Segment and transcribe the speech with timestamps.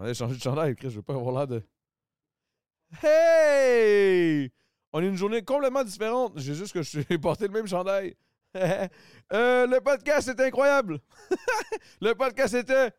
[0.00, 1.62] On a changé de chandail, Chris, je veux pas avoir l'air de.
[3.02, 4.50] Hey!
[4.94, 6.32] On a une journée complètement différente.
[6.36, 8.16] J'ai juste que je suis porté le même chandail.
[9.32, 10.98] Euh, le podcast est incroyable.
[12.00, 12.90] le podcast était.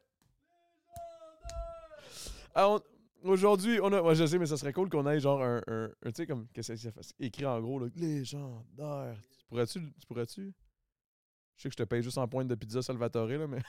[2.55, 2.77] Ah,
[3.23, 4.01] Aujourd'hui, on a.
[4.01, 5.61] ouais, je sais, mais ça serait cool qu'on ait genre un.
[5.67, 6.47] un- tu sais, comme.
[6.53, 7.01] Qu'est-ce que ça fait?
[7.19, 7.87] Écrit en gros, là.
[7.95, 9.17] Légendaire.
[9.39, 9.79] Tu pourrais-tu.
[9.99, 10.53] Tu pourrais-tu?
[11.57, 13.61] Je sais que je te paye juste en pointe de pizza Salvatore, là, mais.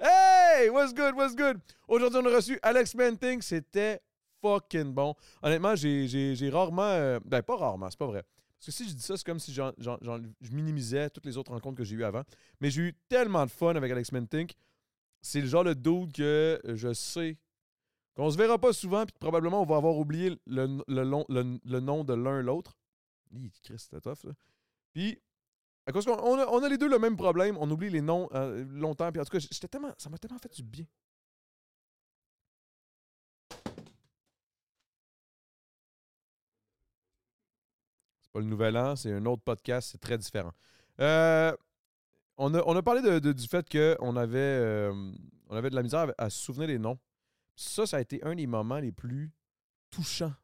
[0.00, 0.33] hey!
[0.70, 1.14] What's good?
[1.16, 1.60] What's good?
[1.88, 3.40] Aujourd'hui, on a reçu Alex Menting.
[3.42, 4.00] C'était
[4.40, 5.14] fucking bon.
[5.42, 6.82] Honnêtement, j'ai rarement.
[6.82, 8.22] euh, ben, pas rarement, c'est pas vrai.
[8.58, 11.76] Parce que si je dis ça, c'est comme si je minimisais toutes les autres rencontres
[11.78, 12.22] que j'ai eues avant.
[12.60, 14.54] Mais j'ai eu tellement de fun avec Alex Mentink.
[15.20, 17.36] C'est le genre de dude que je sais
[18.14, 21.80] qu'on se verra pas souvent, puis probablement on va avoir oublié le, le le- le
[21.80, 22.76] nom de l'un l'autre.
[23.64, 24.32] Christ, c'était.
[24.92, 25.18] Puis,
[25.86, 28.64] à cause qu'on on a, les deux le même problème, on oublie les noms euh,
[28.70, 29.12] longtemps.
[29.12, 30.86] Puis en tout cas, j'étais tellement, ça m'a tellement fait du bien.
[38.22, 40.52] C'est pas le nouvel an, c'est un autre podcast, c'est très différent.
[41.00, 41.54] Euh,
[42.38, 45.12] on, a, on a parlé du fait qu'on avait, euh,
[45.48, 46.98] on avait de la misère à se souvenir des noms.
[47.56, 49.30] Ça, ça a été un des moments les plus
[49.90, 50.34] touchants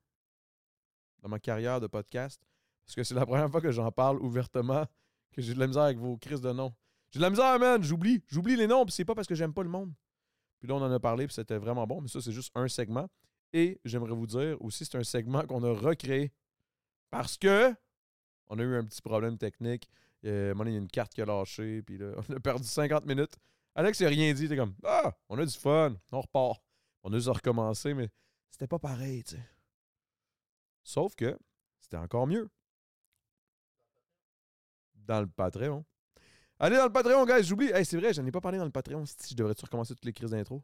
[1.23, 2.41] dans ma carrière de podcast.
[2.85, 4.85] Parce que c'est la première fois que j'en parle ouvertement
[5.33, 6.75] que j'ai de la misère avec vos crises de noms.
[7.11, 8.23] J'ai de la misère, man, j'oublie.
[8.29, 9.93] J'oublie les noms, puis c'est pas parce que j'aime pas le monde.
[10.59, 12.01] Puis là, on en a parlé, puis c'était vraiment bon.
[12.01, 13.09] Mais ça, c'est juste un segment.
[13.53, 16.33] Et j'aimerais vous dire aussi, c'est un segment qu'on a recréé.
[17.11, 17.75] Parce que
[18.47, 19.89] on a eu un petit problème technique.
[20.25, 23.07] Euh, il y a une carte qui a lâché, puis là, on a perdu 50
[23.07, 23.37] minutes.
[23.75, 24.45] Alex n'a rien dit.
[24.45, 26.61] Était comme Ah, on a du fun, on repart.
[27.03, 28.11] On a juste recommencé, mais
[28.51, 29.43] c'était pas pareil, tu sais.
[30.83, 31.39] Sauf que
[31.79, 32.49] c'était encore mieux.
[35.11, 35.85] Dans le Patreon.
[36.61, 37.73] Allez dans le Patreon, guys, j'oublie.
[37.85, 39.05] C'est vrai, j'en ai pas parlé dans le Patreon.
[39.07, 40.63] Si je devrais-tu recommencer toutes les crises d'intro?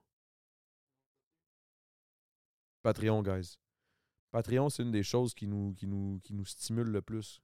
[2.80, 3.56] Patreon, guys.
[4.30, 7.42] Patreon, c'est une des choses qui nous, qui nous, qui nous stimule le plus.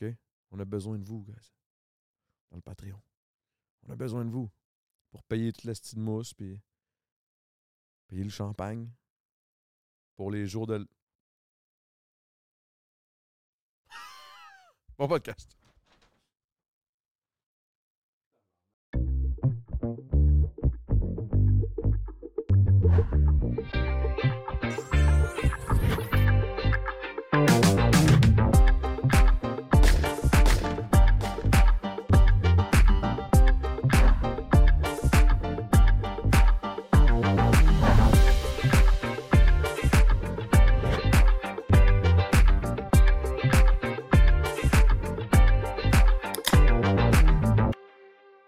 [0.00, 0.14] OK?
[0.52, 1.52] On a besoin de vous, guys.
[2.52, 3.02] Dans le Patreon.
[3.88, 4.48] On a besoin de vous
[5.10, 6.60] pour payer toute la petite mousse, puis
[8.06, 8.88] payer le champagne
[10.14, 10.86] pour les jours de.
[14.96, 15.59] Bon podcast.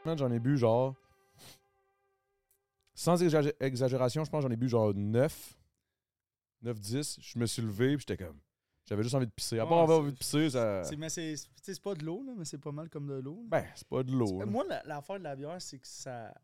[0.05, 0.95] J'en ai bu genre.
[2.95, 5.59] Sans exagé- exagération, je pense que j'en ai bu genre 9.
[6.63, 7.19] 9, 10.
[7.21, 8.39] Je me suis levé, puis j'étais comme.
[8.85, 9.59] J'avais juste envie de pisser.
[9.59, 10.85] À part Ouais, avoir envie de pisser, ça.
[10.85, 13.37] C'est, mais c'est, c'est- pas de l'eau, là, mais c'est pas mal comme de l'eau.
[13.43, 13.49] là.
[13.61, 14.45] Ben, c'est pas de l'eau.
[14.45, 16.35] Moi, la- l'affaire de la bière, c'est que ça.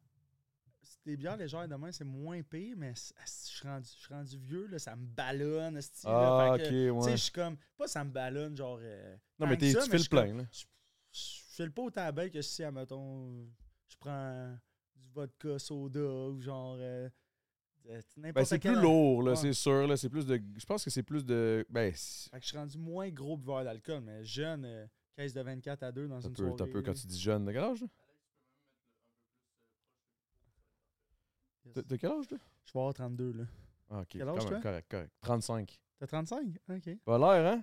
[0.83, 4.39] c'est Des bières légères demain, c'est moins pire, mais je suis rendu, je suis rendu
[4.39, 5.79] vieux, là, ça me ballonne.
[6.05, 7.03] Ah, ok, que, Tu ouais.
[7.03, 7.57] sais, je suis comme.
[7.77, 8.79] Pas ça me ballonne, genre.
[8.81, 10.45] euh, Non, mais tu fais le plein, là.
[10.53, 10.65] Je,
[11.13, 11.21] je
[11.59, 13.47] fais le pas autant belle que si, admettons,
[13.89, 14.57] je prends
[14.97, 16.77] du vodka soda ou genre.
[16.81, 17.09] euh,
[17.85, 19.37] de- n'importe Ben, c'est plus lourd, là, Ouais.
[19.37, 19.87] c'est sûr.
[19.87, 20.41] Là, c'est plus de.
[20.57, 21.65] Je pense que c'est plus de.
[21.71, 25.41] Ben, Fait que je suis rendu moins gros buveur d'alcool, mais jeune, euh, caisse de
[25.41, 26.57] 24 à 2 dans T'as une peu, soirée.
[26.57, 27.45] t'as peu quand tu dis jeune.
[27.45, 27.89] De quel âge, là?
[31.65, 31.75] Yes.
[31.75, 32.39] T'as- T'as quel âge, là?
[32.65, 33.45] Je vais avoir 32, là.
[33.91, 34.07] Ah, ok.
[34.11, 34.61] Quel âge, quand même, toi?
[34.61, 35.13] correct, correct.
[35.23, 35.81] 35.
[35.99, 36.47] T'as 35?
[36.71, 36.91] OK.
[37.05, 37.63] Pas l'air, hein?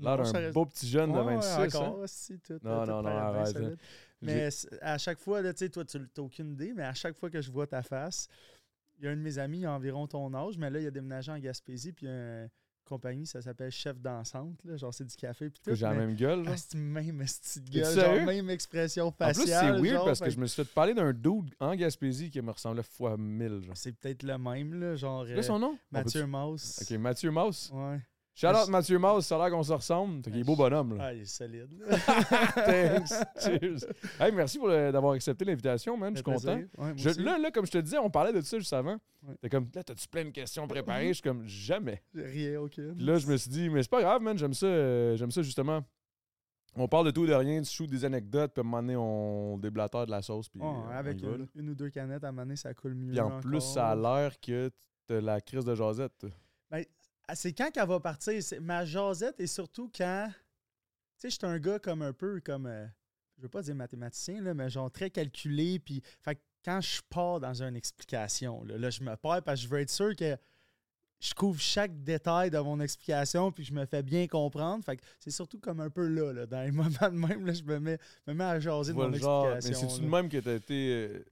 [0.00, 1.76] L'air d'un reste- beau petit jeune de Ouais, ouais, 26.
[1.76, 1.80] hein?
[1.88, 3.70] encore, si, tout, Non, tout non, non, arrête, là.
[4.20, 4.48] Mais
[4.80, 7.40] à chaque fois, tu sais, toi, tu n'as aucune idée, mais à chaque fois que
[7.40, 8.28] je vois ta face,
[8.98, 10.86] il y a un de mes amis, il a environ ton âge, mais là, il
[10.86, 12.50] a déménagé en Gaspésie, puis il y a une
[12.84, 15.74] compagnie, ça s'appelle Chef dansante, là, genre c'est du café, puis tout.
[15.74, 16.54] j'ai la même gueule, genre.
[16.54, 19.76] Ah, c'est même petite gueule, genre même expression En faciale.
[19.76, 22.40] plus, c'est weird parce que je me suis fait parler d'un dude en Gaspésie qui
[22.40, 23.62] me ressemblait fois 1000.
[23.62, 23.76] Genre.
[23.76, 25.78] C'est peut-être le même, là, genre C'est quoi euh, son nom?
[25.90, 26.78] Mathieu Mauss.
[26.78, 27.70] peut-tu- Ok, Mathieu Mauss.
[27.72, 28.00] Ouais.
[28.34, 30.22] Shout out Mathieu Mauss, ça a l'air qu'on se ressemble.
[30.22, 30.96] Qu'il est beau bonhomme.
[30.96, 31.04] Là.
[31.08, 31.68] Ah, il est solide.
[32.54, 33.12] Thanks.
[33.38, 33.86] Cheers.
[34.18, 36.12] Hey, merci d'avoir accepté l'invitation, man.
[36.14, 36.56] Je suis content.
[36.78, 38.96] Ouais, Je- là, là, comme je te disais, on parlait de ça juste avant.
[39.22, 39.34] Ouais.
[39.40, 41.08] T'es comme, là, t'as-tu plein de questions préparées?
[41.08, 42.02] Je suis comme, jamais.
[42.14, 42.58] Rien.
[42.70, 45.30] Puis là, je me suis dit, mais c'est pas grave, man, j'aime ça, euh, j'aime
[45.30, 45.84] ça justement.
[46.74, 48.80] On parle de tout et de rien, tu shoot des anecdotes, puis à un moment
[48.82, 50.48] donné, on déblatère de la sauce.
[50.48, 53.10] Puis avec une, une ou deux canettes, à un moment donné, ça coule mieux.
[53.10, 54.70] Puis en plus, ça a l'air que
[55.06, 56.24] t'as la crise de jasette.
[57.32, 58.34] Ah, C'est quand qu'elle va partir?
[58.60, 60.28] Ma jasette est surtout quand.
[60.28, 60.34] Tu
[61.16, 62.66] sais, j'étais un gars comme un peu comme.
[62.66, 62.86] euh,
[63.38, 65.78] je veux pas dire mathématicien, là, mais genre très calculé.
[65.78, 69.66] Puis, fait quand je pars dans une explication, là, là, je me perds parce que
[69.66, 70.36] je veux être sûr que
[71.20, 74.84] je couvre chaque détail de mon explication puis je me fais bien comprendre.
[74.84, 77.52] Fait que c'est surtout comme un peu là, là, dans les moments de même, là,
[77.54, 79.46] je me mets, me mets à jaser de mon genre.
[79.46, 79.88] Mais explication.
[79.88, 80.92] c'est-tu de même que t'as été.
[81.14, 81.24] euh,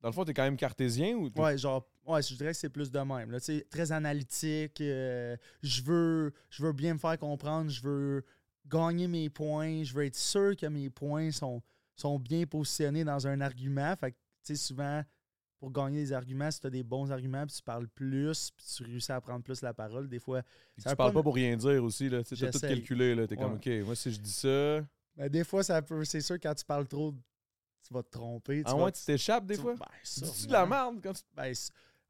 [0.00, 2.68] Dans le fond, t'es quand même cartésien ou Ouais, genre, ouais, je dirais que c'est
[2.68, 3.30] plus de même.
[3.30, 4.80] Là, Tu très analytique.
[4.80, 7.70] euh, je, veux, je veux bien me faire comprendre.
[7.70, 8.24] Je veux
[8.66, 9.82] gagner mes points.
[9.84, 11.62] Je veux être sûr que mes points sont,
[11.96, 13.94] sont bien positionnés dans un argument.
[13.96, 15.02] Fait que, tu sais, souvent,
[15.58, 18.66] pour gagner des arguments, si tu as des bons arguments, puis tu parles plus, puis
[18.76, 20.42] tu réussis à prendre plus la parole, des fois,
[20.78, 22.08] Ça tu parles pas pas pour rien dire aussi.
[22.10, 22.22] là.
[22.22, 23.14] Tu T'as tout calculé.
[23.14, 23.26] là.
[23.26, 23.54] T'es comme.
[23.54, 24.84] OK, moi, si je dis ça.
[25.16, 26.04] ben, des fois, ça peut.
[26.04, 27.14] C'est sûr, quand tu parles trop,
[27.86, 28.58] tu vas te tromper.
[28.62, 29.74] Tu Ah vas ouais, tu t'échappes des tu- fois?
[29.74, 31.22] Ben, Tu dis de la merde quand tu.
[31.34, 31.52] Ben,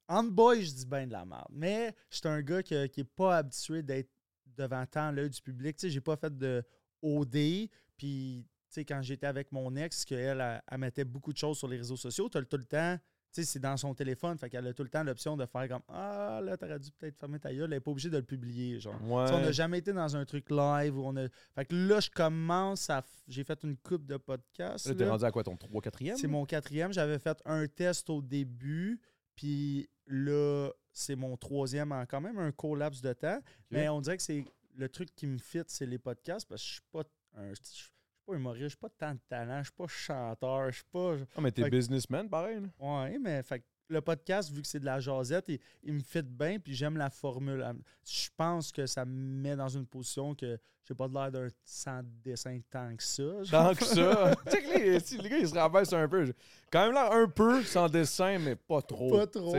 [0.08, 1.46] entre boys, je dis bien de la merde.
[1.50, 4.10] Mais je suis un gars que- qui n'est pas habitué d'être
[4.56, 5.76] devant tant l'œil du public.
[5.76, 6.62] Tu sais, j'ai pas fait de
[7.02, 7.68] OD.
[7.96, 11.58] Puis, tu sais, quand j'étais avec mon ex, qu'elle, elle, elle mettait beaucoup de choses
[11.58, 12.98] sur les réseaux sociaux, tu as tout le temps.
[13.32, 14.38] Tu sais, c'est dans son téléphone.
[14.38, 17.18] Fait qu'elle a tout le temps l'option de faire comme Ah, là, t'aurais dû peut-être
[17.18, 17.64] fermer ta gueule.
[17.64, 18.78] Elle n'est pas obligée de le publier.
[18.78, 18.94] Genre.
[19.02, 19.26] Ouais.
[19.32, 21.26] On n'a jamais été dans un truc live où on a.
[21.56, 23.04] Fait que là, je commence à.
[23.26, 24.86] J'ai fait une coupe de podcasts.
[24.86, 25.10] Là, t'es là.
[25.10, 26.92] rendu à quoi, ton 3 4 C'est mon quatrième.
[26.92, 29.00] J'avais fait un test au début,
[29.36, 33.40] puis là, c'est mon troisième en quand même un court laps de temps.
[33.70, 34.44] Mais on dirait que c'est
[34.76, 37.02] le truc qui me fit, c'est les podcasts, parce que je suis pas
[37.36, 37.50] un.
[37.50, 37.90] Je suis
[38.26, 41.16] pas humoriste, je suis pas tant de talent, je suis pas chanteur, je suis pas.
[41.36, 42.60] Ah, mais t'es businessman, pareil.
[42.60, 42.68] là.
[43.04, 46.00] Ouais, mais fait que le podcast, vu que c'est de la jasette, il, il me
[46.00, 47.64] fit bien, puis j'aime la formule.
[48.04, 51.48] Je pense que ça me met dans une position que j'ai pas de l'air d'un
[51.64, 53.22] sans dessin tant que ça.
[53.50, 54.32] Tant que ça.
[54.44, 56.32] tu sais que les, si les gars, ils se rabaissent un peu.
[56.70, 59.10] Quand même là, un peu sans dessin, mais pas trop.
[59.10, 59.54] Pas trop.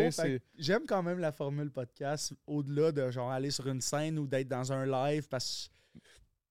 [0.57, 4.47] J'aime quand même la formule podcast au-delà de genre aller sur une scène ou d'être
[4.47, 6.01] dans un live parce que je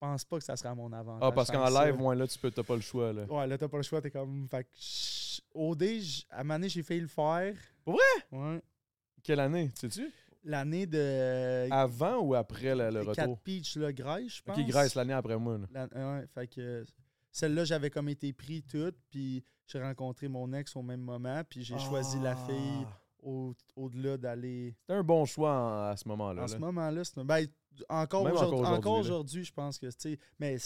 [0.01, 1.23] pense pas que ça sera à mon avantage.
[1.23, 3.13] Ah, parce qu'en live, moi, là, tu peux, t'as pas le choix.
[3.13, 3.25] Là.
[3.27, 4.49] Ouais, là, t'as pas le choix, t'es comme.
[4.51, 4.69] Fait que
[5.55, 5.83] OD,
[6.31, 7.55] à un moment donné, j'ai failli le faire.
[7.85, 8.03] Pour vrai?
[8.33, 8.63] Ouais.
[9.23, 10.11] Quelle année, sais-tu?
[10.43, 11.69] L'année de.
[11.71, 13.39] Avant ou après le, le 4 retour?
[13.41, 14.59] Peach, là, Grèce, je pense.
[14.59, 15.57] Ok, Grèce, l'année après moi.
[15.59, 15.89] là.
[15.93, 16.85] La- ouais, fait que
[17.31, 21.63] celle-là, j'avais comme été pris toute, puis j'ai rencontré mon ex au même moment, puis
[21.65, 23.01] j'ai choisi la fille Ah.
[23.23, 24.75] au- au-delà d'aller.
[24.81, 26.43] C'était un bon choix en- à ce moment-là.
[26.43, 26.49] En là.
[26.49, 27.47] ce moment-là, ben,
[27.89, 28.25] encore
[28.99, 30.57] aujourd'hui, je pense que tu mais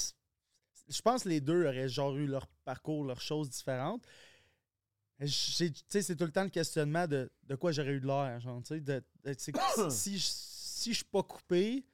[0.88, 4.02] je pense que les deux auraient genre eu leur parcours, leurs choses différentes.
[5.26, 8.40] C'est tout le temps le questionnement de, de quoi j'aurais eu de l'air,
[9.90, 11.84] si je si je suis pas coupé,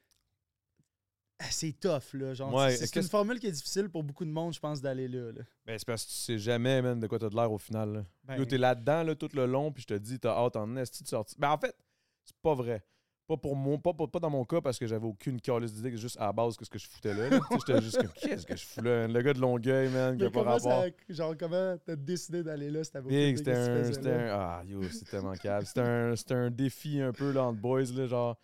[1.39, 4.29] ah, c'est tough là, genre, Ouais, c'est- une formule qui est difficile pour beaucoup de
[4.29, 5.31] monde, je pense, d'aller là.
[5.31, 5.41] là.
[5.65, 7.91] Ben, c'est parce que tu sais jamais, man, de quoi t'as de l'air au final.
[7.93, 8.05] Là.
[8.23, 10.75] Ben, Yo, t'es là-dedans là, tout le long, puis je te dis, t'as hâte en
[10.77, 11.37] esti de sortir.
[11.39, 11.75] Ben, en fait,
[12.23, 12.85] c'est pas vrai.
[13.27, 15.97] Pas pour moi, pas, pas, pas dans mon cas parce que j'avais aucune calice d'idée,
[15.97, 17.39] juste à la base que ce que je foutais là.
[17.51, 19.07] J'étais juste comme, qu'est-ce que je fous là?
[19.07, 20.61] Le gars de Longueuil, man, qui a pas rapport.
[20.61, 22.83] ça, genre, comment t'as décidé d'aller là?
[22.83, 24.27] C'était Big, c'était un, c'était un.
[24.29, 25.65] Ah, yo, c'est tellement calme.
[25.65, 26.13] C'était un,
[26.45, 28.37] un défi un peu là, entre boys, là, genre.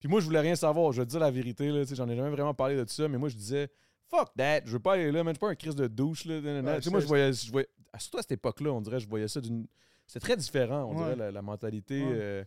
[0.00, 0.90] Puis moi, je voulais rien savoir.
[0.90, 1.82] Je vais te dire la vérité, là.
[1.82, 3.68] tu sais, J'en ai jamais vraiment parlé de ça, mais moi, je disais,
[4.08, 5.32] fuck that, je veux pas aller là, man.
[5.32, 6.40] Je suis pas un crise de douche, là.
[6.40, 7.32] Ouais, Tu sais, moi, je voyais.
[7.32, 9.66] Je voyais ah, surtout à cette époque-là, on dirait, je voyais ça d'une.
[10.06, 11.04] C'était très différent, on Ouais.
[11.04, 12.02] dirait, la, la mentalité.
[12.02, 12.12] Ouais.
[12.12, 12.44] euh,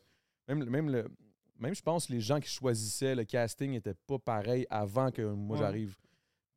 [0.49, 1.05] même, même, le,
[1.59, 5.57] même, je pense, les gens qui choisissaient le casting n'étaient pas pareils avant que moi,
[5.57, 5.63] Ouais.
[5.63, 5.95] j'arrive.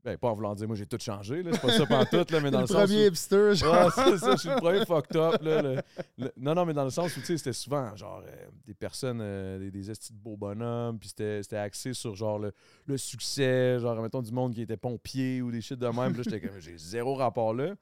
[0.02, 1.50] Ben, pas en voulant dire, moi, j'ai tout changé, là.
[1.52, 2.76] C'est pas ça pantoute, là, mais dans le le, sens.
[2.76, 3.92] où- premier hipster, genre.
[3.92, 5.42] C'est ça, je suis le premier fucked up.
[5.42, 5.82] Là, le-
[6.16, 8.72] le- non, non, mais dans le sens où, tu sais, c'était souvent, genre, euh, des
[8.72, 12.52] personnes, euh, des, des estis de beaux bonhommes, puis c'était c'était axé sur, genre, le,
[12.86, 16.14] le succès, genre, mettons, du monde qui était pompier ou des shit de même.
[16.14, 17.74] Puis là, j'étais comme, j'ai zéro rapport là.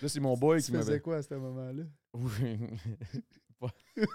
[0.00, 1.00] Là, c'est mon boy tu qui faisais m'avait...
[1.00, 1.82] quoi à ce moment-là?
[2.14, 2.58] Oui.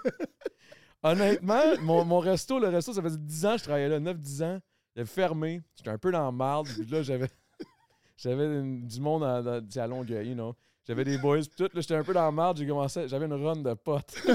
[1.02, 4.44] Honnêtement, mon, mon resto, le resto, ça faisait 10 ans que je travaillais là, 9-10
[4.44, 4.60] ans.
[4.94, 5.62] Il avait fermé.
[5.76, 6.68] J'étais un peu dans la marde.
[6.68, 7.28] Puis là, j'avais
[8.16, 10.54] j'avais du monde à, à, à Longueuil, you know.
[10.84, 11.70] J'avais des boys, puis tout.
[11.72, 12.56] Là, j'étais un peu dans la marde.
[12.58, 14.14] J'ai commencé, j'avais une run de potes.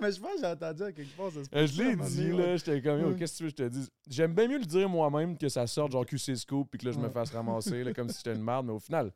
[0.00, 1.32] mais je pense que j'ai entendu à quelque part.
[1.32, 2.56] Ça se je l'ai dit, là.
[2.56, 3.90] J'étais comme, qu'est-ce que tu veux que je te dise?
[4.08, 6.92] J'aime bien mieux le dire moi-même que ça sorte, genre QC Scoop, puis que là,
[6.92, 8.66] je me fasse ramasser, là, comme si j'étais une marde.
[8.66, 9.12] Mais au final,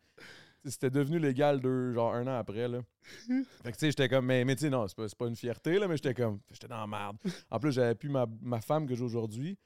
[0.64, 2.80] c'était devenu légal deux, genre un an après, là.
[3.62, 5.36] Fait que, tu sais, j'étais comme, mais, mais tu sais, non, c'est pas, pas une
[5.36, 7.16] fierté, là, mais j'étais comme, j'étais dans la merde.
[7.50, 9.58] En plus, j'avais plus ma, ma femme que j'ai aujourd'hui.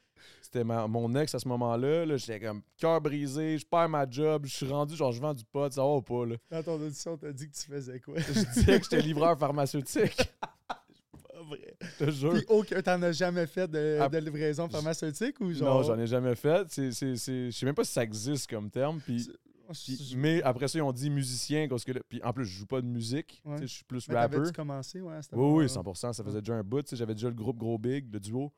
[0.42, 2.04] C'était mon ex à ce moment-là.
[2.04, 5.34] Là, j'étais comme, cœur brisé, je perds ma job, je suis rendu, genre, je vends
[5.34, 6.36] du pot, ça va ou pas, là.
[6.50, 8.18] Dans ton audition, t'as dit que tu faisais quoi?
[8.18, 10.16] Je disais que j'étais livreur pharmaceutique.
[10.68, 11.76] Pas vrai.
[11.80, 12.32] Je te jure.
[12.32, 15.76] Puis aucun, t'en as jamais fait de, Ah, de livraison pharmaceutique ou genre?
[15.76, 16.66] Non, j'en ai jamais fait.
[16.74, 19.00] Je sais même pas si ça existe comme terme.
[19.00, 19.30] Puis,
[19.72, 21.68] puis- mais après ça, ils ont dit musicien.
[21.68, 23.40] Parce que là- puis en plus, je joue pas de musique.
[23.44, 23.56] Ouais.
[23.56, 24.52] Tu Je suis plus Mais rapper.
[24.54, 26.12] commencé, ouais, Oui, oui, 100%.
[26.12, 26.82] Ça faisait déjà un bout.
[26.82, 28.52] tu J'avais déjà le groupe Gros Big, le duo.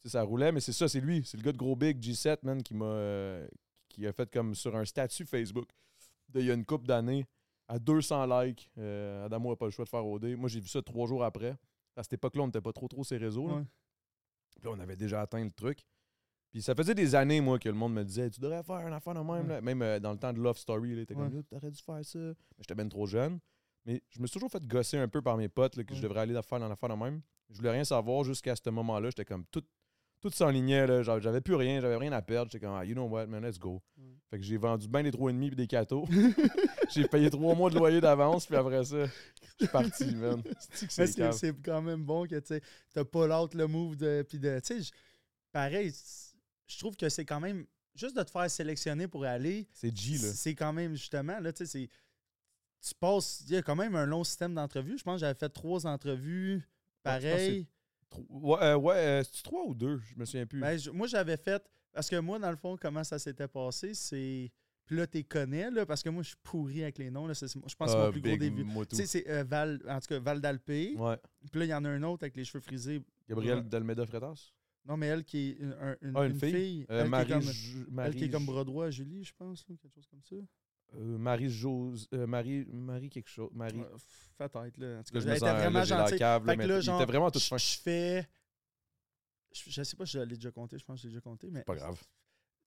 [0.00, 0.50] Tu ça roulait.
[0.52, 1.22] Mais c'est ça, c'est lui.
[1.24, 3.46] C'est le gars de Gros Big, G7, man, qui m'a euh,
[3.88, 5.68] qui a fait comme sur un statut Facebook
[6.28, 7.26] de il y a une couple d'années.
[7.68, 8.68] à 200 likes.
[8.76, 10.36] Euh, Adamo n'a pas le choix de faire OD.
[10.36, 11.56] Moi, j'ai vu ça trois jours après.
[11.96, 13.48] À cette époque-là, on n'était pas trop trop ces réseaux.
[13.48, 13.54] Là.
[13.56, 13.64] Ouais.
[14.56, 15.86] Puis là, on avait déjà atteint le truc.
[16.52, 18.92] Puis ça faisait des années, moi, que le monde me disait Tu devrais faire un
[18.92, 19.48] affaire de même.
[19.48, 19.60] Là.
[19.62, 21.32] Même euh, dans le temps de Love Story, là, t'es comme.
[21.32, 22.18] Yo, T'aurais dû faire ça.
[22.18, 23.38] Mais j'étais bien trop jeune.
[23.86, 26.02] Mais je me suis toujours fait gosser un peu par mes potes là, que je
[26.02, 27.22] devrais aller faire dans l'affaire de même.
[27.50, 29.08] Je voulais rien savoir jusqu'à ce moment-là.
[29.08, 29.64] J'étais comme tout.
[30.20, 31.02] Tout s'enlignait, là.
[31.02, 32.48] J'avais plus rien, j'avais rien à perdre.
[32.48, 33.82] J'étais comme, ah, you know what, man, let's go.
[34.30, 36.06] Fait que j'ai vendu bien des 3,5 puis des cadeaux.
[36.94, 40.40] j'ai payé trois mois de loyer d'avance, puis après ça, je suis parti, man.
[40.44, 41.32] Que c'est c'est cave.
[41.32, 42.60] c'est quand même bon que tu
[42.94, 44.24] t'as pas l'autre le move de.
[44.28, 44.60] Puis de.
[44.60, 44.90] Tu sais,
[45.50, 45.92] pareil,
[46.66, 47.66] je trouve que c'est quand même.
[47.94, 50.32] Juste de te faire sélectionner pour aller, C'est G, là.
[50.32, 51.88] c'est quand même justement, là, tu sais, c'est.
[52.80, 53.42] Tu passes.
[53.46, 54.96] Il y a quand même un long système d'entrevues.
[54.98, 57.66] Je pense que j'avais fait trois entrevues Ouais, je pense que pareil.
[58.10, 59.98] Tro- Ouais, euh, ouais euh, c'est-tu trois ou deux?
[59.98, 60.60] Je me souviens plus.
[60.60, 61.62] Ben, moi, j'avais fait.
[61.92, 64.50] Parce que moi, dans le fond, comment ça s'était passé, c'est.
[64.86, 67.26] Puis là, tu connais, là, parce que moi, je suis pourri avec les noms.
[67.26, 68.64] Là, c'est- je pense que c'est Ah, mon plus gros début.
[68.88, 70.94] Tu sais, c'est euh, Val, en tout cas, Val d'Alpé.
[70.96, 71.18] Ouais.
[71.50, 73.00] Puis là, il y en a un autre avec les cheveux frisés.
[73.28, 73.64] Gabriel Ouais.
[73.64, 74.50] Delmeda Fretas.
[74.84, 76.50] Non, mais elle qui est une, un- une, Ah, une une fille?
[76.52, 76.86] fille.
[76.90, 79.32] Euh, elle, qui Marie, est comme, Ju- elle Marie, qui est comme à Julie, je
[79.34, 80.34] pense, ou quelque chose comme ça.
[80.94, 82.08] euh, Marie Jose.
[82.12, 83.50] euh, Marie, Marie quelque chose.
[83.54, 83.78] Marie.
[83.78, 83.86] Ouais,
[84.36, 84.98] Peut-être, là.
[84.98, 86.18] En tout cas, Là, je me sens, vraiment là, j'ai la gentille.
[86.18, 87.56] cave, là, Fait mais là, genre, vraiment tout je, fin.
[87.58, 88.28] je fais.
[89.52, 91.20] Je, je sais pas si je l'ai déjà compté, je pense que je l'ai déjà
[91.20, 91.62] compté, mais.
[91.62, 91.98] Pas grave.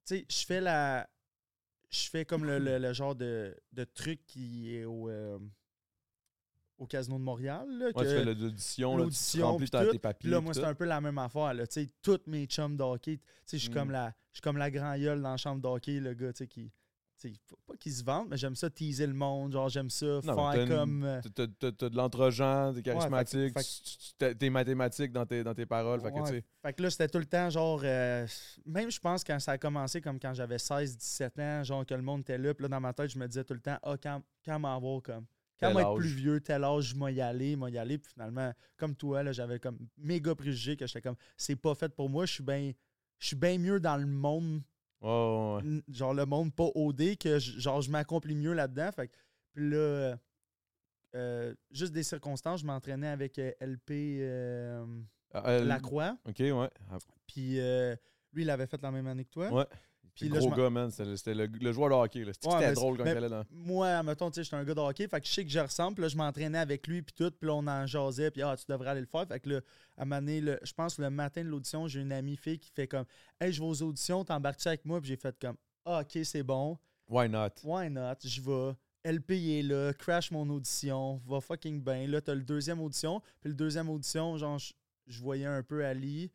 [0.05, 1.09] Tu sais, je fais la.
[1.89, 5.09] Je fais comme le, le- le genre de, de truc qui est au.
[6.77, 7.65] Au Casino de Montréal.
[7.69, 9.91] Là, Ouais, que- tu fais l'audition, là, tu remplis tout.
[9.91, 10.29] tes papiers.
[10.29, 11.53] Là, moi, c'est un peu la même affaire.
[11.53, 11.63] Là.
[12.01, 13.73] Tous mes chums d'hockey, sais, je suis Mm.
[13.73, 14.13] comme la
[14.43, 16.69] comme la grand gueule dans la chambre d'hockey, le gars, tu sais, qui.
[17.17, 19.53] tu sais, faut pas qu'ils se vendent, mais j'aime ça teaser le monde.
[19.53, 21.03] Genre, j'aime ça Non, faire comme.
[21.05, 23.55] euh, T'as- de l'entre-gens, t'es charismatique,
[24.17, 26.01] t'as- t'es mathématique dans tes, dans tes paroles.
[26.01, 26.23] Fait que, Ouais.
[26.23, 28.27] tu sais, Fait que là, c'était tout le temps, genre, euh,
[28.65, 31.93] même je pense quand ça a commencé, comme quand j'avais 16, 17 ans, genre que
[31.93, 33.77] le monde était là, puis là, dans ma tête, je me disais tout le temps,
[33.81, 35.25] ah, quand, quand m'en avoir comme.
[35.59, 37.97] Quand Tel moi être plus vieux, tel âge, je m'y aller, m'y aller.
[37.97, 42.09] Puis finalement, comme toi, j'avais comme méga préjugé que j'étais comme, c'est pas fait pour
[42.09, 42.71] moi, je suis bien
[43.19, 44.61] je suis bien mieux dans le monde,
[45.01, 48.91] ouais, genre le monde pas OD, que je- genre je m'accomplis mieux là-dedans.
[48.91, 49.09] Fait
[49.53, 50.17] puis là,
[51.15, 54.85] euh, juste des circonstances, je m'entraînais avec euh, LP euh,
[55.33, 56.17] Ah, Lacroix.
[56.27, 56.69] Ok, ouais.
[56.91, 56.97] Ah,
[57.27, 57.95] Puis euh,
[58.33, 59.49] lui, il avait fait la même année que toi.
[59.51, 59.65] Ouais.
[60.15, 60.89] Puis là, gros gars, man.
[60.91, 62.25] C'était le, le joueur de hockey.
[62.33, 63.43] C'était Ouais, drôle quand il allait dans.
[63.51, 65.59] Moi, mettons, tu sais, j'étais un gars de hockey, fait que je sais que je
[65.59, 65.95] ressemble.
[65.95, 67.31] Puis là, je m'entraînais avec lui, puis tout.
[67.31, 69.27] Puis là, on en jasait, puis ah, tu devrais aller le faire.
[69.27, 69.59] Fait que là,
[69.97, 72.59] à un moment donné, le- je pense le matin de l'audition, j'ai une amie fille
[72.59, 73.05] qui fait comme
[73.39, 74.99] Hey, je vais aux auditions, t'embarques-tu avec moi?
[75.01, 76.77] Puis j'ai fait comme Ah, ok, c'est bon.
[77.07, 77.49] Why not?
[77.63, 78.15] Why not?
[78.23, 78.73] Je vais.
[79.03, 82.07] LP est là, crash mon audition, va fucking bien.
[82.07, 83.21] Là, t'as le deuxième audition.
[83.41, 84.73] Puis le deuxième audition, genre, je-
[85.07, 86.31] je voyais un peu Ali.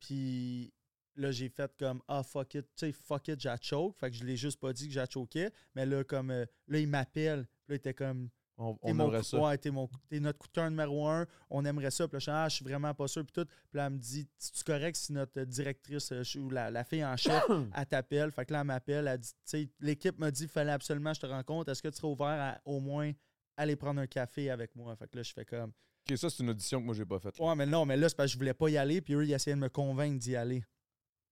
[0.00, 0.72] Puis
[1.16, 3.96] là, j'ai fait comme Ah, fuck it, tu sais, fuck it, j'ai choke.
[3.98, 5.48] Fait que je l'ai juste pas dit que j'ai choqué.
[5.74, 7.46] Mais là, comme, euh, là, il m'appelle.
[7.64, 9.38] Puis là, il était comme On, on aimerait coup- ça.
[9.38, 11.26] Ouais, t'es, mon, t'es notre coup de cœur numéro un.
[11.50, 12.08] On aimerait ça.
[12.08, 13.22] Puis là, je suis, ah, je suis vraiment pas sûr.
[13.24, 13.44] Puis tout.
[13.44, 17.04] Puis là, elle me dit, c'est correct si notre directrice euh, ou la, la fille
[17.04, 17.42] en chef,
[17.76, 18.30] elle t'appelle?
[18.32, 19.06] Fait que là, elle m'appelle.
[19.08, 21.70] Elle dit, tu sais, l'équipe m'a dit, il fallait absolument que je te rencontre.
[21.70, 23.12] Est-ce que tu serais ouvert à au moins
[23.58, 24.94] aller prendre un café avec moi?
[24.96, 25.72] Fait que là, je fais comme,
[26.08, 27.36] Ok, ça, c'est une audition que moi, j'ai pas faite.
[27.40, 29.00] ouais, mais non, mais là, c'est parce que je voulais pas y aller.
[29.00, 30.62] Puis eux, ils essayaient de me convaincre d'y aller.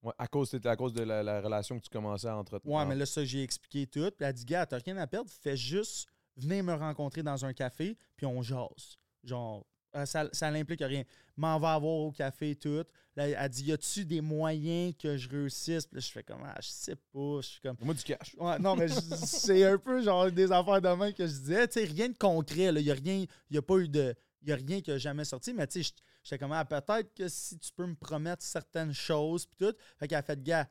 [0.05, 2.77] Ouais, à cause, c'était à cause de la, la relation que tu commençais à entretenir.
[2.77, 4.11] Ouais, mais là, ça, j'ai expliqué tout.
[4.11, 6.07] Puis elle a dit, gars, t'as rien à perdre, fais juste
[6.37, 8.99] venir me rencontrer dans un café, puis on jase.
[9.23, 9.65] Genre,
[9.97, 11.05] euh, ça, ça n'implique rien.
[11.37, 12.85] M'en va avoir au café, tout.
[13.17, 15.87] Là, elle dit, y a-tu des moyens que je réussisse?
[15.87, 17.41] Puis là, je fais comme, ah, je sais pas.
[17.41, 18.35] Je suis comme, Moi, du cash.
[18.39, 21.69] Ouais, non, mais c'est un peu genre des affaires de main que je disais.
[21.69, 22.65] Tu sais, rien de concret.
[22.75, 24.15] Il n'y a rien, il y a pas eu de.
[24.43, 25.93] Il a rien qui a jamais sorti, mais tu sais,
[26.25, 29.75] j'étais comme, ah, peut-être que si tu peux me promettre certaines choses, puis tout.
[29.99, 30.69] Fait qu'elle a fait, gars,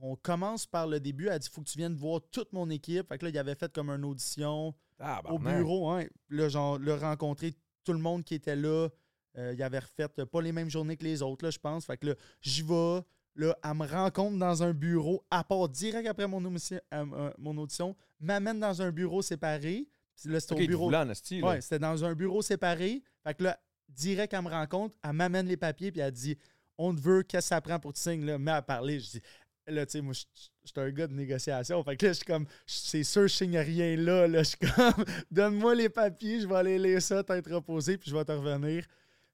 [0.00, 1.26] on commence par le début.
[1.26, 3.08] Elle a dit, faut que tu viennes voir toute mon équipe.
[3.08, 6.04] Fait que là, il avait fait comme une audition Ah, au bureau, hein.
[6.28, 8.88] Là, genre, le rencontrer tout le monde qui était là.
[9.36, 11.84] Euh, il avait refait euh, pas les mêmes journées que les autres, là, je pense.
[11.86, 13.00] Fait que là, j'y vais.
[13.36, 17.30] Là, elle me rencontre dans un bureau, à part direct après mon audition, euh, euh,
[17.38, 19.88] mon audition m'amène dans un bureau séparé.
[20.24, 20.90] Là, c'était Ok, au bureau.
[20.90, 21.04] là.
[21.04, 23.00] Ouais, c'était dans un bureau séparé.
[23.22, 26.36] Fait que là, direct, elle me rencontre, elle m'amène les papiers, puis elle dit
[26.76, 29.00] On te veut, qu'est-ce que ça prend pour te signer, là, mets à parler.
[29.00, 29.22] Je dis
[29.66, 30.24] Là, tu sais, moi, je
[30.64, 31.82] suis un gars de négociation.
[31.84, 34.26] Fait que là, je suis comme C'est sûr, je signe rien là.
[34.26, 34.38] là.
[34.42, 38.16] Je suis comme Donne-moi les papiers, je vais aller lire ça, t'être reposé, puis je
[38.16, 38.84] vais te revenir.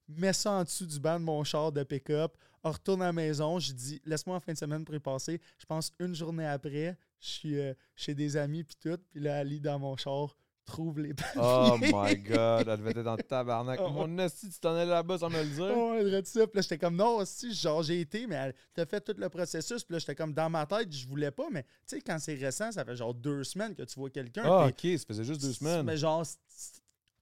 [0.07, 2.33] Mets ça en dessous du banc de mon char de pick-up.
[2.63, 3.59] Retourne à la maison.
[3.59, 5.39] Je dis Laisse-moi en fin de semaine pour y passer.
[5.57, 8.99] Je pense une journée après, je suis euh, chez des amis, puis tout.
[9.11, 10.35] Puis là, elle lit dans mon char
[10.65, 11.41] trouve les papiers.
[11.43, 13.79] Oh my god, elle devait être dans le tabarnak.
[13.83, 13.89] Oh.
[13.89, 15.73] Mon esti, tu t'en allais là-bas sans me le dire?
[15.75, 16.47] Oh, elle dirait ça.
[16.47, 19.29] Puis là, j'étais comme, non, si, genre, j'ai été, mais elle t'a fait tout le
[19.29, 19.83] processus.
[19.83, 22.35] Puis là, j'étais comme, dans ma tête, je voulais pas, mais tu sais, quand c'est
[22.35, 24.43] récent, ça fait genre deux semaines que tu vois quelqu'un.
[24.45, 25.83] Ah, ok, ça faisait juste deux semaines.
[25.85, 26.35] Mais genre, Ça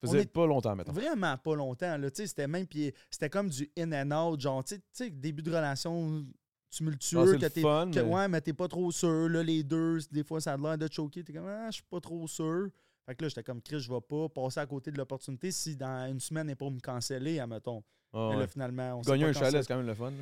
[0.02, 0.92] faisait pas longtemps, mettons.
[0.92, 2.10] vraiment pas longtemps, là.
[2.12, 5.42] Tu sais, c'était même, puis c'était comme du in and out, genre, tu sais- début
[5.44, 6.26] de relation
[6.70, 7.62] tumultueux, Ah, que le t'es.
[7.62, 10.54] fun, que- mais- ouais, mais t'es pas trop sûr, là, les deux, des fois, ça
[10.54, 11.24] a l'air de choquer.
[11.24, 12.70] T'es comme, ah, je suis pas trop sûr.
[13.06, 15.76] Fait que là, j'étais comme, Chris, je vais pas passer à côté de l'opportunité si
[15.76, 17.84] dans une semaine, elle est pour me canceller, admettons.
[18.14, 18.48] Ah, Mais là, ouais.
[18.48, 20.12] finalement, on Gagner un chalet, c'est quand même le fun.
[20.12, 20.18] là.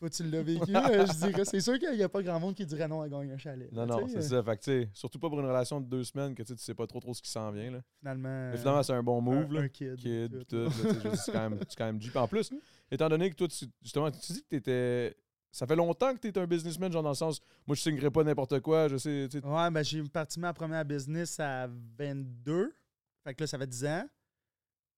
[0.00, 1.44] Toi, tu l'as vécu, euh, je dirais.
[1.44, 3.70] C'est sûr qu'il n'y a pas grand monde qui dirait non à gagner un chalet.
[3.70, 4.42] Non, là, non, tu c'est sais, ça.
[4.42, 6.62] Fait que, tu surtout pas pour une relation de deux semaines que tu sais, tu
[6.64, 7.70] sais pas trop trop ce qui s'en vient.
[7.70, 7.82] Là.
[8.00, 8.50] Finalement.
[8.50, 9.46] Mais finalement, c'est un bon move.
[9.50, 9.60] un, là.
[9.60, 9.94] un kid.
[9.94, 10.72] Kid, tout, tout.
[10.72, 12.50] tu C'est quand même, quand même en plus,
[12.90, 15.16] étant donné que toi, tu, justement, tu dis que t'étais.
[15.52, 18.10] Ça fait longtemps que tu es un businessman, genre dans le sens, moi, je signerais
[18.10, 19.28] pas n'importe quoi, je sais.
[19.44, 21.68] Ouais, ben j'ai parti ma première business à
[21.98, 22.74] 22.
[23.22, 24.08] Fait que là, ça fait 10 ans.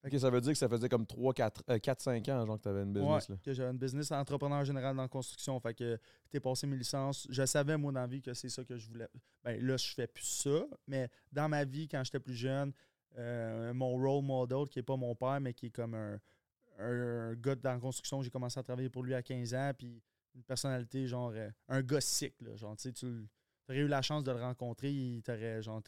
[0.07, 2.63] Ok, ça veut dire que ça faisait comme 3, 4, 4 5 ans, genre, que
[2.63, 3.29] tu avais une business.
[3.29, 3.41] ouais, là.
[3.43, 5.59] que j'avais une business entrepreneur général dans la construction.
[5.59, 5.99] Fait que
[6.31, 7.27] t'es passé mes licences.
[7.31, 9.09] Je savais, moi, dans la vie, que c'est ça que je voulais.
[9.43, 10.67] Ben là, je fais plus ça.
[10.87, 12.73] Mais dans ma vie, quand j'étais plus jeune,
[13.17, 16.21] euh, mon role model, qui est pas mon père, mais qui est comme un,
[16.79, 19.73] un, un gars dans la construction, j'ai commencé à travailler pour lui à 15 ans.
[19.77, 20.03] Puis
[20.35, 22.55] une personnalité, genre, euh, un sick, là.
[22.57, 23.07] Genre, tu sais, tu
[23.69, 25.83] aurais eu la chance de le rencontrer, il t'aurait, genre,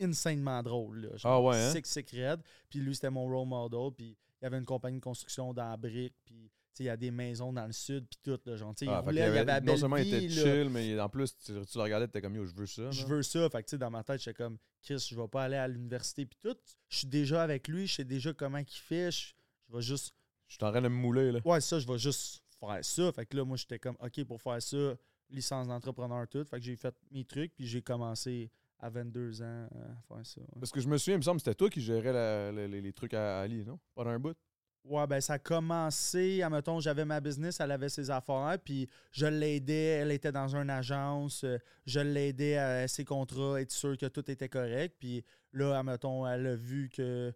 [0.00, 1.16] insanement drôle, là.
[1.16, 1.72] Genre, Ah ouais, hein?
[1.72, 2.40] Sick, sick raide.
[2.68, 3.90] Puis lui, c'était mon role model.
[3.96, 6.14] Puis il y avait une compagnie de construction dans la brique.
[6.24, 8.06] Puis, tu sais, il y a des maisons dans le sud.
[8.08, 8.56] Puis tout, là.
[8.56, 10.42] Genre, Ah, il fait roulait, il y avait la non seulement il était là.
[10.42, 12.90] chill, mais en plus, tu, tu le regardais, tu étais comme yo, je veux ça.
[12.90, 13.48] Je veux ça.
[13.50, 15.68] Fait que, tu sais, dans ma tête, j'étais comme, Chris, je vais pas aller à
[15.68, 16.24] l'université.
[16.24, 16.56] Puis tout.
[16.88, 17.86] Je suis déjà avec lui.
[17.86, 19.10] Je sais déjà comment il fait.
[19.10, 19.32] Je,
[19.68, 20.14] je vais juste.
[20.48, 21.40] Je suis en train de me mouler, là.
[21.44, 23.12] Ouais, ça, je vais juste faire ça.
[23.12, 24.94] Fait que là, moi, j'étais comme, OK, pour faire ça,
[25.30, 26.44] licence d'entrepreneur, tout.
[26.44, 27.54] Fait que j'ai fait mes trucs.
[27.56, 30.40] Puis j'ai commencé à 22 ans à faire ça.
[30.40, 30.46] ouais.
[30.58, 32.66] Parce que je me souviens, il me semble que c'était toi qui gérais la- la-
[32.68, 33.78] les, les trucs à Ali, non?
[33.94, 34.36] Pas d'un bout.
[34.82, 39.26] Ouais, ben ça a commencé, admettons, j'avais ma business, elle avait ses affaires, puis je
[39.26, 44.06] l'aidais, elle était dans une agence, euh, je l'aidais à ses contrats, être sûr que
[44.06, 47.30] tout était correct, puis là, admettons, elle a vu que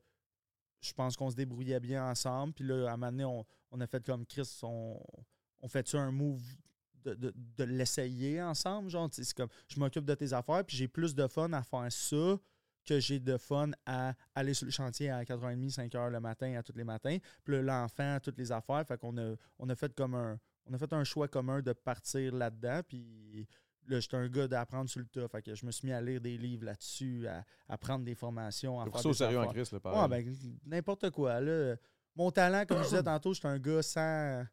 [0.84, 3.80] je pense qu'on se débrouillait bien ensemble, puis là, à un moment donné, on, on
[3.80, 5.00] a fait comme Chris, on,
[5.60, 6.42] on fait-tu un move
[7.04, 10.88] de, de- de l'essayer ensemble, genre, c'est comme, je m'occupe de tes affaires, puis j'ai
[10.88, 12.38] plus de fun à faire ça
[12.86, 16.62] que j'ai de fun à aller sur le chantier à 4h30, 5h le matin, à
[16.62, 17.16] tous les matins.
[17.42, 18.86] Puis l'enfant, toutes les affaires.
[18.86, 20.38] Fait qu'on a, on a fait comme un.
[20.66, 22.82] On a fait un choix commun de partir là-dedans.
[22.86, 23.46] Puis
[23.88, 25.26] là, j'étais un gars d'apprendre sur le tas.
[25.28, 28.14] Fait que je me suis mis à lire des livres là-dessus, à, à prendre des
[28.14, 29.62] formations, à faire ça au sérieux en affaires.
[29.64, 31.40] Chris, là, Ouais, ben, n'importe quoi.
[31.40, 31.76] Là.
[32.16, 34.44] Mon talent, comme je disais tantôt, j'étais un gars sans.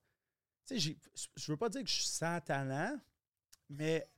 [0.68, 0.98] Tu sais, j'ai-
[1.36, 2.98] je veux pas dire que je suis sans talent,
[3.70, 4.08] mais.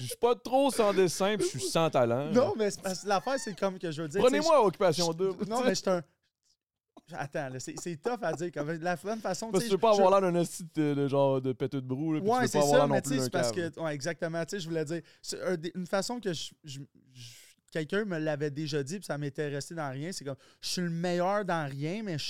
[0.00, 2.30] Je suis pas trop sans dessin, puis je suis sans talent.
[2.32, 2.68] non, mais
[3.04, 4.20] l'affaire, c'est comme que je veux dire.
[4.20, 5.46] Prenez-moi Occupation je- Double.
[5.46, 6.02] Non, mais je suis un.
[7.12, 8.50] Attends, c'est tough à dire.
[8.52, 9.50] Comme, la bonne façon.
[9.50, 11.86] Parce tu que tu veux pas avoir l'air d'un esti de, genre de péteux de
[11.86, 13.78] brou, là, Ouais, c'est ça, mais tu sais, parce que.
[13.80, 14.42] Ouais, exactement.
[14.44, 15.02] Tu sais, je voulais dire.
[15.74, 16.80] une façon que je.
[17.70, 20.12] Quelqu'un me l'avait déjà dit, puis ça m'était resté dans rien.
[20.12, 22.24] C'est comme, je suis le meilleur dans rien, mais je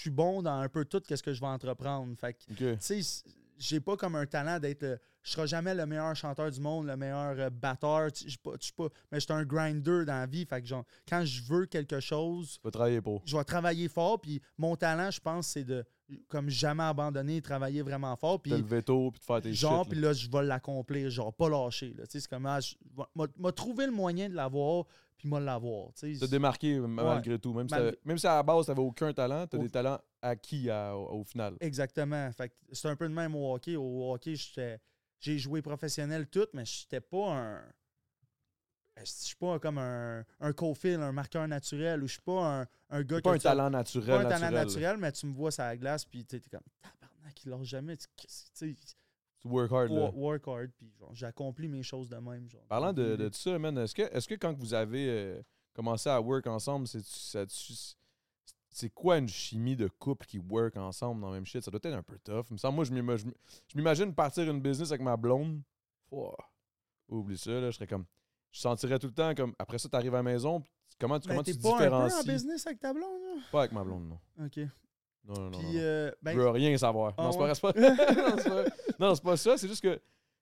[0.00, 2.12] suis bon dans un peu tout ce que je vais entreprendre.
[2.18, 3.22] Fait que, tu sais,
[3.58, 4.82] j'ai pas comme un talent d'être.
[4.84, 8.08] euh, Je serai jamais le meilleur chanteur du monde, le meilleur euh, batteur.
[8.14, 10.46] Je pas, je pas- mais je suis un grinder dans la vie.
[10.46, 13.22] Fait que, genre, quand je veux quelque chose, Tu vas travailler pour.
[13.26, 14.20] je vais travailler fort.
[14.20, 15.84] Puis mon talent, je pense, c'est de,
[16.28, 18.40] comme jamais abandonner, travailler vraiment fort.
[18.40, 20.12] Puis Te lever tôt, puis de faire tes genre, puis là.
[20.14, 21.92] je vais l'accomplir, genre, pas lâcher.
[21.94, 22.74] Tu sais, c'est comme, ah, je-
[23.14, 24.84] m'a- trouvé le moyen de l'avoir,
[25.18, 25.92] puis m'a l'avoir.
[25.94, 26.20] tu sais.
[26.26, 27.52] Te démarquer m- malgré tout.
[27.52, 29.62] Même, si t'avais- même si à la base, tu n'avais aucun talent, tu as Au-
[29.62, 31.56] des talents acquis à- au, au final.
[31.60, 32.30] Exactement.
[32.32, 33.76] Fait c'est un peu de même au hockey.
[33.76, 34.34] Au hockey,
[35.20, 37.62] j'ai joué professionnel tout, mais j'étais pas un.
[39.00, 42.66] Je suis pas comme un, un co-fil, un marqueur naturel, ou je suis pas un,
[42.90, 44.22] un gars C'est pas un tu- talent naturel.
[44.22, 46.60] pas un talent naturel, mais tu me vois sur la glace, puis tu es comme
[46.82, 47.96] tabarnak, il lâche jamais.
[47.96, 48.06] Tu
[49.40, 49.90] tu work hard.
[49.92, 50.10] là.
[50.10, 52.48] wo- work hard, puis j'accomplis mes choses de même.
[52.48, 55.42] Genre, Parlant de, de ça, man, est-ce que, est que quand vous avez euh,
[55.74, 57.72] commencé à work ensemble, c'est ça- tu-
[58.70, 61.62] c'est quoi une chimie de couple qui work ensemble dans le même shit?
[61.62, 62.46] Ça doit être un peu tough.
[62.50, 62.92] Il me semble, moi, je
[63.74, 65.60] m'imagine partir une business avec ma blonde.
[67.08, 68.04] Oublie ça, là, je serais comme.
[68.52, 69.54] Je sentirais tout le temps comme.
[69.58, 70.62] Après ça, tu arrives à la maison,
[71.00, 72.28] comment tu, Ben, comment tu te pas un peu en différencies?
[72.28, 73.42] business avec ta blonde, là?
[73.52, 74.44] Pas avec ma blonde, non.
[74.44, 74.56] OK.
[75.24, 75.58] Non, non, non.
[75.58, 75.72] Puis, non.
[75.80, 77.14] euh, ben, je veux rien savoir.
[77.18, 77.54] Ah non, c'est pas, ouais?
[77.54, 77.72] c'est pas-
[78.30, 78.64] non, c'est pas,
[78.98, 79.58] non, c'est pas ça.
[79.58, 79.96] C'est juste que,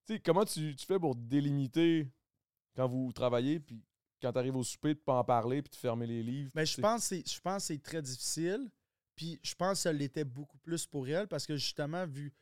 [0.07, 2.09] tu sais, comment tu, tu fais pour délimiter
[2.77, 3.81] quand vous travaillez, puis
[4.20, 6.50] quand tu arrives au souper, de pas en parler, puis de fermer les livres.
[6.55, 8.70] tu je pense que c'est- je pense que c'est très difficile.
[9.14, 12.33] Puis je pense que ça l'était beaucoup plus pour elle parce que justement, vu.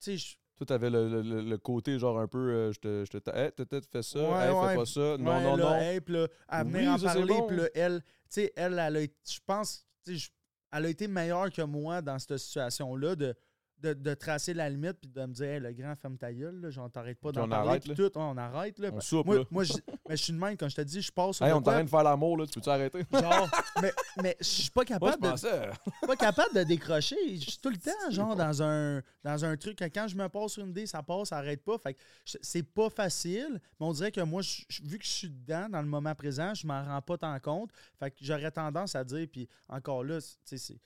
[0.00, 3.18] Tu sais, je- Toi, t'avais le, le, côté genre un peu, euh, je te, je
[3.18, 4.68] te, hey, t'as peut-être fait ça, Ouais, hey, ouais.
[4.70, 5.74] fais pas ça, non, Ouais, non, là, non.
[5.76, 7.46] hey, puis là, à venir Oui, en ça, parler, bon.
[7.46, 10.30] puis là, elle, tu sais, elle, elle a, été- je pense, tu sais, je-
[10.72, 13.34] elle a été meilleure que moi dans cette situation-là de,
[13.82, 16.60] de, de tracer la limite puis de me dire, hey, le grand, ferme ta gueule,
[16.60, 18.90] là, genre, t'arrêtes pas d'en parler, arrête, tout, on arrête, là.
[18.92, 19.44] On soupe, moi, là.
[19.50, 19.72] moi, je,
[20.08, 21.58] mais je suis de même, quand je te dis, je passe sur Hey, on est
[21.58, 23.04] en train de faire l'amour, là, tu peux-tu arrêter?
[23.12, 23.50] genre,
[23.82, 23.92] mais,
[24.22, 27.16] mais je suis pas Moi, je capable de pas capable de décrocher.
[27.36, 30.52] Je suis tout le temps, genre, dans un, dans un truc quand je me passe
[30.52, 31.78] sur une idée, ça passe, ça arrête pas.
[31.78, 35.68] Fait c'est pas facile, mais on dirait que moi, je- vu que je suis dedans,
[35.68, 37.70] dans le moment présent, je m'en rends pas tant compte.
[37.98, 40.76] Fait que j'aurais tendance à dire, puis encore là, tu sais,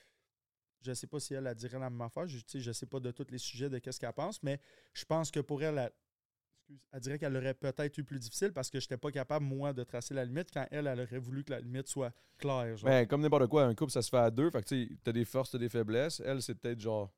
[0.87, 2.29] Je sais pas si elle, elle dirait la même affaire.
[2.29, 4.61] Je, tu sais, je sais pas de tous les sujets de qu'est-ce qu'elle pense, mais
[4.94, 5.90] je pense que pour elle,
[6.92, 9.72] elle, dirait qu'elle aurait peut-être eu plus difficile parce que je n'étais pas capable, moi,
[9.72, 12.77] de tracer la limite quand elle, elle aurait voulu que la limite soit claire.
[12.77, 12.88] genre.
[12.88, 14.49] Ben, comme n'importe quoi, un couple, ça se fait à deux.
[14.51, 16.20] Fait que, tu sais, t'as des forces, t'as des faiblesses.
[16.25, 17.12] Elle, c'est peut-être genre.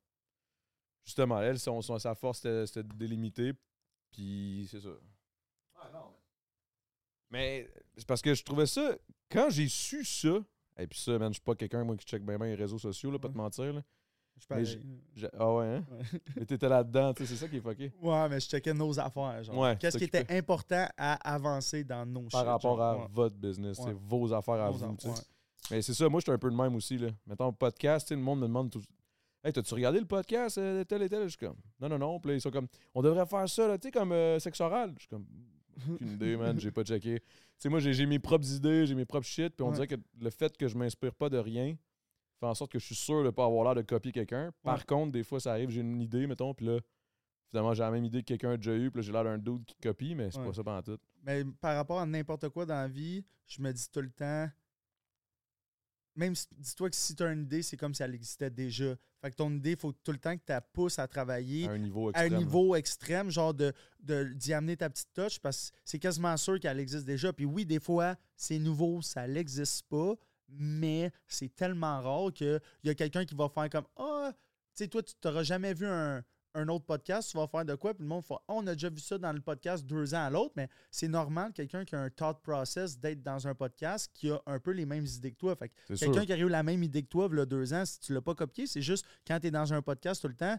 [1.04, 3.52] Justement, elle, son, son- sa force, c'était délimiter.
[4.12, 4.96] Puis, c'est ça.
[7.30, 8.96] Mais c'est parce que je trouvais ça.
[9.30, 10.42] Quand j'ai su ça.
[10.78, 12.78] Et puis ça, man, je suis pas quelqu'un, moi, qui check bien, bien les réseaux
[12.78, 13.42] sociaux, là, pas te Ouais.
[13.42, 13.72] mentir.
[13.72, 13.82] Là.
[14.36, 14.80] Je suis
[15.16, 15.84] J'ai- Ah ouais, hein?
[15.90, 16.20] Ouais.
[16.36, 17.92] Mais t'étais là-dedans, tu sais, c'est ça qui est fucké.
[18.00, 19.42] Ouais, mais je checkais nos affaires.
[19.42, 19.58] Genre.
[19.58, 22.80] Ouais, Qu'est-ce qui était important à avancer dans nos Par shit, rapport genre.
[22.80, 23.06] à Ouais.
[23.10, 24.86] votre business, c'est vos affaires à Nos vous.
[25.08, 25.14] ouais.
[25.72, 26.96] Mais c'est ça, moi, j'étais un peu de même aussi.
[26.98, 27.08] Là.
[27.26, 28.82] Mettons, podcast, le monde me demande tout.
[29.42, 31.24] Hey, t'as-tu regardé le podcast euh, de tel et tel?
[31.24, 32.20] Je suis comme, non, non, non.
[32.20, 34.60] Puis là, ils sont comme, on devrait faire ça, là, tu sais, comme euh, sexe
[34.60, 34.92] oral.
[34.94, 35.26] Je suis comme,
[35.90, 37.20] aucune idée, man, j'ai pas checké.
[37.20, 37.26] Tu
[37.58, 39.54] sais, moi, j'ai mes propres idées, j'ai mes propres shit.
[39.54, 39.74] Puis on Ouais.
[39.74, 41.76] dirait que le fait que je m'inspire pas de rien
[42.40, 44.52] fait en sorte que je suis sûr de pas avoir l'air de copier quelqu'un.
[44.62, 44.84] Par Ouais.
[44.86, 46.78] contre, des fois, ça arrive, j'ai une idée, mettons, puis là,
[47.50, 49.38] finalement, j'ai la même idée que quelqu'un a déjà eu, puis là, j'ai l'air d'un
[49.38, 50.46] dude qui copie, mais c'est Ouais.
[50.46, 50.98] pas ça pendant tout.
[51.24, 54.48] Mais par rapport à n'importe quoi dans la vie, je me dis tout le temps.
[56.18, 58.96] Même si, dis-toi que si tu as une idée, c'est comme si elle existait déjà.
[59.22, 61.68] Fait que ton idée, il faut tout le temps que tu la pousses à travailler
[61.68, 62.34] À un niveau à extrême.
[62.34, 66.36] un niveau extrême, genre de de- d'y amener ta petite touch, parce que c'est quasiment
[66.36, 67.32] sûr qu'elle existe déjà.
[67.32, 70.14] Puis oui, des fois, c'est nouveau, ça n'existe pas,
[70.48, 74.88] mais c'est tellement rare qu'il y a quelqu'un qui va faire comme Ah, tu sais,
[74.88, 76.24] toi, tu n'auras jamais vu un,
[76.58, 77.94] un autre podcast, tu vas faire de quoi?
[77.94, 80.24] Puis le monde fait Ah, on a déjà vu ça dans le podcast deux ans
[80.24, 84.10] à l'autre, mais c'est normal, quelqu'un qui a un thought process d'être dans un podcast
[84.14, 85.56] qui a un peu les mêmes idées que toi.
[85.56, 85.94] Fait que.
[85.94, 88.00] Quelqu'un qui a eu la même idée que toi, il y a deux ans, si
[88.00, 90.56] tu l'as pas copié, c'est juste quand tu es dans un podcast tout le temps,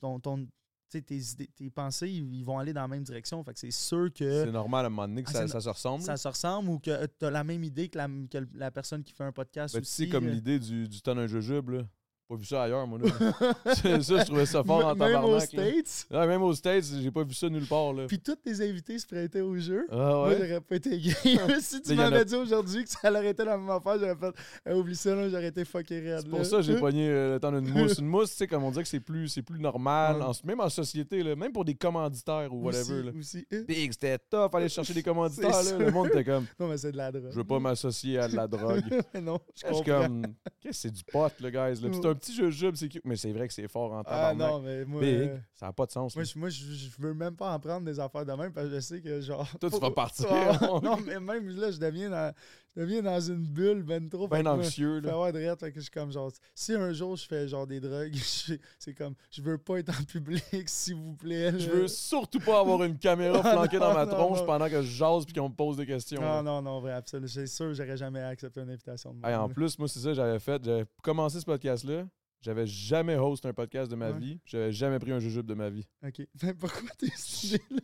[0.00, 0.46] ton, ton,
[0.90, 3.44] tu tes, idées- tes pensées, ils vont aller dans la même direction.
[3.44, 5.68] Fait que c'est sûr que C'est normal à un moment donné que Ah, ça, se
[5.68, 6.02] ressemble.
[6.02, 9.04] ça se ressemble ou que tu as la même idée que la, que la personne
[9.04, 10.04] qui fait un podcast Ben, tu aussi.
[10.04, 11.82] sais, comme euh, l'idée du, du tonne un jujube, là.
[12.30, 13.08] Pas vu ça ailleurs, moi, là.
[13.74, 15.40] ça, je trouvais ça fort en Même aux là.
[15.40, 16.06] States?
[16.12, 18.06] Ouais, même aux States, j'ai pas vu ça nulle part, là.
[18.06, 19.84] Puis tous tes invités se prêtaient au jeu.
[19.90, 21.10] Ah Moi, j'aurais pas été gay.
[21.60, 24.32] si tu a- m'avais dit aujourd'hui que ça aurait été la même affaire, j'aurais fait
[24.64, 26.20] Eh, oublie ça, là, j'aurais été fucké raide.
[26.22, 27.98] C'est pour ça que j'ai pogné euh, le temps d'une mousse.
[27.98, 30.60] Une mousse, tu sais, comme on dit que c'est plus, c'est plus normal, en- même
[30.60, 33.02] en société, là, même pour des commanditaires ou whatever.
[33.02, 33.10] là.
[33.18, 35.78] Aussi, Big, c'était tough aller chercher des commanditaires, là.
[35.78, 37.30] Le monde était comme, Non, mais c'est de la drogue.
[37.32, 38.84] je veux pas m'associer à de la drogue.
[39.14, 39.82] Mais non, je Je comprends.
[40.02, 40.22] comme,
[40.60, 41.82] qu'est-ce que c'est du pot, là, guys?
[41.82, 41.88] là?
[42.20, 43.04] Petit jujube, c'est cute.
[43.04, 44.04] Mais c'est vrai que c'est fort en Ah
[44.34, 44.48] tabarnak.
[44.50, 45.00] non, mais moi.
[45.00, 46.14] Big, euh, ça n'a pas de sens.
[46.14, 48.68] Moi, je, moi je, je veux même pas en prendre des affaires de même parce
[48.68, 49.48] que je sais que genre.
[49.60, 50.26] Toi, tu vas partir.
[50.30, 52.32] Ah, non, mais même là, je deviens dans,
[52.76, 54.28] deviens dans une bulle ben trop.
[54.28, 55.12] Ben anxieux, là.
[55.12, 56.30] avoir de rire, fait que je suis comme genre.
[56.54, 58.14] Si un jour je fais genre des drogues,
[58.78, 61.58] c'est comme je veux pas être en public, s'il vous plaît.
[61.58, 64.46] Je veux surtout pas avoir une caméra flanquée dans ma non, tronche non.
[64.46, 66.20] pendant que je jase puis qu'on me pose des questions.
[66.20, 66.42] là.
[66.42, 67.28] Non, non, non, vrai, absolument.
[67.28, 69.30] C'est sûr, j'aurais jamais accepté une invitation de moi.
[69.30, 70.62] Hey, en plus, moi, c'est ça j'avais fait.
[70.64, 72.06] J'avais commencé ce podcast-là.
[72.40, 74.18] J'avais jamais host un podcast de ma Ouais.
[74.18, 74.40] vie.
[74.46, 75.86] J'avais jamais pris un jujube de ma vie.
[76.02, 76.26] Ok.
[76.42, 77.80] Mais pourquoi t'es sujet là?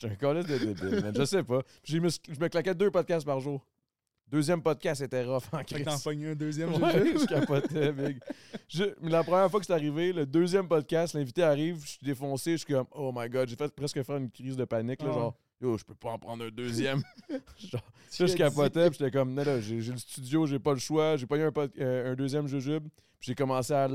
[0.00, 1.14] J'étais un collègue de débile, man.
[1.16, 1.62] Je sais pas.
[1.82, 3.66] Puis j'ai me- je me claquais deux podcasts par jour.
[4.28, 5.84] Deuxième podcast était rough en crise.
[5.84, 8.20] t'en pognes un deuxième, Ouais, je capotais, big.
[8.68, 12.52] Je- la première fois que c'est arrivé, le deuxième podcast, l'invité arrive, je suis défoncé,
[12.52, 15.08] je suis comme, oh my god, j'ai fait presque faire une crise de panique, là,
[15.10, 15.14] Ah.
[15.14, 17.02] genre, yo, je peux pas en prendre un deuxième.
[17.58, 17.82] genre,
[18.12, 20.74] Tu Là, je capotais, puis j'étais comme, non, là, j'ai j'ai le studio, j'ai pas
[20.74, 22.84] le choix, j'ai pas eu un, pod- euh, un deuxième jujube,
[23.18, 23.88] puis j'ai commencé à,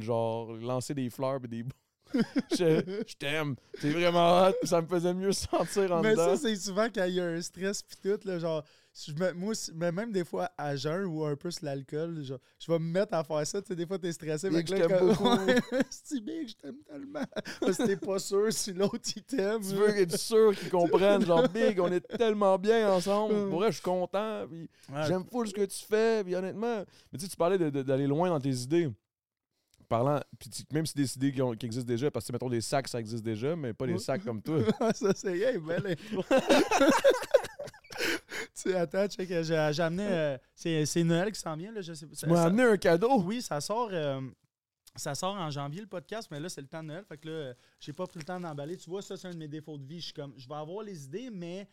[0.00, 1.70] genre, lancer des fleurs et des bouts.
[2.52, 6.36] Je je t'aime, c'est vraiment hot, ça me faisait mieux sentir en Mais dedans.
[6.36, 8.62] ça, c'est souvent quand il y a un stress pis tout, là, genre,
[9.06, 12.38] je me- moi, mais même des fois à jeun ou un peu sur l'alcool, genre,
[12.58, 14.74] je vais me mettre à faire ça, tu sais, des fois t'es stressé, mais je
[14.74, 15.28] t'aime beaucoup.
[15.90, 17.24] c'est big, je t'aime tellement.
[17.60, 19.60] Parce que t'es pas sûr si l'autre il t'aime.
[19.60, 23.68] tu veux être sûr qu'ils comprennent, genre, big, on est tellement bien ensemble, pour vrai,
[23.68, 25.02] je suis content, puis Ouais.
[25.08, 26.84] J'aime full ce que tu fais, puis honnêtement.
[27.12, 28.88] Mais tu sais, tu parlais d'aller loin dans tes idées.
[29.88, 32.60] Parlant, puis même si des idées qui, ont- qui existent déjà, parce que mettons des
[32.60, 34.58] sacs, ça existe déjà, mais pas des sacs comme toi.
[34.94, 35.96] ça, c'est hey, belle
[37.96, 38.02] tu
[38.54, 40.06] sais, attends, check, j'ai j'ai amené.
[40.08, 42.06] euh, c'est c'est Noël qui s'en vient, là, je sais.
[42.06, 43.20] Tu m'as amené un cadeau.
[43.22, 43.88] Oui, ça sort.
[43.92, 44.20] euh,
[44.96, 47.04] Ça sort en janvier le podcast, mais là, c'est le temps de Noël.
[47.06, 48.76] Fait que là, j'ai pas pris le temps d'emballer.
[48.76, 50.00] Tu vois, ça, c'est un de mes défauts de vie.
[50.00, 51.68] Je suis comme, je vais avoir les idées, mais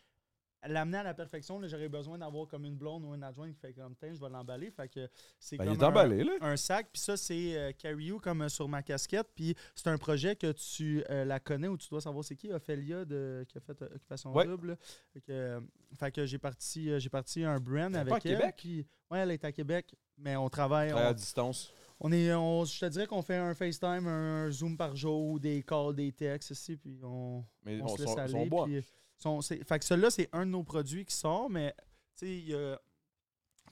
[0.68, 3.72] l'amener à la perfection, j'aurais besoin d'avoir comme une blonde ou un adjoint qui fait
[3.72, 4.70] comme tiens, je vais l'emballer.
[4.70, 6.32] Fait que c'est Ben, comme un- emballé, là.
[6.40, 9.28] un sac, puis ça, c'est euh, Carry You comme euh, sur ma casquette.
[9.34, 12.52] Puis c'est un projet que tu euh, la connais ou tu dois savoir c'est qui,
[12.52, 14.46] Ophélia, de, qui a fait euh, Occupation Ouais.
[14.46, 14.76] Double.
[15.12, 15.60] Fait que,
[15.98, 18.38] fait que j'ai parti, j'ai parti un brand avec pas à elle.
[18.38, 18.54] Québec?
[18.56, 20.90] Puis, ouais, elle est à Québec, mais on travaille.
[20.90, 21.72] À distance.
[22.00, 25.62] on est, on- je te dirais qu'on fait un FaceTime, un Zoom par jour, des
[25.62, 28.48] calls, des textes, aussi, puis on, Mais on on, se laisse aller.
[28.64, 28.84] puis,
[29.24, 31.74] son- fait que celui-là, c'est un de nos produits qui sort, mais
[32.16, 32.80] tu sais, il y a-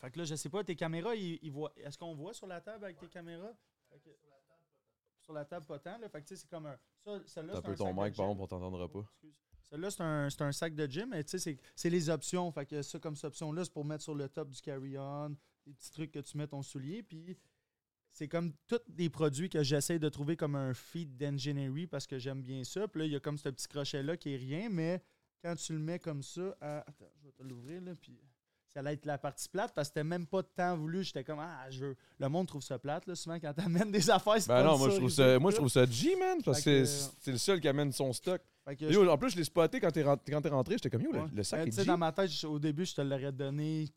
[0.01, 1.73] Fait que là, je sais pas, tes caméras, ils, ils voient.
[1.77, 3.53] Est-ce qu'on voit sur la table avec tes caméras?
[4.03, 4.11] Que-
[5.21, 5.99] sur la table, pas tant.
[5.99, 6.09] Là.
[6.09, 6.77] Fait que tu sais, c'est comme un.
[7.05, 9.05] Ça, celle-là, c'est peu un ton sac de mic, par exemple, on t'entendra pas.
[9.71, 9.91] Celui-là,
[10.31, 12.51] c'est un, sac de gym, mais tu sais, c'est- c'est les options.
[12.51, 15.37] Fait que ça, comme cette option-là, c'est pour mettre sur le top du carry-on,
[15.67, 17.03] des petits trucs que tu mets ton soulier.
[17.05, 17.39] Puis
[18.11, 22.19] c'est comme tous des produits que j'essaie de trouver comme un feed d'engineering parce que
[22.19, 22.89] j'aime bien ça.
[22.89, 25.01] Puis là, il y a comme ce petit crochet-là qui est rien, mais
[25.43, 28.19] quand tu le mets comme ça, attends, je vais te l'ouvrir là, puis
[28.73, 31.03] ça allait être la partie plate parce que c'était même pas de temps voulu.
[31.03, 31.97] J'étais comme, ah, je veux.
[32.19, 34.41] Le monde trouve ça plate, là, souvent quand t'amènes des affaires.
[34.41, 36.61] c'est Ben pas non, moi je trouve ça, moi je trouve ça G, man, parce
[36.63, 36.85] que que-
[37.21, 38.41] c'est le seul qui amène son stock.
[38.79, 41.27] Yo, en plus, je l'ai spoté quand t'es rentré, rentré, j'étais comme yo, le- Ouais.
[41.35, 41.87] le, sac Ben, est tu sais, G.
[41.89, 43.89] dans ma tête, au début, je te l'aurais donné.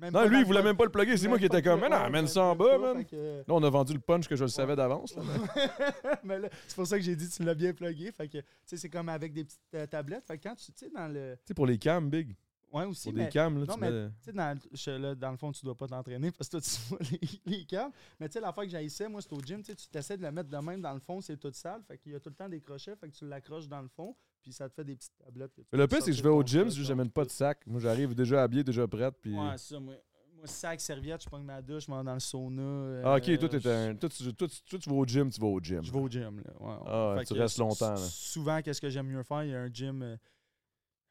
[0.00, 1.18] même Non, lui, il voulait même pas le plugger.
[1.18, 3.04] C'est moi qui étais comme, non, ouais, amène ça en bas, man.
[3.12, 5.14] Là, on a vendu le punch que je le savais d'avance.
[6.24, 8.10] mais là, c'est pour ça que j'ai dit tu l'as bien plugué.
[8.10, 10.24] Fait que, tu sais, c'est comme avec des petites euh, tablettes.
[10.26, 11.36] Fait que quand tu, tu sais, dans le.
[11.44, 12.34] Tu sais, pour les cams, big.
[12.72, 13.08] Ouais, aussi.
[13.08, 14.08] Pour mais, des cams, là, non, tu mais- mets.
[14.08, 16.58] tu sais, dans, le- je- là, dans le fond, tu dois pas t'entraîner parce que
[16.58, 16.98] toi, tu vois
[17.46, 17.92] les, les câbles.
[18.20, 19.62] Mais tu sais, l'affaire que j'haïssais, moi, c'est au gym.
[19.62, 21.82] Tu t'essaies de le mettre de même dans le fond, c'est tout sale.
[21.86, 22.96] Fait qu'il y a tout le temps des crochets.
[22.96, 24.14] Fait que tu l'accroches dans le fond.
[24.42, 25.52] Puis ça te fait des petites tablettes.
[25.72, 27.66] le pire, c'est que je vais au gym, ton j'amène pas de sac.
[27.66, 29.14] Moi, j'arrive déjà habillé, déjà prête.
[29.20, 29.36] Puis...
[29.36, 29.80] Ouais, ça.
[29.80, 29.94] Moi,
[30.36, 33.00] moi, sac, serviette, je prends ma douche, je m'en vais dans le sauna.
[33.04, 33.94] Ah, ok, euh, toi, t'es un...
[33.96, 34.34] toi, tu...
[34.34, 35.82] toi, tu- toi, tu vas au gym, tu vas au gym.
[35.82, 36.42] Je vais au gym.
[36.44, 36.52] Là.
[36.60, 36.82] Ouais, ouais.
[36.86, 37.96] Ah, Fait tu restes longtemps, là.
[37.96, 39.42] Souvent, qu'est-ce que j'aime mieux faire?
[39.44, 40.16] Il y a un gym, euh,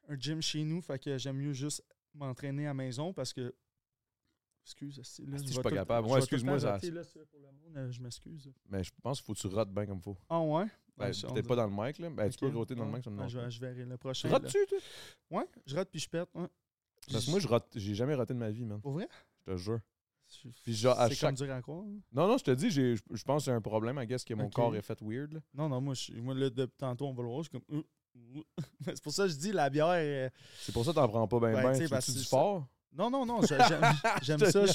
[0.08, 0.80] un gym chez nous.
[0.80, 1.82] Fait que j'aime mieux juste
[2.14, 3.54] m'entraîner à la maison parce que.
[4.64, 6.08] Excuse, c'est- là, Ah, si, je suis pas capable.
[6.08, 6.76] le excuse-moi, ça-
[7.76, 8.52] euh, je m'excuse.
[8.68, 10.16] Mais je pense qu'il faut que tu rotes bien comme faut.
[10.28, 10.64] Ah ouais?
[10.96, 12.10] Ben, Peut-être pas dans le mic, là.
[12.10, 13.30] Ben, tu peux roter dans le mic, ça me demande.
[13.30, 14.28] je, vais- je verrai le prochain.
[14.28, 14.78] Rotes-tu, toi?
[15.30, 16.28] Ouais, je rate puis je pète.
[16.34, 16.48] Ouais.
[17.12, 17.66] Parce que moi, je rote.
[17.76, 18.80] J'ai jamais roté de ma vie, man.
[18.80, 19.08] Pour vrai?
[19.46, 19.80] Je te jure.
[20.28, 21.84] Je- Puis genre, à C'est chaque- comme dur à croire.
[21.84, 22.00] hein.
[22.10, 24.00] Non, non, je te dis, je pense que c'est un problème.
[24.02, 25.40] I guess que mon corps est fait weird, là.
[25.54, 27.44] Non, non, moi, je, moi là, depuis tantôt, on va le voir.
[27.44, 27.84] Je suis comme.
[28.86, 29.86] c'est pour ça que je dis la bière.
[29.90, 30.28] euh,
[30.60, 31.72] C'est pour ça que t'en prends pas bien, Ben, ben.
[31.78, 32.66] tu Tu que du fort?
[32.96, 33.58] Non, non, non, j'ai-
[34.22, 34.60] j'aime ça.
[34.62, 34.68] Ouais,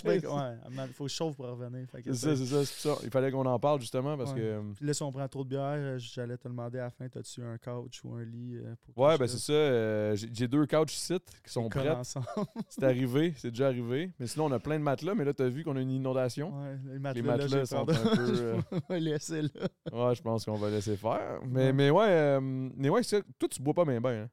[0.88, 1.88] il faut que je chauffe pour revenir.
[2.06, 2.96] C'est ça, c'est ça, ça.
[3.04, 4.40] Il fallait qu'on en parle, justement, parce Ouais.
[4.40, 4.62] que...
[4.76, 7.06] Puis là, si on prend trop de bière, euh, j'allais te demander à la fin,
[7.06, 9.54] as-tu un couch ou un lit euh, pour Ouais, ben c'est ça.
[9.54, 12.26] euh, J'ai deux couches sites qui sont ensemble.
[12.70, 14.12] C'est arrivé, c'est déjà arrivé.
[14.20, 16.54] Mais sinon, on a plein de matelas, mais là, t'as vu qu'on a une inondation.
[16.62, 17.94] Ouais, les Les matelas, là, matelas je sont un peu...
[18.20, 19.50] euh, vais laisser là.
[19.92, 21.40] Ouais, je pense qu'on va laisser faire.
[21.48, 21.74] Mais, Ouais.
[21.74, 24.24] mais ouais, euh, mais ouais c'est- toi, tu bois pas bien bien.
[24.24, 24.30] Hein?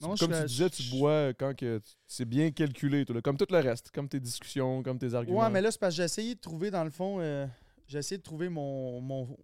[0.00, 3.58] Non, comme tu disais, tu bois quand que c'est bien calculé, là, comme tout le
[3.60, 5.40] reste, comme tes discussions, comme tes arguments.
[5.40, 7.46] Ouais, mais là, c'est parce que j'ai essayé de trouver, dans le fond, euh,
[7.88, 9.36] j'ai essayé de trouver mon, mon,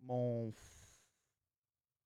[0.00, 0.52] mon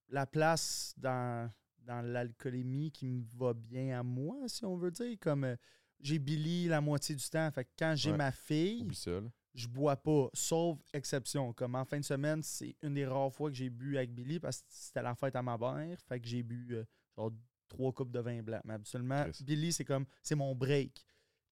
[0.08, 5.16] la place dans, dans l'alcoolémie qui me va bien à moi, si on veut dire.
[5.20, 5.56] Comme euh,
[6.00, 7.50] j'ai Billy la moitié du temps.
[7.52, 8.16] Fait que quand j'ai Ouais.
[8.16, 8.86] ma fille,
[9.54, 11.52] je bois pas, sauf exception.
[11.52, 14.40] Comme en fin de semaine, c'est une des rares fois que j'ai bu avec Billy
[14.40, 15.98] parce que c'était la fête à ma mère.
[16.08, 16.84] Fait que j'ai bu euh,
[17.16, 17.30] genre
[17.72, 18.60] trois coupes de vin blanc.
[18.64, 19.44] Mais habituellement, Chris.
[19.44, 21.04] Billy, c'est comme c'est mon break.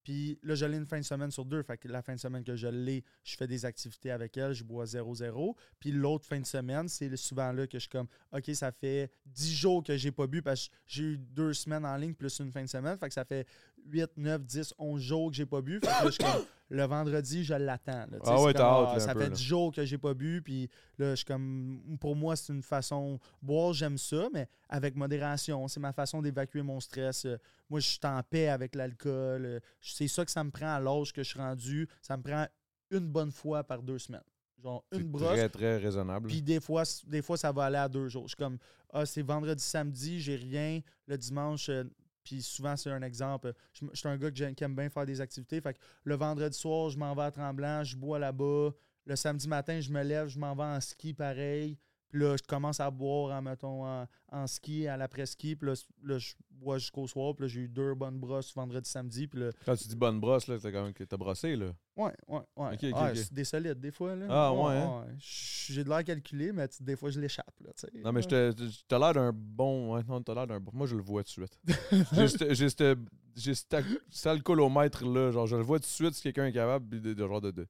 [0.02, 1.62] Puis là, je l'ai une fin de semaine sur deux.
[1.62, 4.54] Fait que la fin de semaine que je l'ai, je fais des activités avec elle,
[4.54, 5.54] je bois 0-0.
[5.78, 9.10] Puis l'autre fin de semaine, c'est souvent là que je suis comme OK, ça fait
[9.26, 12.38] 10 jours que j'ai pas bu parce que j'ai eu deux semaines en ligne plus
[12.38, 12.96] une fin de semaine.
[12.96, 13.46] Fait que ça fait
[13.86, 15.74] 8, 9, 10, 11 jours que j'ai pas bu.
[15.74, 17.92] Fait que là, je suis comme le vendredi, je l'attends.
[17.92, 18.06] là.
[18.06, 19.34] Tu sais, Ah c'est ouais, comme, t'as hâte, ah, là, un Ça peu, fait là.
[19.34, 20.42] 10 jours que j'ai pas bu.
[20.42, 23.18] Puis là, je suis comme pour moi, c'est une façon.
[23.42, 25.66] Boire, j'aime ça, mais avec modération.
[25.68, 27.24] C'est ma façon d'évacuer mon stress.
[27.24, 27.36] Euh,
[27.68, 29.44] Moi, je suis en paix avec l'alcool.
[29.46, 31.88] Euh, C'est ça que ça me prend à l'âge que je suis rendu.
[32.02, 32.46] Ça me prend
[32.90, 34.22] une bonne fois par deux semaines.
[34.62, 35.28] Genre C'est une brosse.
[35.28, 36.26] très, très raisonnable.
[36.28, 38.24] Puis des fois, c- des fois, ça va aller à deux jours.
[38.24, 38.58] Je suis comme,
[38.92, 40.80] ah, c'est vendredi, samedi, j'ai rien.
[41.06, 41.84] Le dimanche, euh,
[42.22, 43.52] puis souvent, c'est un exemple.
[43.72, 45.60] Je, je suis un gars qui aime bien faire des activités.
[45.60, 48.70] Fait que le vendredi soir, je m'en vais à Tremblant, je bois là-bas.
[49.06, 51.78] Le samedi matin, je me lève, je m'en vais en ski pareil.
[52.10, 55.54] Puis là, je commence à boire, en, mettons, en, en ski, à l'après-ski.
[55.56, 57.34] Puis là, là, je bois jusqu'au soir.
[57.36, 59.26] Puis là, j'ai eu deux bonnes brosses vendredi, samedi.
[59.28, 61.66] Puis là, Quand tu dis bonne brosse, là, t'as quand même que t'as brossé, là.
[61.96, 62.74] ouais, ouais, ouais.
[62.74, 63.16] Ok, ok, Ah, ok.
[63.16, 64.16] c'est des solides, des fois.
[64.16, 64.26] Là.
[64.28, 65.06] Ah, ouais, hein?
[65.18, 67.54] J'ai de l'air calculé, mais des fois, je l'échappe.
[67.64, 68.02] là, tu sais.
[68.02, 69.94] Non, mais je t'as l'air d'un bon.
[69.94, 70.72] Ouais, non, t'as l'air d'un bon.
[70.74, 71.60] Moi, je le vois tout de suite.
[72.68, 73.04] Cette-
[73.36, 75.30] j'ai cet ac- cet alcoolomètre-là.
[75.30, 77.52] Genre, je le vois tout de suite si quelqu'un est capable de, de- genre de.
[77.52, 77.66] de-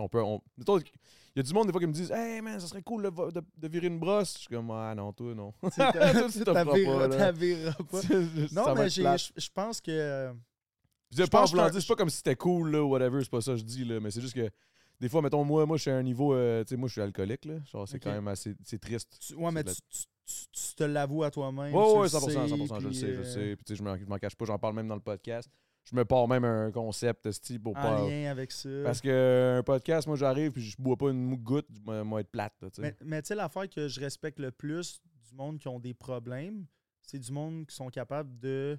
[0.00, 0.84] on peut, on- mettons, il
[1.36, 3.30] y a du monde des fois qui me disent Hey man, ça serait cool de,
[3.30, 4.34] de- de virer une brosse.
[4.34, 5.52] Je suis comme Ah non, toi non.
[5.76, 8.00] T'as- pas,
[8.52, 8.88] Non, mais
[9.36, 9.90] je pense que.
[9.90, 10.32] euh,
[11.10, 13.40] Je dis Je pense que c'est pas comme si c'était cool là, whatever, c'est pas
[13.40, 14.48] ça que je dis là, mais c'est juste que
[15.00, 16.92] des fois, mettons, moi, moi je suis à un niveau, euh, tu sais, moi je
[16.92, 19.08] suis alcoolique là, genre c'est quand même assez, c'est triste.
[19.26, 19.72] tu- ouais, mais tu,
[20.52, 21.74] tu- te l'avoues à toi-même.
[21.74, 23.56] Ouais, ouais, le 100%, sais, 100%, je le sais, je le euh, sais.
[23.56, 25.48] Puis tu sais, je m'en cache pas, j'en parle même dans le podcast.
[25.84, 28.08] Je me pars même un concept, esti, pour En pas.
[28.08, 28.68] lien avec ça.
[28.84, 32.20] Parce que euh, un podcast, moi j'arrive puis je bois pas une goutte, moi moi,
[32.20, 32.82] être plate, là, tu sais.
[32.82, 35.94] Mais, mais tu sais, l'affaire que je respecte le plus du monde qui ont des
[35.94, 36.66] problèmes,
[37.02, 38.78] c'est du monde qui sont capables de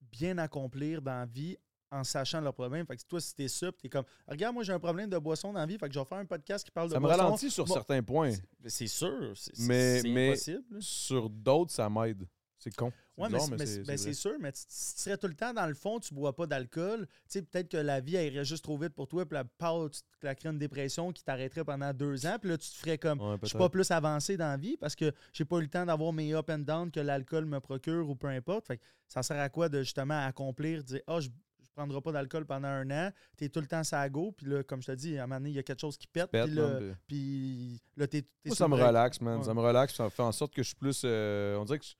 [0.00, 1.56] bien accomplir dans la vie
[1.90, 2.84] en sachant leurs problèmes.
[2.86, 5.52] Fait que toi, si t'es ça, t'es comme, regarde, moi j'ai un problème de boisson
[5.52, 7.04] dans la vie, fait que je vais faire un podcast qui parle de Ça me
[7.06, 7.22] boisson.
[7.22, 8.32] ralentit sur Bon, certains points.
[8.66, 10.82] C'est- sûr, c'est Mais- mais- impossible.
[10.82, 12.26] Sur d'autres, ça m'aide.
[12.58, 12.92] C'est con.
[13.16, 15.66] Ouais, mais, c'est- mais ben, sûr, mais tu, si tu serais tout le temps dans
[15.66, 18.64] le fond, tu bois pas d'alcool, tu sais, peut-être que la vie elle irait juste
[18.64, 21.92] trop vite pour toi, puis la part, tu te claquerais une dépression qui t'arrêterait pendant
[21.92, 23.20] deux ans, puis là, tu te ferais comme.
[23.20, 25.68] Ouais, je suis pas plus avancé dans la vie parce que j'ai pas eu le
[25.68, 28.66] temps d'avoir mes up and down que l'alcool me procure ou peu importe.
[28.66, 31.28] Fait que ça sert à quoi de justement accomplir, dire Ah, je,
[31.62, 34.62] je prendrai pas d'alcool pendant un an, t'es tout le temps ça go, puis là,
[34.64, 36.30] comme je te dis, à un moment donné, il y a quelque chose qui pète,
[36.30, 38.24] Pète, puis là, puis- là, t'es.
[38.44, 39.38] Moi, ça me relaxe, man.
[39.38, 39.44] Ouais.
[39.44, 41.02] Ça me relaxe, ça fait en sorte que je suis plus.
[41.04, 41.84] euh, on dirait que.
[41.84, 41.94] je-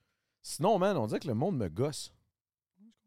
[0.46, 2.12] Sinon, man, on dirait que le monde me gosse.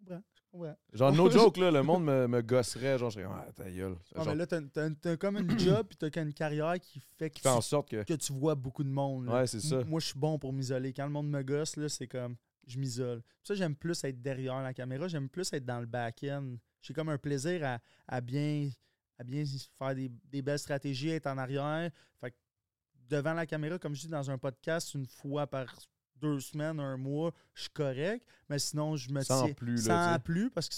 [0.04, 0.13] Je
[0.52, 0.76] comprends.
[0.91, 2.97] Genre, no joke, là, le monde me, me gosserait.
[2.97, 3.95] Genre, je serais ah, ta gueule.
[4.15, 7.41] Genre, mais là, t'as, comme une job, puis t'as une carrière qui fait que, qui
[7.41, 8.04] fait en tu, sorte que.
[8.04, 9.28] que tu vois beaucoup de monde.
[9.28, 9.34] là.
[9.34, 9.82] Ouais, c'est ça.
[9.82, 10.93] M- Moi, je suis bon pour m'isoler.
[10.93, 13.21] Quand le monde me gosse, là, c'est comme, je m'isole.
[13.43, 15.08] Ça, j'aime plus être derrière la caméra.
[15.08, 16.56] J'aime plus être dans le back-end.
[16.82, 18.69] J'ai comme un plaisir à, à bien,
[19.19, 19.43] à bien
[19.78, 21.91] faire des, des belles stratégies, être en arrière.
[22.19, 22.36] Fait que
[23.10, 25.67] devant la caméra, comme je dis dans un podcast, une fois par
[26.20, 28.26] deux semaines, un mois, je suis correct.
[28.50, 30.76] Mais sinon, je me Sans tiens plus, là, sans plus parce que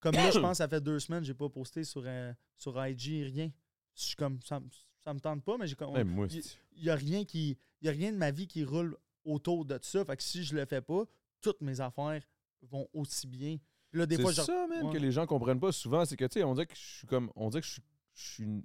[0.00, 2.74] comme là, je pense que ça fait deux semaines, j'ai pas posté sur, euh, sur
[2.86, 3.50] IG rien.
[3.94, 4.68] Je suis comme ça, me-
[5.04, 7.56] ça me tente pas, mais j'ai comme moi, il- c'est- il y a rien qui
[7.80, 10.04] il y a rien de ma vie qui roule autour de ça.
[10.04, 11.04] Fait que si je le fais pas,
[11.40, 12.22] toutes mes affaires
[12.62, 13.56] vont aussi bien.
[13.92, 14.92] Là, des c'est je ça, même, ouais.
[14.92, 16.04] que les gens comprennent pas souvent.
[16.04, 17.30] C'est que, tu sais, on dirait que je suis comme.
[17.36, 17.82] On dirait que je suis.
[18.14, 18.62] Je suis,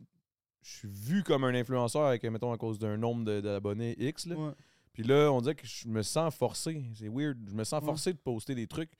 [0.63, 4.26] je suis vu comme un influenceur avec, mettons, à cause d'un nombre de- d'abonnés X.
[4.26, 4.36] Là.
[4.36, 4.52] Ouais.
[4.93, 6.86] Puis là, on dirait que je me sens forcé.
[6.95, 7.38] C'est weird.
[7.47, 7.86] Je me sens Ouais.
[7.88, 8.91] forcé de poster des trucs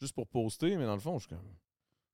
[0.00, 1.54] juste pour poster, mais dans le fond, je suis comme.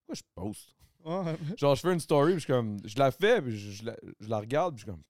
[0.06, 0.74] Pourquoi je poste?
[1.04, 1.36] Ouais.
[1.58, 2.78] Genre, je fais une story, puis je suis comme.
[2.84, 5.02] Je la fais, puis je, je la, je la regarde, puis je suis comme.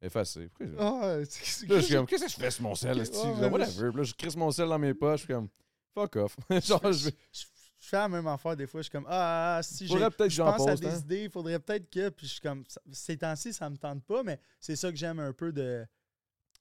[0.00, 0.48] Effacé.
[0.48, 1.24] Pourquoi je- Ah, Là,
[1.80, 2.98] je suis comme, qu'est-ce que je fais sur mon sel?
[2.98, 3.88] Ouais, whatever.
[3.90, 5.48] Puis là, je crisse mon sel dans mes poches, je suis comme,
[5.94, 6.36] fuck off.
[6.50, 7.44] Genre, je je,
[7.78, 8.80] fais la même affaire des fois.
[8.80, 9.92] Je suis comme Ah, si j'ai.
[9.92, 10.82] faudrait peut-être que Je pense à poste.
[10.82, 10.98] des hein.
[10.98, 12.08] idées, il faudrait peut-être que.
[12.08, 15.20] Puis je suis comme Ces temps-ci, ça me tente pas, mais c'est ça que j'aime
[15.20, 15.86] un peu de.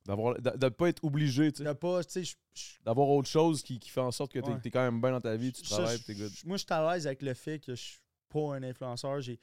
[0.05, 1.63] D'avoir, de, pas être obligé, tu sais.
[1.63, 4.39] de pas, tu sais, je- je- D'avoir autre chose qui, qui fait en sorte que
[4.39, 4.59] t'es Ouais.
[4.65, 6.31] es quand même bien dans ta vie, tu Ça, travailles, je- t'es good.
[6.33, 9.21] je- Moi, je suis à l'aise avec le fait que je suis pas un influenceur.
[9.21, 9.39] J'ai,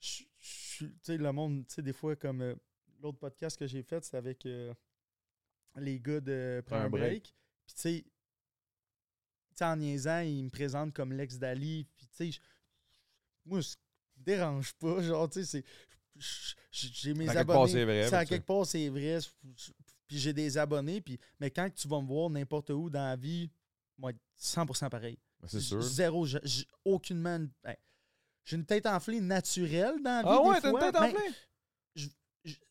[0.00, 2.54] je- je tu sais, le monde, tu sais, des fois, comme euh,
[3.00, 4.74] l'autre podcast que j'ai fait, c'était avec euh,
[5.76, 7.02] les gars de Prends un break.
[7.02, 7.34] break.
[7.66, 8.04] Puis, tu sais,
[9.56, 11.86] tu en niaisant, ils me présentent comme l'ex d'Ali.
[11.96, 12.40] Puis, tu sais, je-
[13.44, 13.76] moi, ça
[14.18, 15.00] me dérange pas.
[15.00, 15.64] Genre, tu sais, c'est.
[16.16, 17.84] je- je- J'ai mes abonnés.
[17.84, 19.18] vrai, mais à tu quelque part, c'est vrai.
[20.12, 21.00] Je- je- Puis j'ai des abonnés.
[21.00, 23.50] Puis, mais quand tu vas me voir n'importe où dans la vie,
[23.98, 25.18] moi, être 100% pareil.
[25.40, 25.80] Ben, C'est sûr.
[25.82, 26.26] Zéro.
[26.26, 26.40] j'ai-
[26.84, 27.36] aucunement.
[27.36, 27.74] une- ben,
[28.44, 30.28] j'ai une tête enflée naturelle dans la vie.
[30.30, 31.30] Ah ouais, t'as une tête enflée?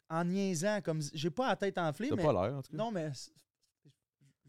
[0.09, 1.01] En niaisant, comme.
[1.13, 2.23] J'ai pas la tête enflée, T'as mais.
[2.23, 2.77] pas l'air, en tout cas.
[2.77, 3.09] Non, mais.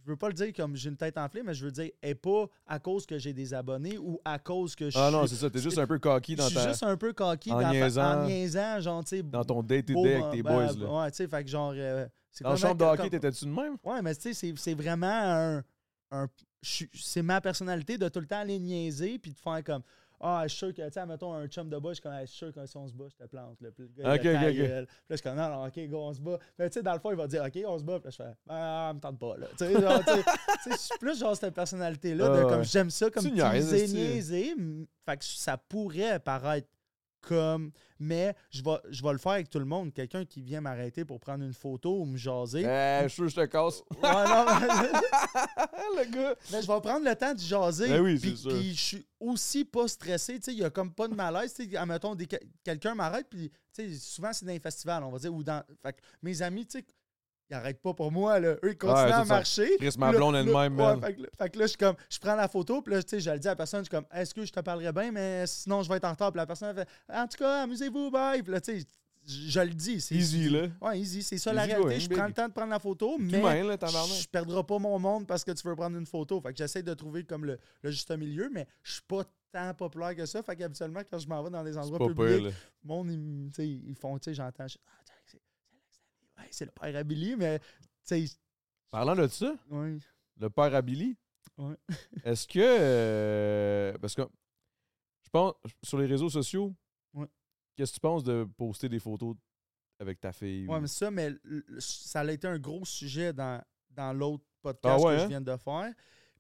[0.04, 2.16] Je veux pas le dire comme j'ai une tête enflée, mais je veux dire, et
[2.16, 5.36] pas à cause que j'ai des abonnés ou à cause que je Ah non, suis.
[5.36, 7.60] c'est ça, t'es juste un peu Je dans, suis ta, juste un peu coquille en
[7.60, 9.22] dans niaisant- en niaisant, genre, tu sais.
[9.22, 10.72] dans ton day-to-day avec tes ben, boys.
[10.74, 10.92] ben, Là.
[11.04, 11.72] Ouais, tu sais, fait que genre.
[11.76, 12.08] euh,
[12.40, 13.76] Dans la chambre de hockey, t'étais-tu de même?
[13.84, 15.62] Ouais, mais tu sais, c'est- c'est vraiment un.
[16.10, 16.28] un-
[16.62, 19.82] c'est ma personnalité de tout le temps aller niaiser puis de faire comme.
[20.24, 22.12] Ah, je suis sûr que, tu sais, mettons un chum de bas, je suis comme,
[22.12, 23.60] Ah, je suis sûr que si on se bat, je te plante.
[23.60, 23.70] Là.
[23.74, 24.12] Puis le gars,
[24.52, 24.56] il.
[24.62, 26.38] Puis là, je suis comme, non, non, ok, go, on se bat.
[26.58, 27.98] Mais tu sais, dans le fond, il va dire, ok, on se bat.
[27.98, 29.48] Puis là, je fais, ah, me tente pas, là.
[29.58, 30.30] Tu sais, genre, tu sais, tu
[30.62, 33.32] sais, je suis plus genre cette personnalité-là, de Ah, comme, j'aime ça, comme Tu
[33.96, 34.50] niaiser.
[34.52, 36.68] m- Fait que ça pourrait paraître
[37.22, 37.70] comme.
[37.98, 39.92] Mais je vais, je vais le faire avec tout le monde.
[39.94, 42.62] Quelqu'un qui vient m'arrêter pour prendre une photo ou me jaser.
[42.66, 43.82] Eh, je suis je te casse.
[44.02, 44.66] Ouais, non, mais-
[46.04, 46.34] le gars.
[46.50, 47.88] mais je vais prendre le temps de jaser.
[47.88, 50.34] Ben oui, puis, puis je suis aussi pas stressé.
[50.40, 51.54] Tu sais, il y a comme pas de malaise.
[51.54, 52.28] Tu sais, admettons, des-
[52.64, 55.62] quelqu'un m'arrête, puis tu sais, souvent c'est dans les festivals, on va dire, ou dans.
[55.82, 56.84] Fait que mes amis, tu sais,
[57.52, 58.54] ils arrêtent pas pour moi, là.
[58.64, 59.76] Eux, ils continuent Ouais, à marcher.
[59.78, 62.18] Chris, ma blonde elle-même, ouais, fait, que, là- fait que là, je suis comme, je
[62.18, 63.90] prends la photo, puis là, tu sais, je le dis à la personne, je suis
[63.90, 66.32] comme, est-ce que je te parlerai bien, mais sinon, je vais être en retard.
[66.32, 68.42] Puis la personne, elle fait, en tout cas, amusez-vous, bye.
[68.42, 68.86] Puis là, tu sais,
[69.24, 70.00] je je le dis.
[70.00, 70.66] c'est Easy, là.
[70.80, 71.22] Ouais, easy.
[71.22, 72.00] C'est ça la réalité.
[72.00, 74.16] Je prends le temps de prendre la photo, mais humain, là, tabarnak.
[74.18, 76.40] je perdrai pas mon monde parce que tu veux prendre une photo.
[76.40, 79.22] Fait que j'essaie de trouver comme le, le juste milieu, mais je suis pas
[79.52, 80.42] tant populaire que ça.
[80.42, 84.18] Fait qu'habituellement, quand je m'en vais dans des endroits publics, le monde, ils, ils font,
[84.18, 85.40] tu sais, j'entends, je- ah, tiens, c'est
[85.70, 86.00] c'est Alex
[86.38, 86.41] Daly.
[86.41, 87.64] Ouais, c'est le père à Billy, mais, tu
[88.04, 88.24] sais,
[88.90, 91.16] Parlant de ça, le père à Billy,
[91.58, 91.76] Ouais.
[92.24, 92.58] est-ce que.
[92.60, 94.22] euh, parce que
[95.24, 96.74] je pense, sur les réseaux sociaux,
[97.76, 99.36] qu'est-ce que tu penses de poster des photos
[99.98, 100.66] avec ta fille?
[100.66, 101.32] Ouais, ou- mais ça, mais
[101.78, 105.24] ça a été un gros sujet dans, dans l'autre podcast Ah ouais, que hein?
[105.24, 105.92] je viens de faire.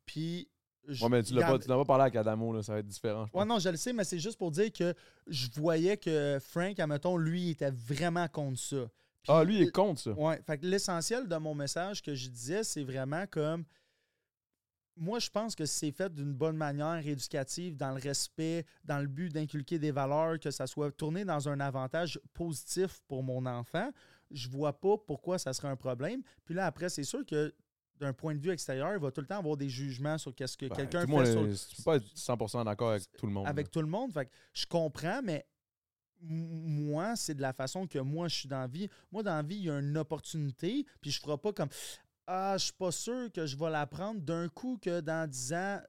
[0.04, 0.48] Puis.
[0.88, 2.86] je- Ouais, mais tu regarde- pas, n'as pas parlé avec Adamo, là, ça va être
[2.88, 3.26] différent.
[3.32, 4.94] Ouais, non, je le sais, mais c'est juste pour dire que
[5.26, 8.88] je voyais que Frank, admettons, lui, il était vraiment contre ça.
[9.28, 10.10] Ah, lui, il est contre ça.
[10.12, 13.64] Ouais, fait que l'essentiel de mon message que je disais, c'est vraiment comme.
[14.94, 19.06] Moi, je pense que c'est fait d'une bonne manière éducative, dans le respect, dans le
[19.06, 23.90] but d'inculquer des valeurs, que ça soit tourné dans un avantage positif pour mon enfant.
[24.30, 26.22] Je vois pas pourquoi ça serait un problème.
[26.44, 27.54] Puis là, après, c'est sûr que
[27.98, 30.58] d'un point de vue extérieur, il va tout le temps avoir des jugements sur qu'est-ce
[30.58, 33.26] que Ben, quelqu'un le monde fait sur, Tu peux pas être 100% d'accord avec tout
[33.26, 33.46] le monde.
[33.46, 33.70] avec là.
[33.70, 34.12] tout le monde.
[34.12, 35.46] Fait que je comprends, mais
[36.22, 38.88] moi, c'est de la façon que moi, je suis dans la vie.
[39.10, 41.68] Moi, dans la vie, il y a une opportunité, puis je ferai pas comme
[42.26, 45.52] Ah, je suis pas sûr que je vais la prendre d'un coup que dans 10
[45.52, 45.80] ans,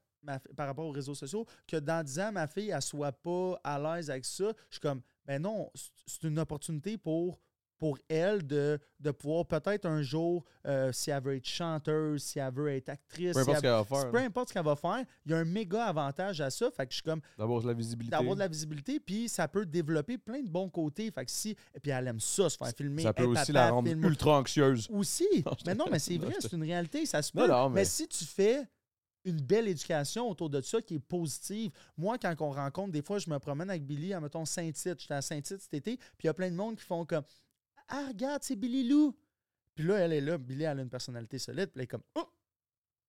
[0.56, 3.78] par rapport aux réseaux sociaux, que dans 10 ans, ma fille, elle soit pas à
[3.80, 4.52] l'aise avec ça.
[4.70, 5.70] Je suis comme Ben non,
[6.06, 7.40] c'est une opportunité pour
[7.84, 12.40] pour elle de, de pouvoir peut-être un jour, euh, si elle veut être chanteuse, si
[12.40, 14.12] elle veut être actrice, Peu si importe ce elle- qu'elle va faire.
[14.12, 16.72] peu importe ce qu'elle va faire, il y a un méga avantage à ça.
[16.72, 18.12] Fait que je suis comme, D'avoir de la visibilité.
[18.16, 21.12] d'avoir de la visibilité, puis ça peut développer plein de bons côtés.
[21.12, 23.04] Fait que si, et puis elle aime ça, se faire filmer.
[23.04, 24.88] Ça peut aussi papa, la rendre ultra anxieuse.
[24.90, 25.28] Aussi.
[25.46, 27.52] Non, mais non, mais c'est vrai, c'est une réalité, ça se Non, peut.
[27.52, 27.82] non, mais...
[27.82, 28.64] mais- si tu fais
[29.26, 31.72] une belle éducation autour de ça qui est positive.
[31.98, 35.00] Moi, quand on rencontre, des fois, je me promène avec Billy à, mettons, Saint-Tite.
[35.00, 37.24] J'étais à Saint-Tite cet été, puis il y a plein de monde qui font comme
[37.88, 39.16] Ah, regarde, c'est Billy Lou.
[39.76, 40.38] Puis là, elle est là.
[40.38, 41.68] Billy, elle a une personnalité solide.
[41.68, 42.28] Puis elle est comme Oh,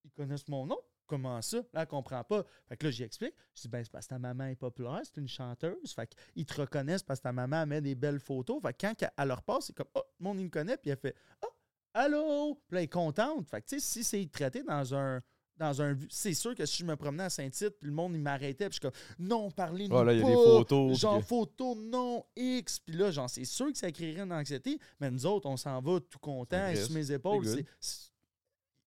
[0.03, 0.77] ils connaissent mon nom.
[1.07, 1.57] Comment ça?
[1.73, 2.43] Là, elle comprend pas.
[2.67, 3.35] Fait que là, j'y explique.
[3.53, 5.93] Je dis, ben, c'est parce que ta maman est populaire, c'est une chanteuse.
[5.93, 8.59] Fait qu'ils te reconnaissent parce que ta maman met des belles photos.
[8.61, 10.77] Fait que quand elle leur passe, c'est comme, oh, le monde, il me connaît.
[10.77, 11.49] Puis elle fait, oh,
[11.93, 12.55] allô?
[12.67, 13.47] Puis là, elle est contente.
[13.47, 15.21] Fait que, tu sais, si c'est traité dans un.
[15.57, 18.19] Dans un, c'est sûr que si je me promenais à Saint-Tite, puis le monde, il
[18.19, 20.29] m'arrêtait, puis je suis comme, non, parlez-nous Ah, là, il y a pas.
[20.29, 20.99] des photos.
[20.99, 22.79] Genre, que- photo, non, X.
[22.79, 25.79] Puis là, genre, c'est sûr que ça créerait une anxiété, mais nous autres, on s'en
[25.81, 27.45] va tout content, C'est sur mes épaules.
[27.79, 28.11] C'est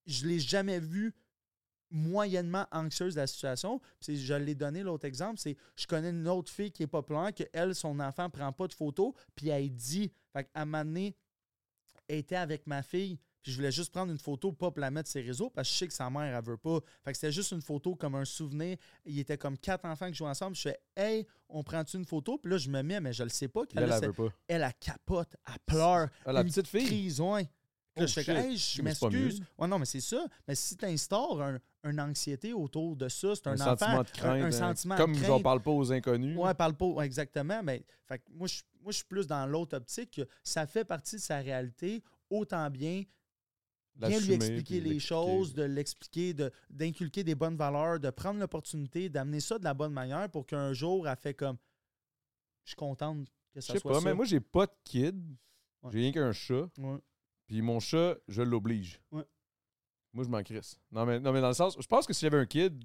[0.04, 1.14] Je l'ai jamais vu
[1.90, 3.80] moyennement anxieuse de la situation.
[4.00, 7.32] Puis je l'ai donné l'autre exemple, c'est je connais une autre fille qui est populaire,
[7.34, 10.84] que elle, son enfant prend pas de photos, puis elle dit, fait qu'à un moment
[10.84, 11.16] donné,
[12.08, 13.18] elle était avec ma fille,
[13.48, 15.66] puis je voulais juste prendre une photo, pas pour la mettre sur ses réseaux, parce
[15.66, 16.80] que je sais que sa mère, elle veut pas.
[17.02, 18.76] Fait que c'était juste une photo comme un souvenir.
[19.06, 20.54] Il était comme quatre enfants qui jouaient ensemble.
[20.54, 22.36] Je fais, hey, on prend-tu une photo?
[22.36, 23.62] Puis là, je me mets, mais je le sais pas.
[23.74, 24.28] Elle, elle veut pas.
[24.48, 26.10] elle, elle capote, elle pleure.
[26.26, 26.84] Ah, la une petite fille?
[26.84, 27.44] Crise, ouais.
[27.44, 29.42] Là, Oh, je fais hey, je m'excuse.
[29.58, 30.26] Ouais, non, mais c'est ça.
[30.46, 33.76] Mais si tu instaures un, une anxiété autour de ça, c'est un, Un, enfant.
[33.78, 34.42] sentiment de crainte.
[34.42, 34.50] un hein.
[34.52, 35.26] sentiment de Comme crainte.
[35.26, 36.36] j'en parle pas aux inconnus.
[36.36, 36.84] Ouais, parle pas.
[36.84, 37.62] ouais, exactement.
[37.62, 41.16] Mais fait moi, je, moi, je suis plus dans l'autre optique que ça fait partie
[41.16, 43.04] de sa réalité, autant bien
[43.98, 49.08] bien lui expliquer les choses, de l'expliquer, de- d'inculquer des bonnes valeurs, de prendre l'opportunité,
[49.08, 51.56] d'amener ça de la bonne manière pour qu'un jour, elle fait comme
[52.64, 54.04] je suis contente que Je ça sais soit pas, ça.
[54.04, 55.36] mais moi, j'ai pas de kid.
[55.82, 55.90] Ouais.
[55.92, 56.68] J'ai rien qu'un chat.
[56.78, 56.98] Ouais.
[57.46, 59.00] Puis mon chat, je l'oblige.
[59.10, 59.24] Ouais.
[60.12, 60.78] Moi, je m'en crisse.
[60.90, 62.82] Non mais, non, mais dans le sens, je pense que si j'avais un kid,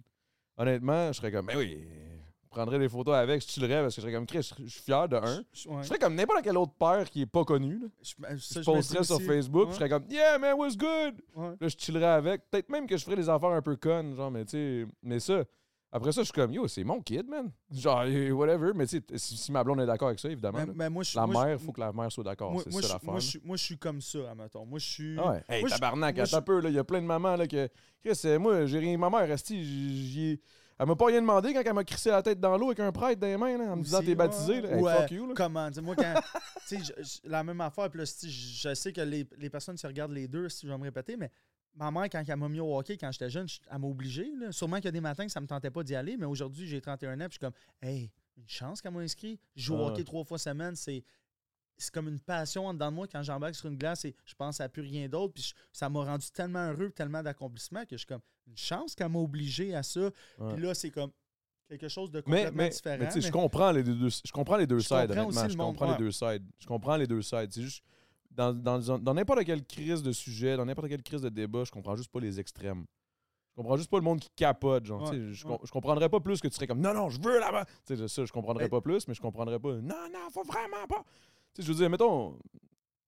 [0.57, 2.12] honnêtement, je serais comme, ben oui, je
[2.53, 5.07] prendrais des photos avec, je chillerais parce que je serais comme, Chris, je suis fier
[5.09, 5.43] de un.
[5.51, 5.81] Je- ouais.
[5.83, 7.79] Je serais comme n'importe quel autre père qui est pas connu.
[7.79, 7.87] là.
[8.01, 9.25] Je, ben, ça, Je posterais sur aussi.
[9.25, 9.71] Facebook, Ouais.
[9.71, 11.15] je serais comme, yeah, man, what's good?
[11.35, 11.49] Ouais.
[11.59, 12.49] Là, je chillerais avec.
[12.49, 15.19] Peut-être même que je ferais des affaires un peu connes, genre, mais tu sais, mais
[15.19, 15.43] ça.
[15.95, 17.51] Après ça, je suis comme, yo, c'est mon kid, man.
[17.71, 18.71] Genre, whatever.
[18.73, 20.57] Mais tu sais, si, si ma blonde est d'accord avec ça, évidemment.
[20.57, 20.73] Mais, là.
[20.75, 22.51] mais moi, la moi, mère, il faut que la mère soit d'accord.
[22.51, 22.99] moi, C'est ça je- l'affaire.
[23.03, 23.19] moi, là.
[23.19, 24.65] je, suis- moi, je suis comme ça, admettons.
[24.65, 25.15] Moi, je suis.
[25.19, 25.43] Ah ouais.
[25.47, 26.69] Hey, moi, tabarnak, attends un peu, là.
[26.69, 27.69] Il y a plein de mamans, là, que.
[28.03, 28.97] Chris, euh, moi, j'ai rien.
[28.97, 30.41] Ma mère, resti, j'y ai-
[30.79, 32.91] Elle m'a pas rien demandé quand elle m'a crissé la tête dans l'eau avec un
[32.91, 34.61] prêtre dans les mains, là, en me disant t'es baptisé, ouais.
[34.61, 34.69] là.
[34.75, 35.33] Hey, Ou, fuck euh, you, là.
[35.35, 36.13] Comment dire, moi, quand.
[36.67, 36.93] tu sais,
[37.23, 40.49] la même affaire, puis là, je, sais que les, les personnes se regardent les deux,
[40.49, 41.29] si je vais me répéter, mais
[41.75, 44.31] ma mère, quand elle m'a mis au hockey quand j'étais jeune, je- elle m'a obligé.
[44.39, 44.51] là.
[44.51, 46.67] Sûrement qu'il y a des matins que ça me tentait pas d'y aller, mais aujourd'hui,
[46.67, 49.39] j'ai 31 ans, puis je suis comme, hey, une chance qu'elle m'a inscrit.
[49.55, 49.91] Je joue au Ah.
[49.91, 51.03] hockey trois fois semaine, c'est.
[51.77, 54.33] C'est comme une passion en dedans de moi quand j'embarque sur une glace et je
[54.35, 55.33] pense à plus rien d'autre.
[55.33, 58.93] Puis je- ça m'a rendu tellement heureux, tellement d'accomplissement que je suis comme une chance
[58.95, 60.01] qu'elle m'a obligé à ça.
[60.39, 60.53] Ouais.
[60.53, 61.11] Puis là, c'est comme
[61.67, 62.97] quelque chose de complètement mais, différent.
[62.99, 65.47] mais tu sais, je comprends les deux, je comprends les deux Je sides, honnêtement.
[65.49, 66.43] Je comprends les deux sides.
[66.59, 67.51] Je comprends les deux sides.
[67.51, 67.83] C'est juste,
[68.29, 71.63] dans, dans, dans- dans n'importe quelle crise de sujet, dans n'importe quelle crise de débat,
[71.63, 72.85] je comprends juste pas les extrêmes.
[73.51, 74.85] Je comprends juste pas le monde qui capote.
[74.85, 75.57] Genre, Ouais, je, ouais.
[75.63, 77.65] je comprendrais pas plus que tu serais comme non, non, je veux là-bas.
[78.07, 81.03] Ça, je comprendrais pas plus, mais je comprendrais pas non, non, faut vraiment pas.
[81.53, 82.37] Tu sais, je veux dire, mettons,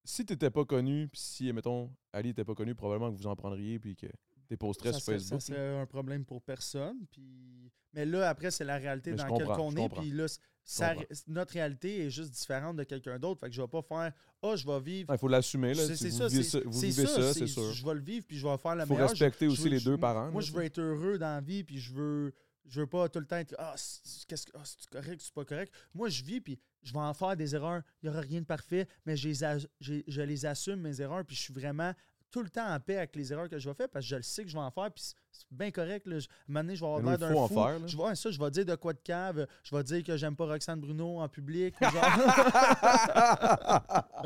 [0.04, 3.36] si t'étais pas connu, puis si, mettons, Ali était pas connu, probablement que vous en
[3.36, 5.42] prendriez, puis que ça sur Facebook.
[5.42, 6.98] ça serait un problème pour personne.
[7.12, 7.72] Puis...
[7.94, 9.90] Mais là, après, c'est la réalité Mais dans laquelle on est.
[9.90, 10.26] Puis là,
[10.64, 10.94] ça-
[11.28, 13.40] notre réalité est juste différente de quelqu'un d'autre.
[13.40, 14.12] Fait que je vais pas faire
[14.44, 15.12] Ah, je vais vivre.
[15.12, 15.84] Il faut l'assumer, là.
[15.88, 17.72] C'est si c'est vous ça, vivez c'est ça, vous c'est vivez ça, c'est c'est- sûr.
[17.74, 19.10] Je vais le vivre, puis je vais faire la Il faut meilleure.
[19.10, 20.30] Respecter je aussi les je- deux parents.
[20.32, 22.34] Moi, là, je veux être heureux dans la vie, puis je veux,
[22.68, 25.34] je veux pas tout le temps être Ah, c'est qu'est-ce que- ah, c'est correct, c'est
[25.34, 25.74] pas correct?
[25.94, 27.82] Moi, je vis, puis je vais en faire des erreurs.
[28.02, 31.36] Il n'y aura rien de parfait, mais je les, je les assume, mes erreurs, puis
[31.36, 31.94] je suis vraiment
[32.32, 34.16] tout le temps en paix avec les erreurs que je vais faire parce que je
[34.18, 36.06] le sais que je vais en faire, puis c'est- c'est bien correct.
[36.06, 36.16] Là.
[36.16, 37.54] À un moment donné, je vais avoir l'air d'un fou.
[37.54, 37.88] faire.
[37.88, 39.48] Je vais, ça, je vais dire de quoi de cave.
[39.64, 41.76] Je vais dire que j'aime pas Roxane Bruno en public.
[41.82, 41.92] genre-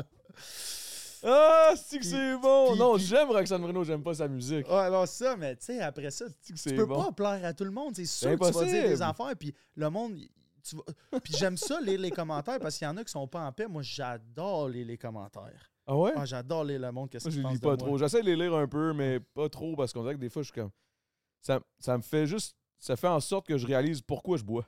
[1.22, 2.76] ah, c'est que c'est bon!
[2.76, 4.66] non, j'aime Roxane Bruno, j'aime pas sa musique.
[4.68, 7.64] Ouais, alors ça, mais tu sais, après ça, que tu peux pas plaire à tout
[7.64, 7.94] le monde.
[7.94, 10.18] C'est sûr que tu vas dire des affaires, puis le monde.
[11.22, 13.52] Puis j'aime ça lire les commentaires parce qu'il y en a qui sont pas en
[13.52, 13.66] paix.
[13.66, 15.70] Moi, j'adore lire les commentaires.
[15.86, 16.12] Ah ouais?
[16.14, 17.08] Ah, j'adore lire le monde.
[17.08, 17.98] Qu'est-ce Moi, je lis pas de trop.
[17.98, 20.42] J'essaie de les lire un peu, mais pas trop parce qu'on dirait que des fois,
[20.42, 20.70] je suis comme.
[21.40, 22.56] Ça, ça me fait juste.
[22.78, 24.66] Ça fait en sorte que je réalise pourquoi je bois.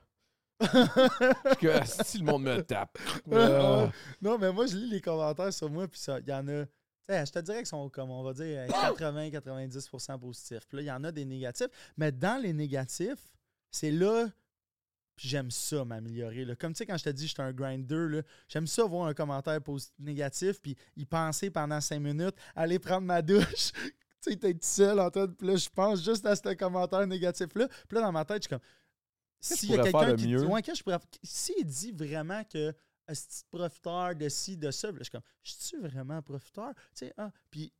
[1.43, 2.99] Parce que ah, si le monde me tape.
[3.33, 3.89] Euh,
[4.21, 6.65] Non, mais moi, je lis les commentaires sur moi, puis ça, il y en a.
[7.09, 10.67] je te dirais qu'ils sont, comme on va dire, 80-90% positifs.
[10.69, 11.69] Puis là, il y en a des négatifs.
[11.97, 13.35] Mais dans les négatifs,
[13.71, 14.29] c'est là.
[15.15, 16.45] Puis j'aime ça m'améliorer.
[16.45, 16.57] là.
[16.57, 18.85] Comme tu sais, quand je te dis que je suis un grinder, là, j'aime ça
[18.85, 19.61] voir un commentaire
[19.99, 23.73] négatif, puis y penser pendant cinq minutes, aller prendre ma douche.
[24.23, 25.33] tu sais, t'es tout seul en train de.
[25.33, 27.69] Puis là, je pense juste à ce commentaire négatif-là.
[27.69, 28.67] Puis là, dans ma tête, je suis comme.
[29.43, 30.28] S'il y a je quelqu'un qui.
[30.28, 30.47] mieux?
[30.47, 32.72] Ouais, que je pourrais- S'il dit vraiment que
[33.07, 36.72] petit profiteur de ci, de ça, je suis comme, je suis vraiment profiteur?
[36.74, 37.72] Tu sais, ah, puis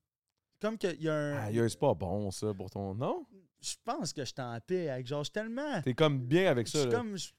[0.61, 1.37] comme qu'il y a un.
[1.47, 2.95] Aïe, c'est pas bon, ça, pour ton.
[2.95, 3.27] Non?
[3.65, 5.81] je pense que je suis en paix avec je suis tellement.
[5.83, 6.81] T'es comme bien avec Je ça.
[6.81, 6.97] suis là.
[6.97, 7.17] comme.
[7.17, 7.31] je-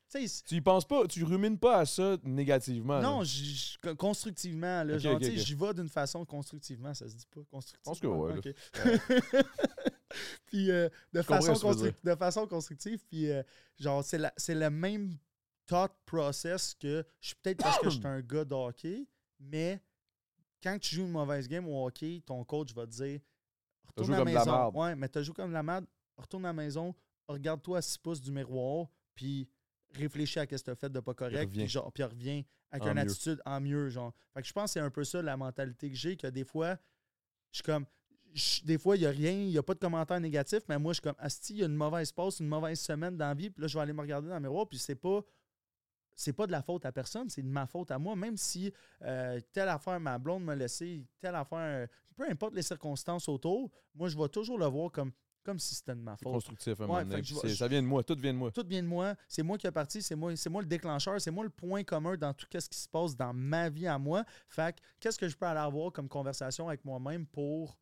[0.47, 3.01] Tu y penses pas, tu rumines pas à ça négativement.
[3.01, 7.91] non, j- constructivement, là, genre, j'y vais d'une façon constructivement, ça se dit pas constructivement.
[7.91, 9.43] pense que ouais, là.
[10.45, 11.53] puis euh, de, façon
[12.03, 13.43] de façon constructive, puis euh,
[13.80, 15.18] genre, c'est, la- c'est le même
[15.66, 19.07] thought process que je suis peut-être parce que je suis un gars de hockey,
[19.39, 19.82] mais
[20.61, 23.20] quand tu joues une mauvaise game au hockey, ton coach va te dire
[23.86, 24.72] retourne à la maison.
[24.72, 25.86] Ouais, mais tu joué comme la merde,
[26.18, 26.93] retourne à la maison,
[27.28, 29.47] regarde-toi à 6 pouces du miroir, puis
[29.91, 32.84] réfléchis à ce que tu as fait de pas correct, puis genre, puis reviens avec
[32.84, 33.01] En une mieux.
[33.01, 34.14] attitude en mieux, genre.
[34.34, 36.43] Fait que je pense que c'est un peu ça la mentalité que j'ai, que des
[36.43, 36.78] fois,
[37.51, 37.86] je suis comme.
[38.34, 40.77] Je- des fois, il n'y a rien, il n'y a pas de commentaires négatifs, mais
[40.79, 43.27] moi, je suis comme, Asti, il y a une mauvaise passe, une mauvaise semaine dans
[43.27, 45.21] la vie, puis là, je vais aller me regarder dans le miroir, puis c'est pas.
[46.15, 48.15] C'est pas de la faute à personne, c'est de ma faute à moi.
[48.15, 48.71] Même si
[49.01, 54.09] euh, telle affaire, ma blonde m'a laissé, telle affaire, peu importe les circonstances autour, moi,
[54.09, 55.11] je vais toujours le voir comme,
[55.43, 56.31] comme si c'était de ma faute.
[56.31, 57.23] constructif à un Ouais, moment donné.
[57.23, 58.51] je Ça vient de moi, tout vient de moi.
[58.51, 61.19] Tout vient de moi, c'est moi qui est parti, c'est moi, c'est moi le déclencheur,
[61.19, 63.97] c'est moi le point commun dans tout ce qui se passe dans ma vie à
[63.97, 64.23] moi.
[64.47, 67.75] Fait que qu'est-ce que je peux aller avoir comme conversation avec moi-même pour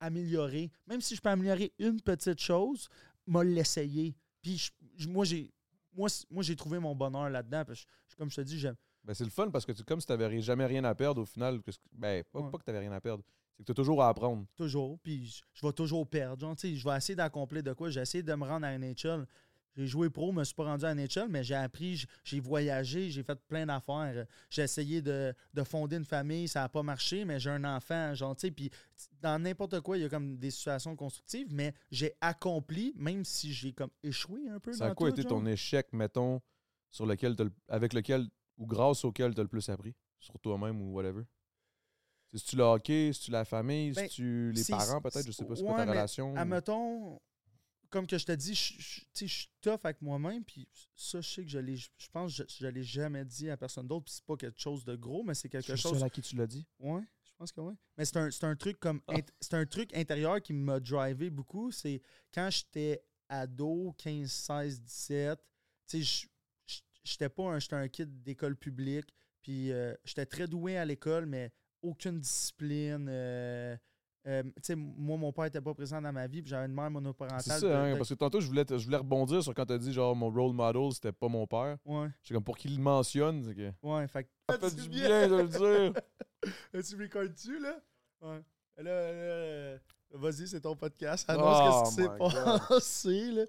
[0.00, 2.88] améliorer, même si je peux améliorer une petite chose,
[3.26, 4.14] m'a l'essayer.
[4.42, 5.50] Puis je- je- moi j'ai
[5.94, 7.64] moi, moi j'ai trouvé mon bonheur là-dedans.
[7.64, 8.76] parce que je- comme je te dis, j'aime.
[9.04, 11.22] Ben, c'est le fun parce que tu, comme si tu n'avais jamais rien à perdre
[11.22, 11.60] au final.
[11.62, 12.50] que ben, pas, Ouais.
[12.50, 13.24] pas que tu n'avais rien à perdre.
[13.56, 14.46] C'est que tu as toujours à apprendre.
[14.54, 16.40] toujours, puis je, je vais toujours perdre.
[16.40, 17.90] Genre, je vais essayer d'accomplir de quoi?
[17.90, 19.26] J'ai essayé de me rendre à NHL.
[19.76, 23.10] J'ai joué pro, je me suis pas rendu à NHL, mais j'ai appris, j'ai voyagé,
[23.10, 24.26] j'ai fait plein d'affaires.
[24.50, 28.12] J'ai essayé de, de fonder une famille, ça n'a pas marché, mais j'ai un enfant,
[28.14, 28.70] genre, tu sais, puis
[29.20, 33.52] dans n'importe quoi, il y a comme des situations constructives, mais j'ai accompli, même si
[33.52, 36.40] j'ai comme échoué un peu Ça a quoi été ton échec, mettons,
[36.90, 37.36] sur lequel
[37.68, 39.94] avec lequel ou grâce auquel tu as le plus appris?
[40.18, 41.22] Sur toi-même ou whatever?
[42.32, 45.26] C'est-tu le hockey C'est-tu la famille Ben, C'est-tu les c'est- parents, peut-être?
[45.26, 47.20] Je sais pas, c'est quoi ta relation Admettons,
[47.90, 50.68] comme que je te dis, je, je- tu sais, je suis tough avec moi-même, puis
[50.94, 53.86] ça, je sais que je l'ai, je pense que je, l'ai jamais dit à personne
[53.88, 55.92] d'autre, puis c'est pas quelque chose de gros, mais c'est quelque chose.
[55.98, 56.66] seul à qui tu l'as dit?
[56.78, 57.74] Ouais, je pense que oui.
[57.96, 59.00] Mais c'est un, c'est un truc comme.
[59.08, 59.14] Ah.
[59.40, 61.70] C'est un truc intérieur qui m'a drivé beaucoup.
[61.72, 62.02] C'est
[62.34, 65.38] quand j'étais ado, 15, 16, 17,
[65.86, 66.26] tu sais,
[67.04, 69.06] j'étais pas un, j'étais un kid d'école publique,
[69.42, 73.06] puis euh, j'étais très doué à l'école, mais aucune discipline.
[73.08, 73.76] euh,
[74.26, 74.42] euh,
[74.76, 77.40] moi, mon père était pas présent dans ma vie, puis j'avais une mère monoparentale.
[77.40, 79.78] C'est ça, hein, parce que tantôt, je voulais, je voulais rebondir sur quand tu as
[79.78, 81.78] dit genre mon role model, c'était pas mon père.
[81.84, 83.72] Ouais, comme pour qu'il le mentionne, c'est que.
[83.82, 85.28] ouais, fait que- Ça fait du bien?
[85.28, 86.02] de le dire.
[86.88, 87.80] tu m'écoutes-tu, là?
[88.20, 88.42] Ouais.
[88.76, 89.78] Là, euh,
[90.12, 91.26] vas-y, c'est ton podcast.
[91.28, 93.44] Oh Annonce ce qui s'est passé, là.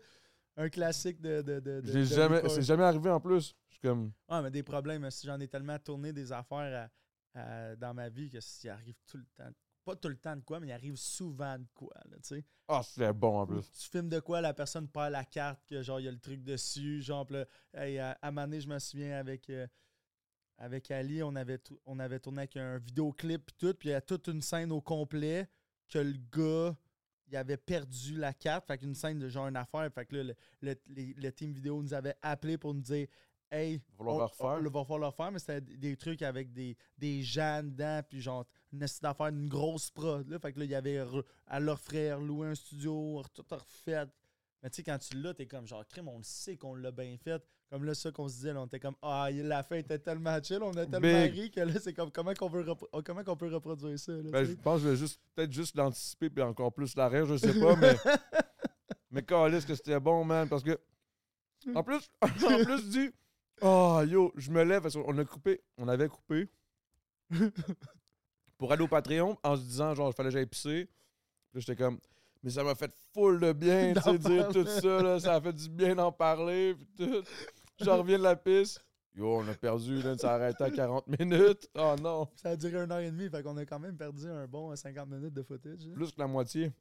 [0.57, 1.41] Un classique de.
[1.41, 3.55] de, de, jamais, c'est jamais arrivé en plus.
[3.69, 4.11] Je suis comme.
[4.29, 5.09] Ouais, mais des problèmes.
[5.09, 6.89] si J'en ai tellement tourné des affaires
[7.33, 9.49] à- à- dans ma vie que s'il arrive tout le temps.
[9.89, 12.45] Pas tout le temps de quoi, mais il arrive souvent de quoi, là, tu sais.
[12.67, 13.71] Ah, c'est bon en plus.
[13.71, 16.19] Tu filmes de quoi, la personne perd la carte, que genre, il y a le
[16.19, 17.01] truc dessus.
[17.01, 19.49] Genre, puis là, hey, à, à donné, je me souviens avec.
[19.49, 19.65] euh,
[20.59, 23.95] avec Ali, on avait, on avait tourné avec un vidéoclip puis tout, puis il y
[23.95, 25.47] a toute une scène au complet
[25.87, 26.75] que le gars,
[27.27, 30.33] il avait perdu la carte, fait qu'une scène de genre une affaire, fait que là,
[30.61, 33.07] le, le- team vidéo nous avait appelé pour nous dire
[33.51, 34.45] «Hey, on, refaire?
[34.45, 38.01] on- va falloir le refaire, mais c'était des, des trucs avec des, des gens dedans,
[38.07, 41.03] puis genre une d'affaire, une grosse prod, là, fait que là, il y avait
[41.47, 44.05] à leur frère loué un studio, tout refait.
[44.61, 46.91] Mais tu sais, quand tu l'as, t'es comme genre, crime, on le sait qu'on l'a
[46.91, 47.41] bien fait.
[47.69, 50.41] Comme là, ça qu'on se disait, là, on était comme, ah, la fin était tellement
[50.41, 51.33] chill, on a tellement Big.
[51.33, 54.11] ri que là, c'est comme, comment qu'on veut, repro- oh, comment qu'on peut reproduire ça,
[54.11, 57.25] là, Ben, je pense que je vais juste peut-être juste l'anticiper puis encore plus l'arrêt,
[57.25, 57.95] je sais pas, mais.
[59.11, 60.79] mais calisse que c'était bon, man, parce que.
[61.75, 63.13] En plus, en plus du.
[63.61, 65.61] Oh yo, je me lève parce qu'on a coupé.
[65.77, 66.49] On avait coupé.
[68.59, 70.87] pour aller au Patreon en se disant genre il fallait que j'aille pisser.
[71.51, 71.97] Puis j'étais comme.
[72.43, 75.41] Mais ça m'a fait full de bien, tu sais, dire tout ça, là, ça a
[75.41, 77.23] fait du bien d'en parler, puis tout.
[77.81, 78.85] Je reviens de la piste.
[79.15, 81.69] Yo, on a perdu, là, ça a arrêté à 40 minutes.
[81.75, 84.29] Oh non, Ça a duré une heure et demie, fait qu'on a quand même perdu
[84.29, 85.85] un bon euh, 50 minutes de footage.
[85.85, 85.93] là.
[85.95, 86.71] plus que la moitié.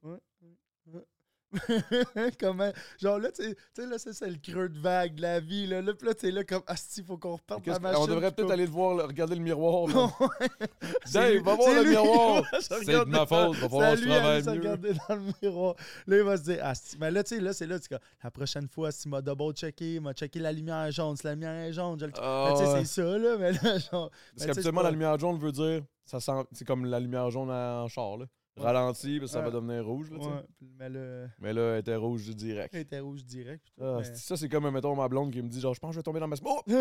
[2.40, 2.70] Comment,
[3.00, 5.66] genre là, tu sais- tu là, ça, c'est le creux de vague de la vie,
[5.66, 5.80] là.
[5.80, 8.02] Là, là, t'es là comme, ah, il faut qu'on reparte la machine.
[8.02, 9.86] on devrait peut-être aller le voir, là, regarder le miroir.
[11.12, 12.42] Dave, va voir le lui, miroir.
[12.60, 14.50] C'est de ma faute, va falloir que je travaille mieux.
[14.52, 15.74] regarder dans le miroir.
[16.06, 17.88] Là, il va se dire, ah, si- mais là, tu sais, là, c'est là, tu
[18.22, 21.16] la prochaine fois, s'il m'a double-checké, il m'a checké la lumière jaune.
[21.16, 22.12] Si la lumière est jaune, je le.
[22.12, 24.10] Mais tu sais, c'est ça, là, mais là, genre.
[24.10, 27.50] Parce tu qu'habituellement, la lumière jaune veut dire, ça sent, c'est comme la lumière jaune
[27.50, 28.18] en char.
[28.18, 28.26] Là.
[28.58, 30.10] Ralenti, ça va devenir rouge.
[30.10, 30.18] Là.
[30.18, 30.42] Ouais,
[30.78, 32.74] mais là, Mais là, elle était rouge direct.
[32.74, 33.66] elle était rouge direct.
[33.80, 35.94] Ah, mais- Ça, c'est comme, mettons, ma blonde qui me dit, genre, je pense que
[35.94, 36.64] je vais tomber dans ma smoke.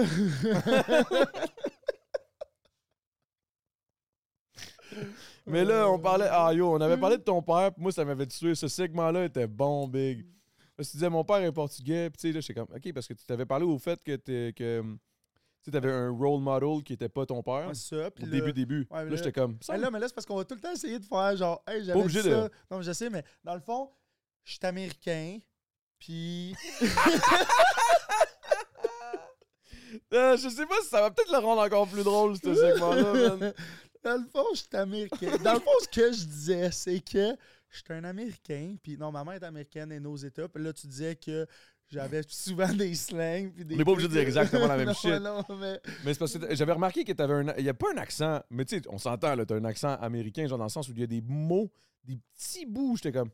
[5.45, 8.03] Mais là, on parlait, ah yo, on avait parlé de ton père, puis moi, ça
[8.03, 8.53] m'avait tué.
[8.55, 10.25] Ce segment-là était bon, big.
[10.75, 12.93] Parce que tu disais, mon père est portugais, puis tu sais, là, j'étais comme, ok,
[12.93, 14.83] parce que tu t'avais parlé au fait que t'es- que,
[15.71, 17.67] tu avais un role model qui était pas ton père.
[17.67, 18.07] Ouais, ça.
[18.07, 18.87] Au début, début.
[18.91, 20.55] Ouais, là, là- j'étais comme, ça, Mais là, mais là, c'est parce qu'on va tout
[20.55, 22.49] le temps essayer de faire genre, hey, j'avais obligé dit de- ça.
[22.71, 23.89] Non, mais je sais, mais dans le fond,
[24.43, 25.39] je suis américain,
[25.99, 26.55] puis.
[30.13, 33.37] Euh, je sais pas si ça va peut-être le rendre encore plus drôle, ce segment-là,
[34.03, 35.37] dans le fond, je suis américain.
[35.43, 37.35] Dans le fond, ce que je disais, c'est que
[37.69, 40.47] je suis un américain, puis non, ma mère est américaine et nos États.
[40.49, 41.47] Puis là, tu disais que
[41.89, 43.49] j'avais souvent des slangs.
[43.55, 45.19] Puis des On n'est pas obligé de dire exactement la même Non, shit.
[45.21, 45.79] Non, mais.
[46.05, 47.53] Mais c'est parce que j'avais remarqué que t'avais un.
[47.57, 49.93] Il n'y a pas un accent, mais tu sais, on s'entend, là, t'as un accent
[49.95, 51.71] américain, genre dans le sens où il y a des mots,
[52.03, 53.29] des petits bouts, j'étais comme.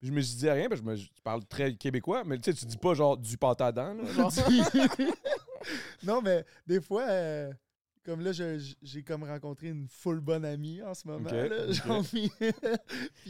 [0.00, 2.52] Je me suis dit rien, parce que je me- tu parles très québécois, mais tu
[2.52, 4.32] sais, tu dis pas genre du pâte à dents, là, genre.
[6.04, 7.52] non, mais des fois, euh,
[8.04, 11.28] comme là, j'ai comme rencontré une full bonne amie en ce moment.
[11.28, 12.30] Ok, là, genre, puis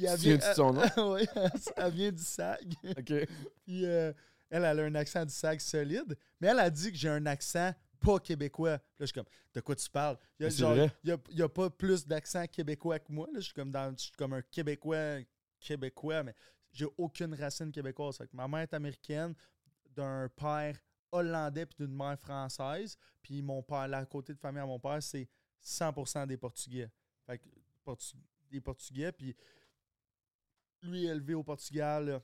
[0.04, 1.16] elle vient, son nom?
[1.16, 1.26] elle,
[1.76, 2.74] elle vient du SAG.
[2.98, 3.12] OK.
[3.64, 4.12] Puis euh,
[4.50, 7.24] elle, elle a un accent du SAG solide, mais elle a dit que j'ai un
[7.26, 8.78] accent pas québécois.
[8.78, 10.16] Puis Là, je suis comme, de quoi tu parles?
[10.38, 10.90] Il y a, Mais c'est genre, vrai.
[11.02, 13.26] il y a, il y a pas plus d'accent québécois que moi.
[13.32, 13.40] Là.
[13.40, 15.18] Je, suis comme dans, je suis comme un Québécois
[15.60, 16.34] québécois, mais
[16.72, 18.18] j'ai aucune racine québécoise.
[18.18, 19.34] Que ma mère est américaine,
[19.90, 20.78] d'un père
[21.10, 22.96] hollandais puis d'une mère française.
[23.22, 25.28] Puis mon père, la côté de famille à mon père, c'est
[25.64, 26.88] 100% des Portugais.
[27.26, 27.44] Fait que
[27.84, 28.14] Portu-
[28.50, 29.10] des Portugais.
[29.10, 29.34] Puis
[30.82, 32.22] lui, élevé au Portugal, là,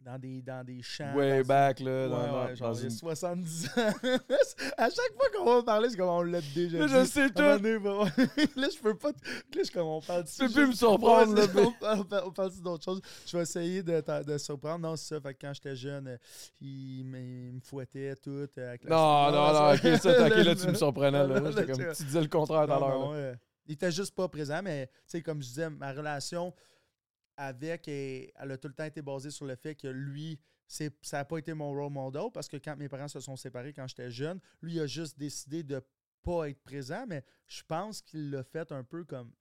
[0.00, 1.14] dans des, dans des champs.
[1.16, 2.90] Way back, là, Ouais, dans, ouais, dans- genre, dans une.
[2.90, 3.70] 70 ans.
[4.78, 6.92] à chaque fois qu'on va parler, c'est comme on l'a déjà Là, dit.
[6.94, 7.42] je sais tout.
[7.42, 8.08] donné, ouais.
[8.56, 9.12] là, je peux pas.
[9.12, 9.18] t-
[9.56, 11.98] Là, je comme on parle de Tu peux plus me surprendre, Ouais, là, on parle,
[12.22, 13.00] on on parle d'autres choses.
[13.26, 14.78] Je vais essayer de, de surprendre.
[14.88, 15.20] Non, c'est ça.
[15.20, 16.18] Fait que quand j'étais jeune,
[16.60, 17.18] il, me-
[17.48, 18.30] il me fouettait tout.
[18.30, 21.40] euh, avec la- Non, non, non, ok, ça, ok, là, tu me surprenais, là.
[21.40, 23.34] là, J'étais comme, tu disais le contraire tout à l'heure,
[23.68, 26.54] il était juste pas présent, mais tu sais, comme je disais, ma relation
[27.36, 30.88] avec, et- elle a tout le temps été basée sur le fait que lui, ça
[31.12, 33.86] n'a pas été mon role model parce que quand mes parents se sont séparés quand
[33.86, 35.80] j'étais jeune, lui il a juste décidé de
[36.22, 39.32] pas être présent, mais je pense qu'il l'a fait un peu comme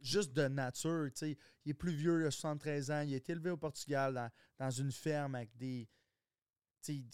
[0.00, 1.08] juste de nature.
[1.22, 4.30] Il est plus vieux, il a 73 ans, il a été élevé au Portugal dans,
[4.58, 5.88] dans une ferme avec des.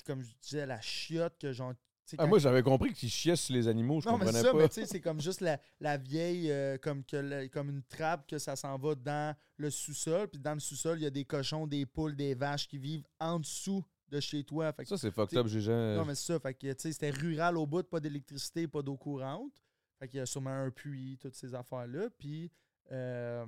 [0.04, 1.74] comme je disais, la chiotte que genre.
[2.16, 4.59] Ah, moi, j'avais compris qu'il chiait sur les animaux, je non, mais comprenais ça, pas.
[4.59, 7.82] mais tu sais, c'est comme juste la, la vieille, euh, comme, que le- comme une
[7.82, 10.28] trappe que ça s'en va dans le sous-sol.
[10.28, 13.04] Puis dans le sous-sol, il y a des cochons, des poules, des vaches qui vivent
[13.20, 14.72] en dessous de chez toi.
[14.72, 15.96] Fait que- Ça, c'est fucked up, j'ai jamais.
[15.96, 16.40] non, mais c'est ça.
[16.40, 19.52] Fait que, tu sais, c'était rural au bout, pas d'électricité, pas d'eau courante.
[19.98, 22.09] Fait qu'il y a sûrement un puits, toutes ces affaires-là.
[22.18, 22.50] Puis,
[22.92, 23.44] euh,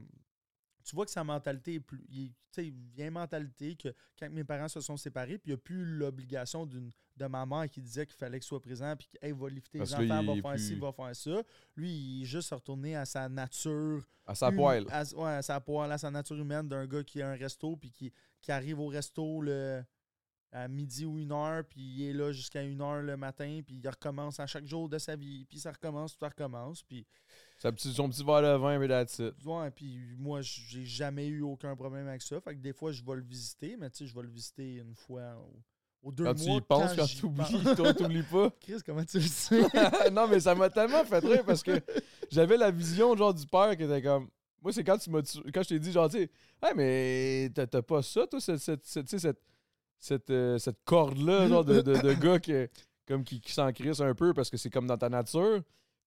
[0.90, 2.04] tu vois que sa mentalité est plus.
[2.08, 5.50] il est- Tu sais, il vient mentalité que quand mes parents se sont séparés, puis
[5.50, 8.60] il n'y a plus l'obligation d'une de ma mère qui disait qu'il fallait qu'il soit
[8.60, 11.14] présent, puis qu'il va lifter Parce les que enfants, va faire ci, plus- va faire
[11.14, 11.42] ça.
[11.76, 14.04] Lui, il est juste retourné à sa nature.
[14.26, 14.86] À sa hum- poêle.
[14.90, 17.76] À, ouais, à sa poêle, à sa nature humaine d'un gars qui a un resto,
[17.76, 19.84] puis qui, qui arrive au resto le
[20.52, 23.76] à midi ou une heure, puis il est là jusqu'à une heure le matin, puis
[23.76, 27.06] il recommence à chaque jour de sa vie, puis ça recommence, puis ça recommence, puis...
[27.60, 29.34] Sa son petit verre de vin, mais that's it.
[29.44, 32.40] Ouais, puis moi, j'ai jamais eu aucun problème avec ça.
[32.40, 34.76] Fait que des fois, je vais le visiter, mais tu sais, je vais le visiter
[34.76, 36.46] une fois au, au deux Quand mois.
[36.46, 37.96] tu y penses, quand tu oublies, pense.
[37.96, 38.50] t'oublies pas.
[38.60, 39.60] Chris, comment tu le sais?
[40.10, 41.78] non, mais ça m'a tellement fait rire parce que
[42.30, 44.30] j'avais la vision genre du père qui était comme.
[44.62, 45.20] Moi, c'est quand tu m'as
[45.52, 46.30] quand je t'ai dit, genre, tu sais,
[46.62, 49.40] hey, mais t'as pas ça, toi, cette, cette, cette, tu sais, cette,
[49.98, 52.52] cette, euh, cette corde-là, genre, de, de, de gars qui,
[53.06, 55.60] comme qui, qui s'en crisse un peu parce que c'est comme dans ta nature.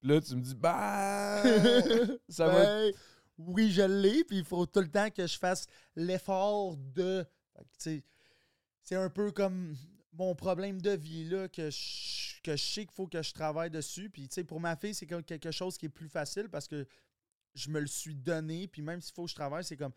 [0.04, 1.41] Là, tu me dis, bah,
[2.30, 2.64] ça va.
[2.89, 3.04] être- Ben,
[3.38, 7.26] Oui, je l'ai, puis il faut tout le temps que je fasse l'effort de.
[7.78, 9.76] C'est un peu comme
[10.14, 13.72] mon problème de vie, là, que je, que je sais qu'il faut que je travaille
[13.72, 14.10] dessus.
[14.10, 16.68] Puis, tu sais, pour ma fille, c'est comme quelque chose qui est plus facile parce
[16.68, 16.86] que
[17.56, 18.68] je me le suis donné.
[18.68, 19.93] Puis, même s'il faut que je travaille, c'est comme.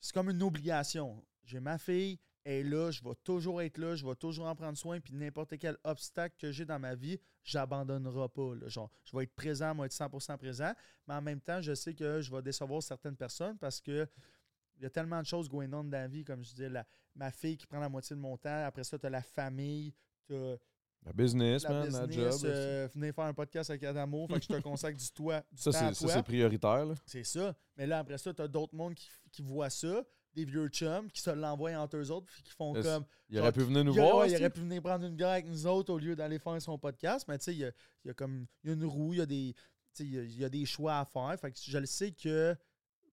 [0.00, 1.24] C'est comme une obligation.
[1.44, 4.76] J'ai ma fille, est là, je vais toujours être là, je vais toujours en prendre
[4.76, 5.00] soin.
[5.00, 8.54] Puis, n'importe quel obstacle que j'ai dans ma vie, j'abandonnerai pas.
[8.54, 8.68] là.
[8.68, 10.72] Genre, je vais être présent, moi, être 100% présent.
[11.06, 14.06] Mais en même temps, je sais que je vais décevoir certaines personnes parce que
[14.78, 16.84] il y a tellement de choses going on dans la vie, comme je disais, la,
[17.14, 18.64] ma fille qui prend la moitié de mon temps.
[18.64, 19.94] Après ça, tu as la famille,
[20.26, 20.56] tu as
[21.04, 22.40] La business, la man, la business.
[22.40, 22.50] job.
[22.50, 25.62] euh, venez faire un podcast avec Adamo, fait que je te consacre du, toi, du
[25.62, 26.14] ça, temps à c'est, ça, toi.
[26.14, 26.86] c'est prioritaire.
[27.06, 27.54] C'est ça.
[27.76, 30.02] Mais là, après ça, tu as d'autres mondes qui, qui voient ça,
[30.34, 32.84] des vieux chums qui se l'envoient entre eux autres, puis qui font Yes.
[32.84, 33.04] comme.
[33.28, 34.26] Il Genre, aurait pu venir nous Il, voir.
[34.26, 36.78] il aurait pu venir prendre une bière avec nous autres au lieu d'aller faire son
[36.78, 37.26] podcast.
[37.28, 37.72] Mais tu sais, il y a,
[38.04, 39.62] il y a comme il y a une roue, il y a des, tu
[39.92, 41.38] sais, il y a, il y a des choix à faire.
[41.40, 42.56] Fait que je le sais que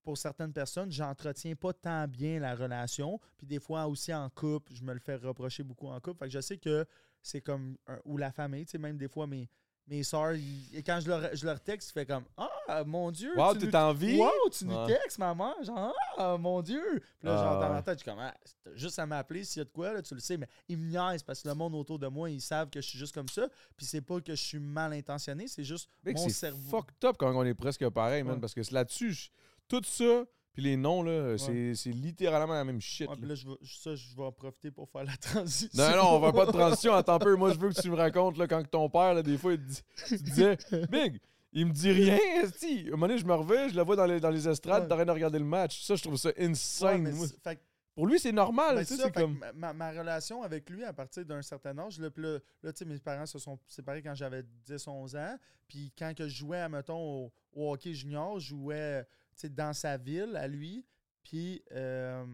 [0.03, 3.20] pour certaines personnes, j'entretiens pas tant bien la relation.
[3.38, 6.20] Puis des fois aussi en couple, je me le fais reprocher beaucoup en couple.
[6.20, 6.86] Fait que je sais que
[7.22, 9.49] c'est comme un- ou la famille, tu sais, même des fois mes,
[9.90, 10.36] mes soeurs,
[10.74, 13.32] et quand je leur, je leur texte, je fais comme Ah mon Dieu!
[13.36, 14.18] Wow, tu t'es en vie?
[14.20, 15.54] Wow, tu nous textes, maman!
[15.64, 17.02] Genre, ah, mon Dieu!
[17.20, 17.74] Puis là, Ah, genre, dans ouais.
[17.74, 19.92] ma tête, je suis comme, ah, c'est juste à m'appeler s'il y a de quoi,
[19.94, 22.30] là, tu le sais, mais ils me niaisent parce que le monde autour de moi,
[22.30, 23.48] ils savent que je suis juste comme ça.
[23.76, 26.70] Puis c'est pas que je suis mal intentionné, c'est juste Mec, mon c'est cerveau.
[26.70, 28.36] fucked up quand on est presque pareil, man.
[28.36, 28.40] Ouais.
[28.42, 29.32] Parce que c'est là-dessus,
[29.68, 30.24] tout ça,
[30.54, 33.08] puis les noms, là, c'est, c'est littéralement la même shit.
[33.10, 33.36] Ouais, là.
[33.36, 35.70] je vais, ça, je vais en profiter pour faire la transition.
[35.84, 36.93] Non, non, on va pas de transition.
[36.93, 37.36] Attends un peu.
[37.36, 39.64] Moi, je veux que tu me racontes là, quand ton père, là, des fois, il
[39.64, 40.58] dit- tu disais
[40.91, 41.20] Big,
[41.54, 42.18] il me dit rien.
[42.56, 44.47] Si, à un moment donné, je me reviens, je le vois dans les, dans les
[44.47, 45.82] estrades, rien de regarder le match.
[45.84, 47.12] Ça, je trouve ça insane.
[47.43, 47.60] fait
[47.95, 48.76] Pour lui, c'est normal.
[48.78, 49.39] Ben, ça, comme.
[49.56, 52.86] ma, ma- relation avec lui à partir d'un certain âge, là, là, là, tu sais,
[52.86, 55.38] mes parents se sont séparés quand j'avais 10-11 ans.
[55.68, 59.06] Puis quand que je jouais, mettons, au, au hockey junior, je jouais
[59.48, 60.86] dans sa ville, à lui.
[61.24, 62.26] Puis, euh,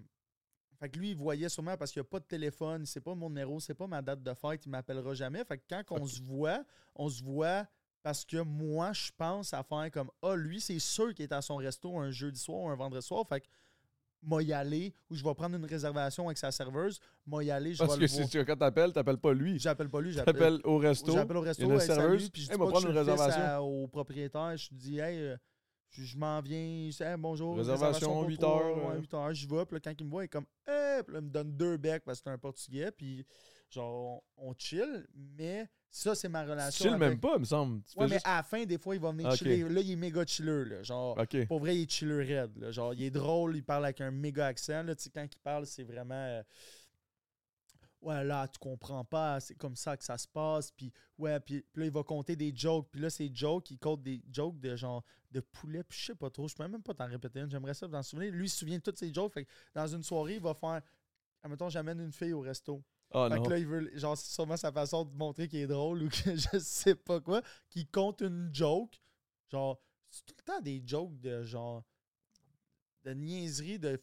[0.80, 3.16] fait que lui, il voyait sûrement parce qu'il n'y a pas de téléphone, c'est pas
[3.16, 5.44] mon numéro, c'est pas ma date de fête, il m'appellera jamais.
[5.46, 6.64] Fait que quand on se voit,
[6.96, 7.66] on se voit
[8.04, 11.42] parce que moi, je pense à faire comme Ah, lui, c'est sûr qu'il est à
[11.42, 13.26] son resto un jeudi soir ou un vendredi soir.
[13.28, 13.48] Fait que
[14.22, 17.74] moi y aller ou je vais prendre une réservation avec sa serveuse, moi y aller,
[17.74, 19.60] je Parce vais que le si tu, quand t'appelles, t'appelles pas lui.
[19.60, 21.14] J'appelle pas lui, j'appelle au resto.
[21.14, 22.64] J'appelle au resto, il y a une hey, serveuse, salut, puis je dis hey, pas
[22.64, 23.42] que je prendre une réservation.
[23.42, 25.38] à- au propriétaire, je dis hey, euh,
[25.92, 29.00] je, m'en viens, je dis, Hey, bonjour, Réservation, pour 8 trois, heures, ouais, euh.
[29.02, 31.14] 8 heures, je vais, puis là, quand il me voit, il est comme hey, puis
[31.14, 33.26] là, il me donne deux becs parce que c'est un portugais, puis
[33.70, 37.82] genre on, on chill, mais ça c'est ma Tu relation chill même pas, me semble.
[37.84, 39.64] Tu Ouais, mais juste- à la fin, des fois, il va venir chiller.
[39.70, 40.84] Là, il est méga chiller, là.
[40.84, 41.18] Genre,
[41.48, 42.58] pour vrai, il est chiller raide.
[42.58, 42.72] là.
[42.72, 44.84] Genre, il est drôle, il parle avec un méga accent.
[44.84, 46.14] Là, tu sais, quand il parle, c'est vraiment.
[46.16, 46.44] euh,
[48.06, 50.72] Ouais, là, tu comprends pas, c'est comme ça que ça se passe.
[50.72, 52.88] Puis, ouais, puis, puis là, il va compter des jokes.
[52.92, 55.84] Puis là, ces jokes, il compte des jokes de genre de poulet.
[55.84, 57.50] Puis je sais pas trop, je peux même pas t'en répéter une.
[57.50, 58.32] J'aimerais ça t'en souvenir.
[58.32, 59.34] Lui, il se souvient de toutes ces jokes.
[59.34, 60.84] Fait que dans une soirée, il va faire.
[61.42, 62.84] Admettons, j'amène une fille au resto.
[63.12, 63.44] Ah Fait non.
[63.44, 66.10] que là, il veut, genre, c'est sûrement sa façon de montrer qu'il est drôle ou
[66.10, 69.02] que je sais pas quoi, qu'il compte une joke.
[69.52, 69.80] Genre,
[70.12, 71.84] c'est tout le temps des jokes de genre,
[73.04, 74.00] de niaiserie de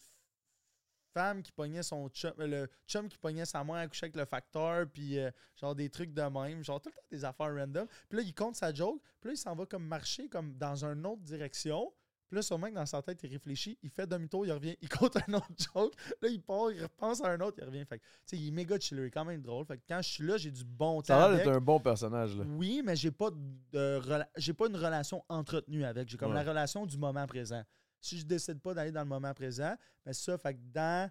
[1.13, 4.17] femme qui pognait son chum, euh, le chum qui pognait sa mère à coucher avec
[4.17, 7.55] le facteur, puis euh, genre des trucs de même, genre tout le temps des affaires
[7.55, 7.87] random.
[8.09, 10.85] Puis là, il compte sa joke, puis là, il s'en va comme marcher comme dans
[10.85, 11.93] une autre direction.
[12.29, 14.89] Puis là, sûrement que dans sa tête, il réfléchit, il fait demi-tour, il revient, il
[14.89, 15.93] compte un autre joke.
[16.23, 17.85] Là, il part, il repense à un autre, il revient.
[17.85, 19.67] Fait que, tu sais, il est méga chiller, il est quand même drôle.
[19.67, 21.09] Fait que quand je suis là, j'ai du bon temps.
[21.09, 22.45] Ça a l'air d'être un bon personnage, là.
[22.49, 23.29] Oui, mais j'ai pas
[23.71, 24.01] de
[24.37, 26.09] j'ai pas une relation entretenue avec.
[26.09, 26.43] J'ai comme Ouais.
[26.43, 27.63] la relation du moment présent.
[28.03, 29.75] Si je décide pas d'aller dans le moment présent,
[30.05, 31.11] mais ça, fait que dans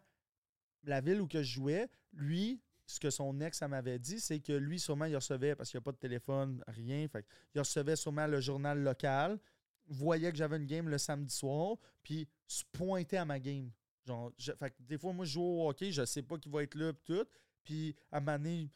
[0.84, 4.40] la ville où que je jouais, lui, ce que son ex ça m'avait dit, c'est
[4.40, 7.26] que lui, sûrement, il recevait, parce qu'il n'y a pas de téléphone, rien, fait
[7.56, 9.40] il recevait sûrement le journal local,
[9.88, 13.72] voyait que j'avais une game le samedi soir, puis se pointait à ma game.
[14.06, 16.76] Genre, fait des fois, moi, je joue au hockey, je sais pas qui va être
[16.76, 17.26] là, puis tout.
[17.64, 18.70] Puis, à moment donné,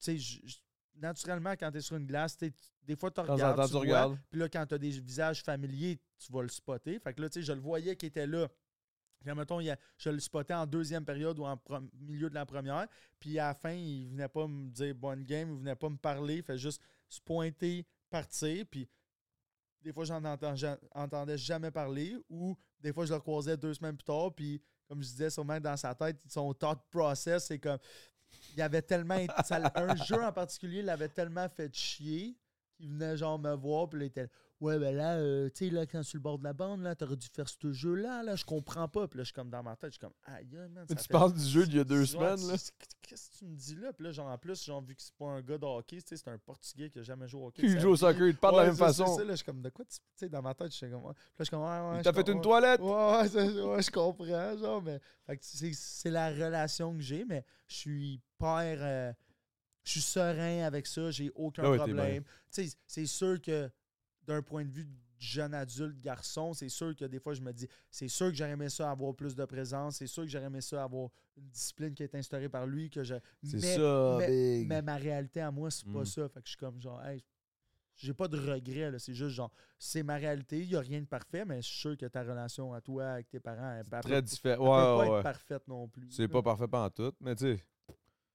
[0.00, 0.58] tu sais,
[1.00, 2.52] naturellement, quand tu es sur une glace, t'es-
[2.84, 3.56] des fois, tu regardes.
[3.66, 4.18] tu regardes.
[4.30, 6.98] Puis là, quand tu as des visages familiers, tu vas le spotter.
[6.98, 8.48] Fait que là, tu sais, je le voyais qui était là.
[9.24, 11.58] Quand, mettons, il a- je le spottais en deuxième période ou en
[12.00, 12.86] milieu de la première.
[13.18, 15.96] Puis à la fin, il venait pas me dire bonne game, il venait pas me
[15.96, 16.36] parler.
[16.36, 18.64] Il fait juste se pointer, partir.
[18.70, 18.88] Puis
[19.82, 20.22] des fois, j'en-
[20.92, 22.16] entendais jamais parler.
[22.28, 24.32] Ou des fois, je le croisais deux semaines plus tard.
[24.34, 27.78] Puis comme je disais, sûrement dans sa tête, son thought process, c'est comme.
[28.58, 29.14] Il avait tellement.
[29.76, 32.36] un jeu en particulier l'avait tellement fait chier
[32.76, 33.88] qu'il venait genre me voir.
[33.88, 34.28] Puis il était.
[34.60, 36.96] Ouais, ben là, euh, tu sais, là, quand sur le bord de la bande, là,
[36.96, 39.06] t'aurais dû faire ce jeu-là, là, je comprends pas.
[39.06, 40.84] Puis là, je suis comme dans ma tête, je suis comme, aïe, aïe, man.
[40.88, 42.56] ça Tu fait- parles du jeu d'il y a deux semaines, là?
[43.00, 43.92] Qu'est-ce que tu me dis là?
[43.92, 46.08] Puis là, genre, en plus, genre, vu que c'est pas un gars de hockey, tu
[46.08, 47.62] sais, c'est un Portugais qui a jamais joué au hockey.
[47.62, 49.16] De joues au soccer, il te parle de la même c'est façon.
[49.16, 49.96] ça, là, je suis comme, de quoi tu.
[49.96, 51.14] Tu sais, dans ma tête, je suis comme, ouais.
[51.14, 51.98] Puis là, je suis comme, ouais, ouais.
[52.00, 52.80] Il t'a fait une toilette?
[52.80, 55.00] Ouais, ouais, je comprends, genre, mais.
[55.24, 58.78] Fait que c'est, la relation que j'ai, mais je suis père.
[58.80, 59.12] euh,
[59.84, 62.22] je suis serein avec ça, j'ai aucun Ah problème.
[62.52, 63.70] Tu sais, c'est sûr que
[64.28, 67.50] d'un point de vue de jeune adulte, garçon, c'est sûr que des fois, je me
[67.52, 70.44] dis, c'est sûr que j'aurais aimé ça avoir plus de présence, c'est sûr que j'aurais
[70.46, 73.14] aimé ça avoir une discipline qui est instaurée par lui, que je.
[73.42, 74.68] C'est mais, ça, mais- big.
[74.68, 76.06] mais ma réalité à moi, c'est pas Mm.
[76.06, 76.28] ça.
[76.28, 77.24] Fait que je suis comme genre, hey,
[77.96, 78.98] j'ai pas de regrets, là.
[79.00, 81.80] C'est juste genre, c'est ma réalité, il y a rien de parfait, mais je suis
[81.80, 84.52] sûr que ta relation à toi, avec tes parents, elle, elle Très peut- différent.
[84.52, 85.22] elle peut Ouais, pas ouais, être ouais.
[85.22, 86.10] parfaite non plus.
[86.12, 87.64] C'est pas parfait pendant tout, mais tu sais,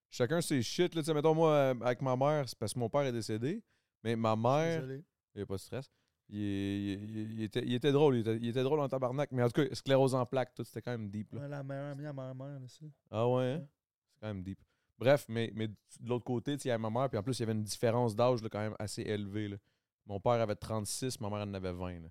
[0.10, 0.94] chacun ses shit.
[0.96, 3.14] Là, Tu sais, mettons, moi, euh, avec ma mère, c'est parce que mon père est
[3.14, 3.64] décédé,
[4.04, 5.04] mais ma mère, Désolé.
[5.36, 5.90] Il n'y a pas de stress.
[6.30, 9.50] Il, il- il- il était, il était drôle, il était, drôle en tabarnak, mais en
[9.50, 11.34] tout cas, sclérose en plaques, tout, c'était quand même deep.
[11.34, 11.42] Là.
[11.42, 12.86] Ouais, la meilleure amie à ma mère, ça.
[13.12, 13.58] Ah ouais, hein?
[13.58, 13.68] Ouais.
[14.14, 14.60] C'est quand même deep.
[14.98, 15.76] Bref, mais, mais de
[16.08, 18.16] l'autre côté, il y avait ma mère, puis en plus, il y avait une différence
[18.16, 19.50] d'âge quand même assez élevée.
[19.50, 19.58] là.
[20.06, 22.00] Mon père avait 36, ma mère en avait 20.
[22.02, 22.10] là.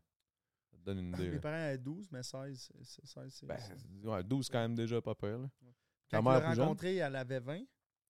[0.71, 1.31] Ça te donne une idée.
[1.31, 3.47] Mes parents avaient 12, mais 16, c'est- c'est 16, c'est.
[3.47, 3.59] Ben,
[4.05, 5.39] ouais, 12 quand même déjà pas peur.
[5.41, 5.49] Là.
[6.11, 6.65] Quand ta mère je l'ai plus jeune?
[6.65, 7.63] rencontrée, elle avait 20,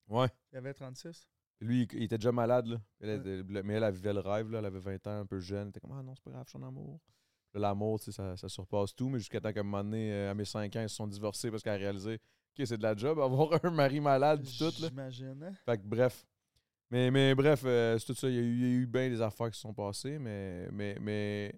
[0.09, 0.29] Ouais.
[0.53, 1.29] il avait 36.
[1.63, 2.77] Lui, il il était déjà malade, là.
[3.01, 3.39] Elle Ouais.
[3.41, 4.59] était- mais elle, elle vivait le rêve, là.
[4.59, 5.63] Elle avait 20 ans, un peu jeune.
[5.63, 7.01] Elle était comme, ah non, c'est pas grave, je suis en amour.
[7.55, 10.31] L'amour, tu sais, ça, ça surpasse tout, mais jusqu'à temps qu'à un moment donné, euh,
[10.31, 12.83] à mes 5 ans, ils se sont divorcés parce qu'elle a réalisé, OK, c'est de
[12.83, 14.89] la job, avoir un mari malade, pis tout, là.
[14.89, 15.43] J'imagine.
[15.43, 15.53] hein.
[15.67, 16.27] Fait que bref.
[16.91, 18.29] Mais, mais bref, euh, c'est tout ça.
[18.29, 20.19] Il y, a eu, il y a eu bien des affaires qui se sont passées,
[20.19, 21.55] mais, mais, mais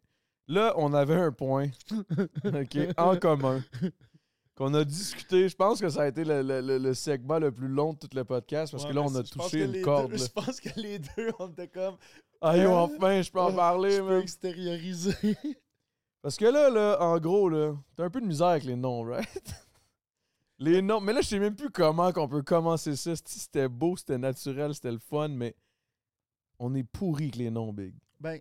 [0.48, 1.68] là, on avait un point
[2.44, 3.62] OK, en commun
[4.54, 5.48] qu'on a discuté.
[5.48, 7.98] Je pense que ça a été le, le- le- le segment le plus long de
[7.98, 10.10] tout le podcast parce Ouais, que là, on a touché une corde.
[10.12, 10.16] deux-.
[10.24, 11.96] Je pense que les deux, on était comme.
[12.40, 14.20] Ah yo, Euh, enfin, je peux en parler, je peux man.
[14.20, 15.14] extérioriser.
[16.22, 19.02] Parce que là, là, en gros, là, t'as un peu de misère avec les noms,
[19.02, 19.26] right?
[20.58, 21.00] les noms.
[21.00, 23.14] Mais là, je sais même plus comment qu'on peut commencer ça.
[23.16, 25.54] Si C'était beau, c'était naturel, c'était le fun, mais
[26.58, 27.94] on est pourri avec les noms, Big.
[28.20, 28.40] Ben,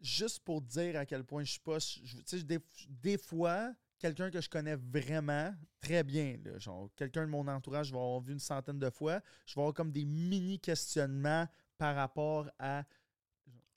[0.00, 1.78] juste pour dire à quel point je suis pas.
[1.78, 2.58] Tu sais, des,
[2.88, 7.88] des fois, quelqu'un que je connais vraiment très bien, là, genre quelqu'un de mon entourage,
[7.88, 11.46] je vais avoir vu une centaine de fois, je vais avoir comme des mini questionnements
[11.76, 12.84] par rapport à.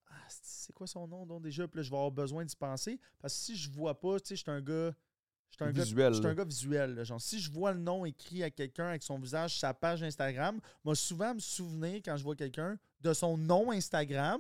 [0.07, 1.67] Ah, c'est- quoi son nom donc déjà?
[1.67, 2.99] Puis là, je vais avoir besoin d'y penser.
[3.19, 4.93] Parce que si je vois pas, tu sais, je suis un gars.
[5.49, 6.95] Je suis un, gars- Visuel, un gars visuel.
[6.95, 7.03] là.
[7.03, 10.01] Genre, si je vois le nom écrit à quelqu'un avec son visage sur sa page
[10.01, 14.39] Instagram, moi, souvent me souvenir quand je vois quelqu'un de son nom Instagram,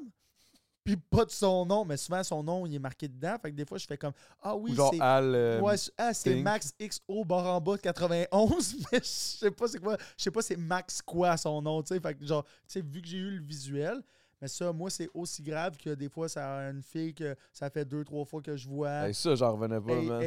[0.83, 3.35] puis pas de son nom, mais souvent son nom il est marqué dedans.
[3.41, 4.99] Fait que des fois, je fais comme Ah oui, c'est.
[4.99, 5.35] Al.
[5.35, 6.11] euh, Ouais, ah.
[6.41, 9.97] Max XO barre en bas de 91, mais je sais pas c'est quoi.
[10.17, 11.99] Je sais pas c'est Max quoi son nom, tu sais.
[11.99, 14.01] Fait que genre, tu sais, vu que j'ai eu le visuel,
[14.41, 17.69] mais ça, moi, c'est aussi grave que des fois, ça a une fille que ça
[17.69, 19.07] fait deux, trois fois que je vois.
[19.07, 20.21] hey, ça, j'en revenais pas, man.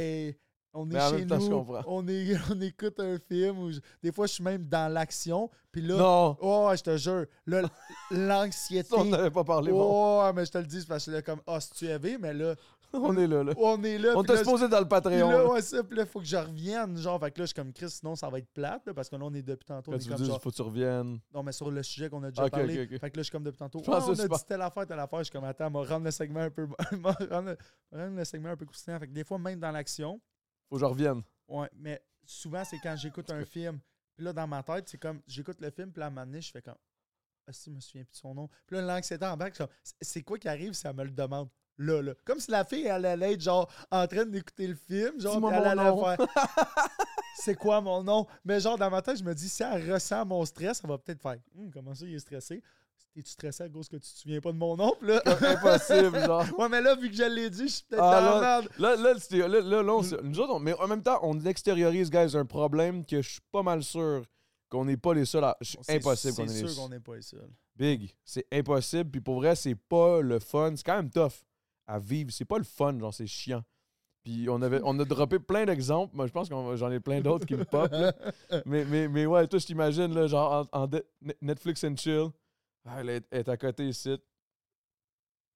[0.75, 4.27] On est chez temps, nous, on, est, on écoute un film, où je- des fois,
[4.27, 7.61] je suis même dans l'action, puis là, Non, oh, je te jure, là,
[8.11, 8.89] l'anxiété.
[8.95, 9.71] on n'avait pas parlé.
[9.71, 9.81] bon.
[10.27, 12.33] Oh, mais je te le dis, parce que là, comme, ah, si tu élevé, mais
[12.33, 12.55] là,
[12.93, 13.51] On est là, là.
[13.57, 14.13] on est là.
[14.15, 15.29] On t'a supposé dans le Patreon.
[15.29, 16.95] là, ouais, ça, puis là, faut que je revienne.
[16.95, 19.09] Genre, fait que là, je suis comme Chris, sinon ça va être plate, là, parce
[19.09, 19.91] que là, on est depuis tantôt.
[19.91, 21.19] Quand on est tu comme genre, faut que tu reviennes.
[21.33, 22.87] non, mais sur le sujet qu'on a déjà parlé.
[22.87, 23.81] Fait que là, je suis comme depuis tantôt.
[23.81, 25.19] Que on a dit telle affaire, telle affaire.
[25.19, 26.67] Je suis comme, attends, on va rendre le segment un peu.
[27.31, 27.57] rendre, le-
[27.91, 28.99] rendre segment un peu croustillant.
[28.99, 30.21] Fait que des fois, même dans l'action,
[30.69, 31.21] Faut que je revienne.
[31.47, 33.79] ouais, mais souvent, c'est quand j'écoute un film.
[34.15, 36.25] Puis là, dans ma tête, c'est comme, j'écoute le film, puis là, à un moment
[36.25, 36.77] donné, je fais comme,
[37.47, 38.49] ah, si, je me souviens plus de son nom.
[38.65, 39.55] Puis là, l'anxiété en bac,
[40.01, 41.49] c'est- quoi qui arrive si elle me le demande?
[41.77, 42.13] Là, là?
[42.23, 45.57] Comme si la fille, elle allait être genre en train d'écouter le film, genre, puis
[45.57, 46.27] elle allait faire
[47.35, 48.25] c'est quoi mon nom?
[48.45, 50.97] Mais genre, dans ma tête, je me dis, si elle ressent mon stress, elle va
[50.97, 52.63] peut-être faire Hum, comment ça, il est stressé?
[53.13, 54.93] T'es-tu stressé à cause que tu te souviens pas de mon nom?
[55.01, 56.45] Là, Impossible, genre.
[56.59, 58.61] ouais, mais là, vu que je l'ai dit, je suis peut-être Ah, dans la là-
[58.61, 58.69] merde.
[58.77, 62.09] Là, là, là, là, là, on s'est- nous autres, mais en même temps, on extériorise,
[62.11, 64.23] guys, un problème que je suis pas mal sûr
[64.69, 65.55] qu'on n'est pas les seuls à.
[65.61, 67.49] C'est C'est- impossible qu'on C'est est les sûr qu'on n'est pas les seuls.
[67.77, 68.13] Big.
[68.25, 69.09] C'est impossible.
[69.11, 70.73] Puis pour vrai, c'est pas le fun.
[70.75, 71.31] C'est quand même tough
[71.87, 72.31] à vivre.
[72.31, 73.63] C'est pas le fun, genre, c'est chiant.
[74.23, 76.15] Puis on, avait, on a droppé plein d'exemples.
[76.15, 77.89] Moi, je pense que j'en ai plein d'autres qui me pop.
[77.91, 78.11] là.
[78.65, 80.89] Mais, mais, mais ouais, toi, je t'imagine, genre, en, en
[81.41, 82.27] Netflix and chill.
[82.85, 84.17] Ah, elle est, elle est à côté ici.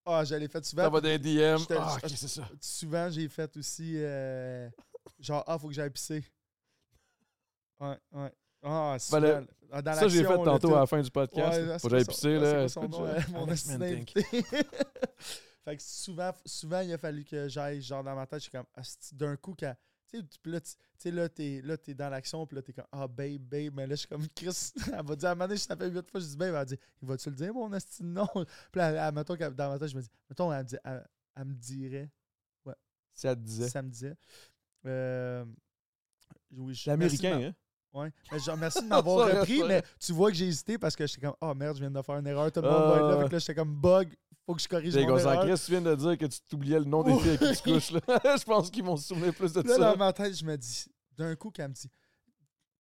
[0.06, 0.84] Ah, je l'ai fait souvent.
[0.84, 1.58] Ça va dans les DM.
[1.78, 2.50] Ah, ok, c'est ça.
[2.60, 3.94] Souvent, j'ai fait aussi.
[3.98, 4.68] euh,
[5.20, 6.24] Genre, ah, faut que j'aille pisser.
[7.80, 8.34] Ouais, ouais.
[8.64, 10.76] Ah, Ben, le- souvent, ah, dans Ça, j'ai fait là, tantôt tout.
[10.76, 11.58] à la fin du podcast.
[11.60, 11.80] Ouais, là.
[11.80, 12.68] Faut que j'aille pisser, son- là.
[12.68, 14.24] c'est quoi son nom, euh, mon d'invité.
[15.64, 18.52] fait que souvent, souvent, il a fallu que j'aille, genre, dans ma tête, je suis
[18.52, 19.76] comme, asti, d'un coup, quand.
[20.12, 20.24] Tu
[20.97, 23.74] sais, là, t'es, là, t'es dans l'action, puis là, t'es comme, ah, babe, babe.
[23.76, 25.93] Mais là, je suis comme, Chris, elle va dire, à un moment donné, je t'appelle
[25.95, 28.28] huit fois, je dis, babe, elle va dire, il va-tu le dire, mon esti, non?
[28.34, 28.43] Puis
[28.76, 31.07] là, elle- elle- mettons, dans ma tête, je me dis, mettons, elle me, dit- elle-
[31.36, 32.10] elle me dirait,
[33.14, 33.70] Si elle te disait.
[33.70, 34.16] ça me disait.
[34.86, 35.45] Euh,
[36.51, 37.55] oui, je- C'est américain, merci de hein?
[37.91, 38.12] Ouais.
[38.32, 41.22] Mais genre, merci de m'avoir repris, mais tu vois que j'ai hésité parce que j'étais
[41.26, 43.16] comme, oh merde, je viens de faire une erreur, tout le monde va être là.
[43.18, 43.22] Ah.
[43.24, 44.16] Fait que là, j'étais comme, bug,
[44.50, 45.60] faut que je corrige J'ai mon erreur.
[45.60, 47.91] tu viens de dire que tu t'oubliais le nom des filles avec qui tu couches.
[47.91, 48.02] Là.
[48.38, 49.91] je pense qu'ils vont se souvenir plus de là, ça.
[49.91, 50.86] dans ma tête, je me dis,
[51.16, 51.88] d'un coup, qu'elle me dit,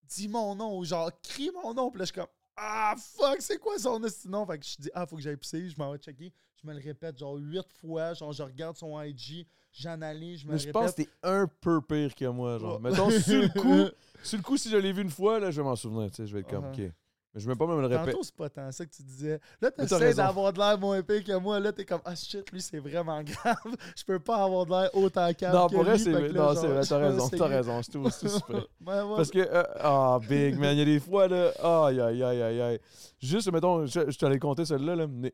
[0.07, 1.91] dis mon nom, ou genre, crie mon nom.
[1.91, 4.45] Puis là, je suis comme, ah, fuck, c'est quoi son nom?
[4.47, 6.33] Fait que je dis, ah, faut que j'aille pisser, je m'en vais checker.
[6.59, 8.13] Je me le répète, genre, huit fois.
[8.15, 10.73] Genre, je regarde son IG, j'analyse, je me Mais le je répète.
[10.81, 12.57] pense que t'es un peu pire que moi.
[12.57, 12.77] Genre.
[12.77, 12.79] Oh.
[12.79, 13.89] Mettons, sur le coup,
[14.23, 16.09] sur le coup, si je l'ai vu une fois, là, je vais m'en souvenir.
[16.09, 16.87] tu sais, Je vais être comme, Uh-huh.
[16.87, 16.93] OK.
[17.33, 18.11] Mais je vais pas me le répéter.
[18.11, 19.39] Tantôt, c'est pas tant ça que tu disais.
[19.61, 20.23] Là, raison.
[20.23, 21.59] d'avoir de l'air moins épais que moi.
[21.59, 23.75] Là, t'es comme, ah shit, lui, c'est vraiment grave.
[23.95, 26.55] Je peux pas avoir de l'air autant calme Non, que pour vrai, c'est là, non,
[26.55, 28.65] c'est vrai, je t'as raison, t'as raison, c'est tout, c'est tout super.
[28.85, 31.51] Parce que, euh, ah, big man, il y a des fois, là,
[31.85, 32.79] aïe, aïe, aïe, aïe, aïe.
[33.19, 35.33] Juste, mettons, je, je te l'ai compté celle-là, là, mais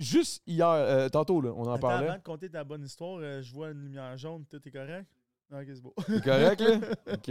[0.00, 2.08] juste hier, euh, tantôt, là, on en Attends, parlait.
[2.08, 5.06] avant de compter ta bonne histoire, euh, je vois une lumière jaune, tout est correct?
[5.52, 5.94] Ok, c'est beau.
[6.08, 6.78] C'est correct, là?
[7.14, 7.30] OK.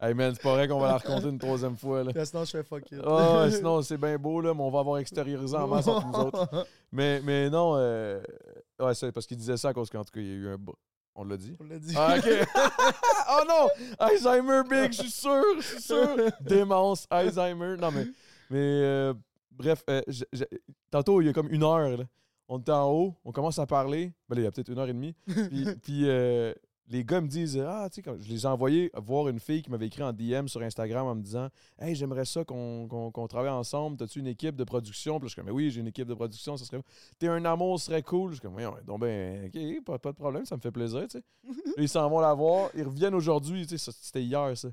[0.00, 2.12] Hey, man, c'est pas vrai qu'on va la raconter une troisième fois, là.
[2.24, 3.04] Sinon, je fais fuck it.
[3.04, 6.14] Ouais, sinon, c'est bien beau, là, mais on va avoir extériorisé en masse entre nous
[6.14, 6.66] autres.
[6.92, 8.22] Mais, mais non, euh,
[8.80, 10.48] ouais, c'est parce qu'il disait ça à cause qu'en tout cas, il y a eu
[10.48, 10.56] un...
[11.14, 11.54] On l'a dit?
[11.60, 11.92] On l'a dit.
[11.94, 12.24] Ah, OK.
[13.30, 13.68] oh non!
[13.98, 16.16] Alzheimer big, je suis sûr, je suis sûr.
[16.40, 17.76] Démence, Alzheimer.
[17.76, 18.06] Non, mais,
[18.48, 19.14] mais euh,
[19.50, 20.00] bref, euh,
[20.90, 22.04] tantôt, il y a comme une heure, là,
[22.48, 24.12] on était en haut, on commence à parler.
[24.28, 25.14] Ben là, il y a peut-être une heure et demie.
[25.26, 26.54] Puis, puis, euh,
[26.90, 29.62] les gars me disent Ah, tu sais, quand- je les ai envoyés voir une fille
[29.62, 33.50] qui m'avait écrit en DM sur Instagram en me disant Hey, j'aimerais ça qu'on travaille
[33.50, 33.96] ensemble.
[33.96, 35.18] T'as-tu une équipe de production?
[35.18, 36.56] Puis je suis comme Mais oui, j'ai une équipe de production.
[36.56, 36.80] Ça serait.
[37.18, 38.30] T'es un amour, ce serait cool.
[38.30, 41.06] Je suis comme Voyons, donc ben, ok, pas, pas de problème, ça me fait plaisir,
[41.08, 41.24] tu sais.
[41.78, 42.70] Ils s'en vont la voir.
[42.74, 44.68] Ils reviennent aujourd'hui, tu sais, c'était hier, ça.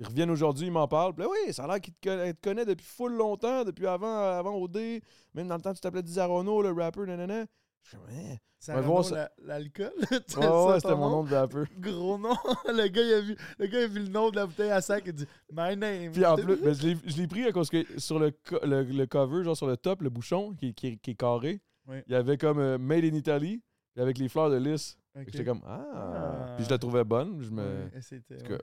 [0.00, 1.12] Ils reviennent aujourd'hui, ils m'en parlent.
[1.12, 4.22] Puis là, oui, ça a l'air qu'ils te, te connaît depuis full longtemps, depuis avant,
[4.30, 5.00] avant OD.
[5.34, 7.46] Même dans le temps, tu t'appelais Dizarono, le rapper, nanana.
[7.82, 8.36] Je suis Hein?
[8.60, 9.30] Ça Ouais, voir ça.
[9.38, 9.92] l'alcool.
[10.36, 11.62] Ouais, ouais, c'était mon nom de rapper.
[11.78, 12.34] Gros nom.
[12.66, 14.70] le, gars, il a vu, le gars, il a vu le nom de la bouteille
[14.72, 15.04] à sac.
[15.06, 16.10] Il dit My name.
[16.12, 18.82] Puis en plus, ben, je l'ai- je pris à cause que sur le, co- le,
[18.82, 21.98] le cover, genre sur le top, le bouchon qui, qui- qui est carré, Oui.
[22.08, 23.62] il y avait comme euh, Made in Italy,
[23.96, 24.98] avec les fleurs de lys.
[25.14, 25.86] J'étais comme ah.
[25.94, 26.52] Ah.
[26.56, 27.40] Puis je la trouvais bonne.
[27.42, 27.62] Je me...
[27.62, 28.58] Ouais, et ouais.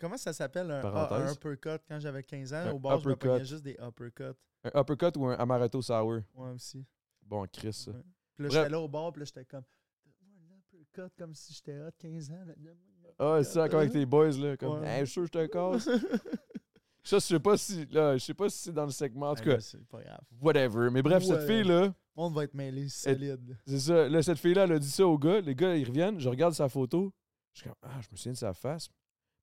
[0.00, 2.56] Comment ça s'appelle un, ah, un uppercut quand j'avais 15 ans?
[2.56, 3.28] Un Au bar, je me uppercut.
[3.34, 4.36] pognais juste des uppercuts.
[4.64, 6.20] Un uppercut ou un amaretto sour.
[6.34, 6.84] Moi aussi.
[7.28, 7.90] Bon, Chris, ça.
[7.90, 7.96] Ouais.
[8.34, 9.64] Puis là, j'étais là au bar, puis là, j'étais comme,
[10.22, 12.44] un uppercut comme si j'étais hot 15 ans.
[13.18, 14.56] Ah, c'est ça, encore avec tes boys, là.
[14.56, 14.88] Comme, Ouais.
[14.88, 15.84] hey, je suis sûr que je te casse.
[17.02, 19.30] ça, je sais pas si, là, je sais pas si c'est dans le segment.
[19.30, 20.20] En tout cas, C'est pas grave.
[20.40, 20.88] whatever.
[20.90, 21.28] Mais bref, Ouais.
[21.34, 23.56] cette fille-là, On va être mêlés solide.
[23.66, 24.08] c'est ça.
[24.08, 25.40] Là, cette fille-là, elle a dit ça aux gars.
[25.40, 26.18] Les gars, ils reviennent.
[26.18, 27.12] Je regarde sa photo.
[27.52, 28.88] Je suis comme, ah, je me souviens de sa face.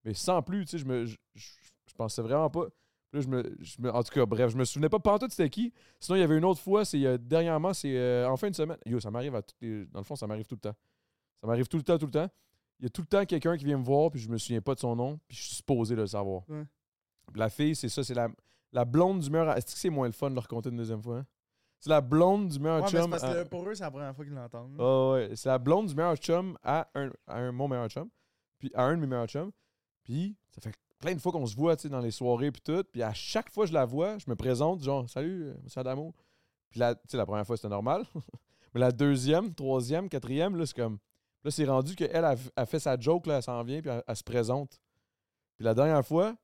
[0.04, 1.06] Mais sans plus, tu sais, je me.
[1.06, 1.52] Je, je-
[1.88, 2.68] je pensais vraiment pas.
[3.16, 5.50] Là, je me, je me- en tout cas, bref, je me souvenais pas pantoute c'était
[5.50, 5.72] qui.
[6.02, 8.56] Sinon, il y avait une autre fois, c'est euh, dernièrement, c'est euh, en fin de
[8.56, 8.78] semaine.
[8.86, 10.76] Yo, ça m'arrive à toutes les- Dans le fond, ça m'arrive tout le temps.
[11.40, 12.28] Ça m'arrive tout le temps, tout le temps.
[12.80, 14.60] Il y a tout le temps quelqu'un qui vient me voir, puis je me souviens
[14.62, 16.42] pas de son nom, puis je suis supposé le savoir.
[16.50, 16.66] Ouais.
[17.36, 18.28] La fille, c'est ça, c'est la,
[18.74, 19.56] la blonde du meilleur.
[19.56, 21.20] Est-ce que c'est moins le fun de le raconter une deuxième fois?
[21.20, 21.26] hein?
[21.80, 23.10] C'est la blonde du meilleur Ouais, chum.
[23.10, 24.76] parce à- que pour eux, c'est la première fois qu'ils l'entendent.
[25.14, 28.10] ouais, c'est la blonde du meilleur chum à un, à un mon meilleur chum,
[28.60, 29.52] puis à un de mes meilleurs chums.
[30.04, 30.74] Puis ça fait
[31.06, 33.66] plein de fois qu'on se voit, dans les soirées puis tout, puis à chaque fois
[33.66, 36.16] que je la vois, je me présente genre "Salut, euh, monsieur Adamo."
[36.72, 38.06] Puis là, la première fois c'était normal.
[38.74, 40.98] Mais la deuxième, troisième, quatrième là, c'est comme
[41.44, 44.16] là c'est rendu qu'elle a, a fait sa joke là, elle s'en vient puis elle,
[44.16, 44.82] se présente.
[45.58, 46.36] Puis la dernière fois,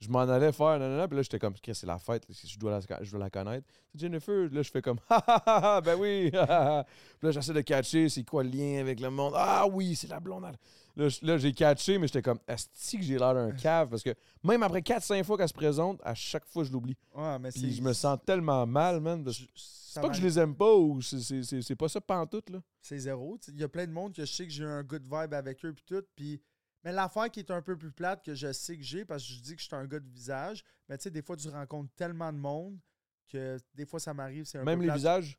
[0.00, 3.00] je m'en allais faire nanana, puis là j'étais comme c'est la fête, je dois la,
[3.00, 3.64] je dois la connaître.
[3.92, 5.42] C'est Jennifer, là je fais comme ha ha
[5.76, 6.30] ha ben oui.
[6.32, 9.34] Puis là j'essaie de catcher c'est quoi le lien avec le monde.
[9.36, 10.46] Ah oui, c'est la blonde.
[10.48, 10.58] elle.
[10.96, 14.14] Là, j'ai catché mais j'étais comme est-ce que j'ai l'air d'un cave parce que
[14.44, 16.96] même après 4 5 fois qu'elle se présente, à chaque fois je l'oublie.
[17.14, 19.24] Ouais, mais Puis je me sens tellement mal, man.
[19.56, 22.60] C'est pas que je les aime pas ou c'est- pas ça pantoute là.
[22.80, 23.38] C'est zéro.
[23.48, 25.64] Il y a plein de monde que je sais que j'ai un good vibe avec
[25.64, 26.02] eux puis tout.
[26.14, 26.40] Puis...
[26.84, 29.32] Mais l'affaire qui est un peu plus plate que je sais que j'ai, parce que
[29.32, 31.48] je dis que je suis un gars de visage, mais tu sais, des fois, tu
[31.48, 32.78] rencontres tellement de monde
[33.28, 34.96] que des fois, ça m'arrive, c'est un Même peu les plate.
[34.98, 35.38] visages?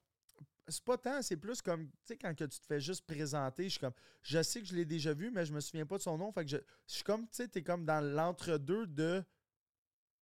[0.68, 3.66] C'est pas tant, c'est plus comme, tu sais, quand que tu te fais juste présenter,
[3.66, 3.94] je suis comme,
[4.24, 6.32] je sais que je l'ai déjà vu, mais je me souviens pas de son nom.
[6.32, 6.58] Fait que je,
[6.88, 9.24] je suis comme, tu sais, t'es comme dans l'entre-deux de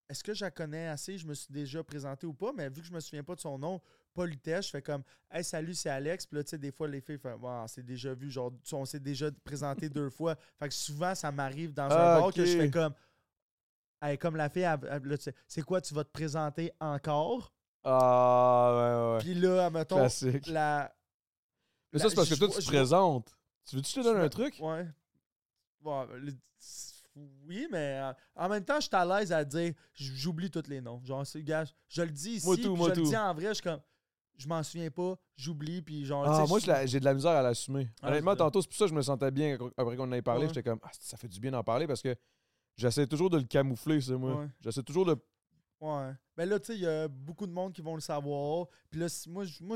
[0.10, 2.82] est-ce que je la connais assez, je me suis déjà présenté ou pas, mais vu
[2.82, 3.82] que je me souviens pas de son nom,
[4.14, 6.26] politesse, je fais comme Hey, salut, c'est Alex.
[6.28, 8.86] Puis là, tu sais, des fois, les filles font Wow, c'est déjà vu, genre, on
[8.86, 10.36] s'est déjà présenté deux fois.
[10.60, 12.94] Fait que souvent, ça m'arrive dans Ah, un bar que je fais comme
[14.02, 14.68] Hey, comme la fille,
[15.48, 17.54] c'est quoi, tu vas te présenter encore?
[17.84, 19.20] Ah, ouais, ouais.
[19.24, 20.48] Puis là, mettons, Classique.
[20.48, 20.94] la.
[21.92, 23.36] Mais ça, c'est parce que toi, tu te présentes.
[23.70, 24.56] Tu veux-tu te donne je un truc?
[24.62, 24.88] Ouais.
[25.82, 26.34] Bon, le-
[27.48, 30.64] oui, mais euh, en même temps, je suis à l'aise à dire, j- j'oublie tous
[30.68, 31.00] les noms.
[31.04, 33.10] Genre, c'est, gars, je le dis ici, Moi tout, puis moi je le tout.
[33.10, 33.80] dis en vrai, je suis comme,
[34.38, 37.00] je m'en souviens pas, j'oublie, puis genre, tu Ah, sais, moi, je- je la- j'ai
[37.00, 37.90] de la misère à l'assumer.
[38.02, 38.44] Ah, Honnêtement, c'est ça.
[38.46, 40.44] tantôt, c'est pour ça que je me sentais bien après qu'on en ait parlé.
[40.44, 40.48] Ouais.
[40.48, 42.16] J'étais comme, ah, ça fait du bien d'en parler parce que
[42.76, 44.36] j'essaie toujours de le camoufler, ça, moi.
[44.40, 44.48] Ouais.
[44.62, 45.16] J'essaie toujours de.
[45.84, 46.14] Ouais.
[46.38, 48.68] Ben là, tu sais, il y a beaucoup de monde qui vont le savoir.
[48.90, 49.76] Puis là, si- moi, moi,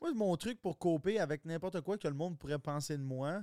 [0.00, 3.40] moi, mon truc pour coper avec n'importe quoi que le monde pourrait penser de moi,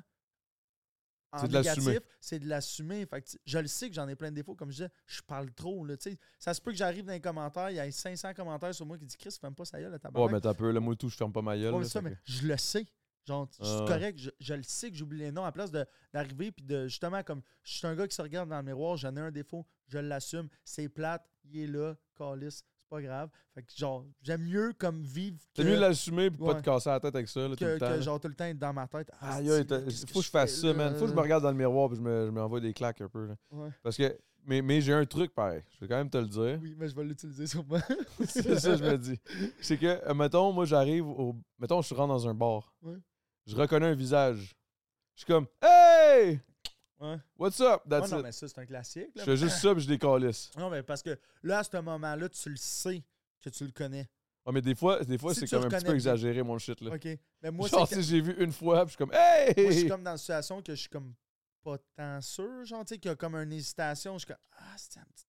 [1.32, 3.08] en de négatif, c'est de l'assumer.
[3.46, 4.54] Je le sais que j'en ai plein de défauts.
[4.56, 5.86] Comme je disais, je parle trop.
[5.86, 6.20] Là, tu sais.
[6.38, 8.98] ça se peut que j'arrive dans les commentaires, il y a 500 commentaires sur moi
[8.98, 10.32] qui disent Chris, ferme pas ça gueule, Ouais, tabarnak.
[10.34, 11.74] mais t'as peu, là, moi, tout, je ferme pas ma gueule.
[11.74, 12.86] Ouais, là, ça, mais que- je le sais.
[13.28, 15.72] Genre, je suis Ah correct, je, je le sais que j'oublie les noms à place
[15.72, 18.98] d'arriver puis de justement comme je suis un gars qui se regarde dans le miroir,
[18.98, 23.30] j'en ai un défaut, je l'assume, c'est plate, il est là, calice, c'est pas grave.
[23.54, 27.00] Fait que genre, j'aime mieux comme vivre C'est mieux l'assumer et pas te casser la
[27.00, 27.90] tête avec ça, là, tout que, le temps.
[27.90, 29.10] que genre tout le temps être dans ma tête.
[29.20, 30.96] Ah, Aïe, aïe, t'as- faut que je fasse ça, man.
[30.96, 33.02] Faut que je me regarde dans le miroir et je me, je m'envoie des claques
[33.02, 33.28] un peu.
[33.28, 33.36] là.
[33.52, 33.70] Ouais.
[33.84, 34.18] Parce que.
[34.44, 35.62] Mais, mais j'ai un truc pareil.
[35.76, 36.58] Je vais quand même te le dire.
[36.64, 37.80] Oui, mais je vais l'utiliser sur moi.
[38.26, 39.20] c'est ça, je me dis.
[39.62, 41.36] C'est que, euh, mettons, moi, j'arrive au.
[41.60, 42.74] Mettons, je rentre dans un bar.
[42.82, 42.96] Ouais.
[43.46, 44.56] Je reconnais un visage.
[45.16, 46.40] Je suis comme, hey!
[47.00, 47.18] Ouais.
[47.38, 47.82] What's up?
[47.86, 48.24] Ouais, That's non, it.
[48.26, 49.10] mais ça, c'est un classique.
[49.16, 50.52] Je fais juste ça puis je décalisse.
[50.56, 53.04] Non, mais parce que là, à ce moment-là, tu le sais
[53.42, 54.08] que tu le connais.
[54.52, 56.80] Mais des fois, des fois Si c'est tu comme un petit peu exagéré, mon shit.
[56.82, 56.96] Là.
[56.96, 57.08] OK.
[57.42, 59.54] Mais moi, Genre, si j'ai vu une fois, puis je suis comme, hey!
[59.58, 61.14] Moi, je suis comme dans une situation que je suis comme
[61.64, 64.14] pas tant sûr, genre, tu sais, qu'il y a comme une hésitation.
[64.14, 65.26] Je suis comme, ah, c'est un petit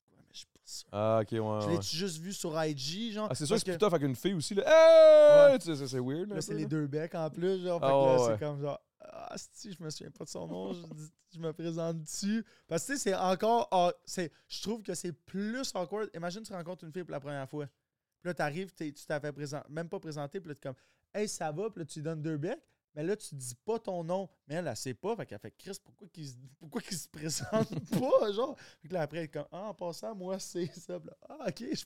[0.80, 0.88] sûr.
[0.92, 1.38] Ah, ok, ouais.
[1.38, 1.76] je ouais.
[1.76, 3.28] l'ai juste vu sur IG, genre?
[3.30, 4.54] Ah, c'est sûr que c'est plus tough avec une fille aussi.
[4.54, 4.62] Là.
[4.66, 5.52] Hey!
[5.52, 5.58] Ouais.
[5.58, 6.28] Tu sais, ça, c'est weird.
[6.30, 7.80] Là, c'est les deux becs en plus, genre.
[7.80, 10.28] Fait Ah, que là, ouais, c'est comme genre, ah, si, je me souviens pas de
[10.30, 12.44] son nom, je, me présente dessus.
[12.68, 13.68] Parce que, tu sais, c'est encore.
[13.70, 16.08] ah, c'est- je trouve que c'est plus awkward.
[16.14, 17.66] Imagine, tu rencontres une fille pour la première fois.
[17.66, 20.76] Puis là, t'arrives, t'es- tu t'avais présent, même pas présenté, puis là, t'es comme,
[21.14, 22.58] hey, ça va, puis là, tu lui donnes deux becs.
[22.95, 24.28] Mais là, tu dis pas ton nom.
[24.47, 25.16] Mais elle, elle sait pas.
[25.16, 27.51] Fait qu'elle fait Chris, pourquoi qu'il se, pourquoi qu'il se présente
[27.90, 28.32] pas?
[28.32, 28.55] Genre?
[28.82, 30.99] Fait que là, après, elle est comme Ah, en passant, moi, c'est ça.
[31.28, 31.84] Ah, ok, je,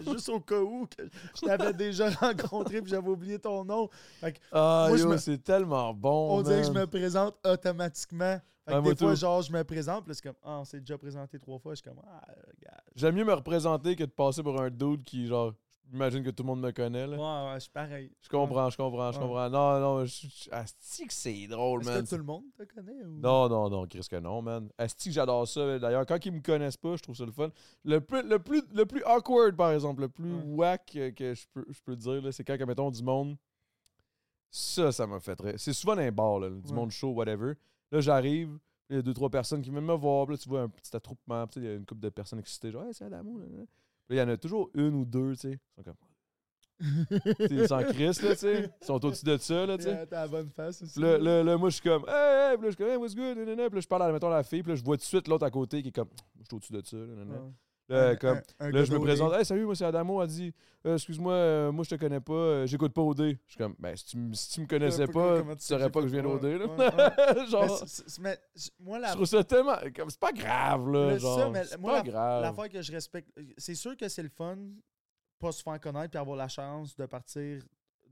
[0.00, 1.02] je- juste au cas où que
[1.34, 3.90] je t'avais déjà rencontré puis j'avais oublié ton nom.
[4.52, 6.38] Ah, Moi, je yo, me- c'est tellement bon.
[6.38, 8.40] On dirait que je me présente automatiquement.
[8.64, 9.16] Fait que moi, des fois, tout.
[9.20, 11.72] genre, je me présente, puis c'est comme Ah, on s'est déjà présenté trois fois.
[11.74, 12.20] Je suis comme Ah,
[12.56, 12.82] regarde.
[12.94, 15.52] J'aime mieux me représenter que de passer pour un dude qui, genre,
[15.90, 17.06] j'imagine que tout le monde me connaît.
[17.06, 17.16] Là.
[17.16, 18.10] Ouais, ouais, je suis pareil.
[18.20, 19.24] Je comprends, je comprends, je Ouais.
[19.24, 19.50] comprends.
[19.50, 22.04] Non, non, je je- asti que c'est drôle, Est-ce man.
[22.04, 23.18] que tout le monde te connaît ou...
[23.18, 24.68] Non, non, non, Chris que non, man.
[24.78, 25.78] Asti que j'adore ça.
[25.78, 27.50] D'ailleurs, quand ils me connaissent pas, je trouve ça le fun.
[27.84, 30.42] Le plus, le plus, le plus awkward, par exemple, le plus Ouais.
[30.44, 33.36] whack que je peux, je peux dire, là, c'est quand, mettons, du monde.
[34.50, 35.58] Ça, ça m'a fait très.
[35.58, 36.74] C'est souvent dans les bars, là, du Ouais.
[36.74, 37.54] monde chaud, whatever.
[37.92, 38.58] Là, j'arrive,
[38.88, 40.26] il y a deux, trois personnes qui viennent me voir.
[40.26, 41.46] Puis là, tu vois un petit attroupement.
[41.46, 43.38] Puis il y a une couple de personnes excitées, genre, hey, c'est Adamo.
[44.10, 45.58] Il y en a toujours une ou deux, tu sais.
[45.76, 45.94] Ils sont comme.
[47.50, 48.70] Ils s'en crissent, là, tu sais.
[48.80, 50.06] Ils sont au-dessus de ça, là, tu sais.
[50.06, 51.00] T'as la bonne face aussi.
[51.00, 52.96] Là, là, là, moi, je suis comme, hey, hey, puis là, je suis comme, hey,
[52.96, 53.68] what's good, nanana.
[53.68, 55.28] Puis là, je parle à, mettons, la fille, puis là, je vois tout de suite
[55.28, 56.08] l'autre à côté qui est comme,
[56.40, 57.42] je suis au-dessus de ça, nanana.
[57.42, 57.50] Ouais.
[57.88, 60.22] Là, Un- comme, un- un là, je me présente, hey, salut, moi, c'est Adamo.
[60.22, 60.54] Elle dit,
[60.86, 63.18] Euh, excuse-moi, euh, moi, je te connais pas, euh, j'écoute pas OD.
[63.46, 66.06] Je suis comme, ben, si tu, si tu me connaissais pas, tu saurais pas que
[66.06, 66.44] je viens d'OD.
[66.44, 66.58] Ouais,
[68.20, 68.38] Mais mais
[68.78, 69.76] moi, la je trouve ça tellement,
[70.08, 72.42] c'est pas grave, là, Mais ça, genre, mais c'est moi, pas grave.
[72.42, 74.56] L'affaire que je respecte, c'est sûr que c'est le fun,
[75.38, 77.62] pas se faire connaître puis avoir la chance de partir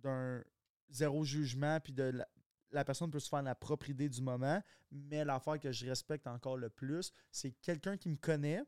[0.02, 0.42] d'un
[0.88, 2.26] zéro jugement puis de la,
[2.72, 4.60] la personne peut se faire la propre idée du moment.
[4.90, 8.62] Mais l'affaire que je respecte encore le plus, c'est quelqu'un qui me connaît,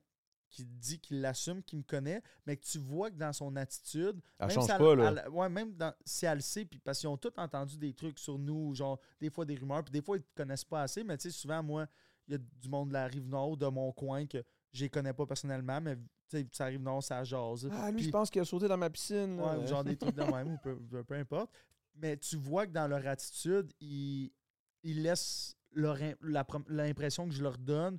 [0.51, 4.21] qui dit qu'il l'assume, qui me connaît, mais que tu vois que dans son attitude,
[4.39, 5.15] Elle même change si elle- pas, là.
[5.27, 7.93] elle- ouais, même dans- si elle le sait, puis parce qu'ils ont tous entendu des
[7.93, 10.83] trucs sur nous, genre des fois des rumeurs, puis des fois ils te connaissent pas
[10.83, 11.87] assez, mais tu sais, souvent, moi,
[12.27, 14.43] il y a du monde de la rive nord, de mon coin, que
[14.73, 16.03] je les connais pas personnellement, mais tu
[16.39, 17.69] sais, ça arrive nord, ça jase.
[17.73, 19.41] Ah, lui, je pense qu'il a sauté dans ma piscine.
[19.41, 21.51] Ouais, ou genre des trucs de même, ou peu, peu- peu importe.
[21.95, 24.31] Mais tu vois que dans leur attitude, ils,
[24.83, 25.57] ils laissent
[26.69, 27.99] l'impression que je leur donne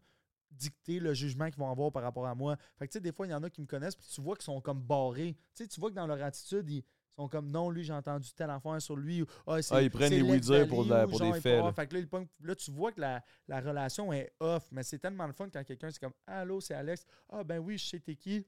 [0.52, 2.58] dicter le jugement qu'ils vont avoir par rapport à moi.
[2.78, 4.22] Fait que tu sais, des fois, il y en a qui me connaissent, puis tu
[4.22, 5.36] vois qu'ils sont comme barrés.
[5.56, 6.84] Tu sais, tu vois que dans leur attitude, ils
[7.16, 9.22] sont comme non, lui, j'ai entendu telle affaire sur lui.
[9.22, 11.44] Ou, ah, c'est- Ah, ils prennent les l'ex oui-dire pour la- ou pour des faits,
[11.66, 11.74] là.
[11.74, 11.96] Fait que
[12.42, 15.64] là, tu vois que la, la relation est off, mais c'est tellement le fun quand
[15.64, 17.06] quelqu'un, c'est comme Allô, c'est Alex.
[17.30, 18.46] Ah, ben oui, je sais t'es qui.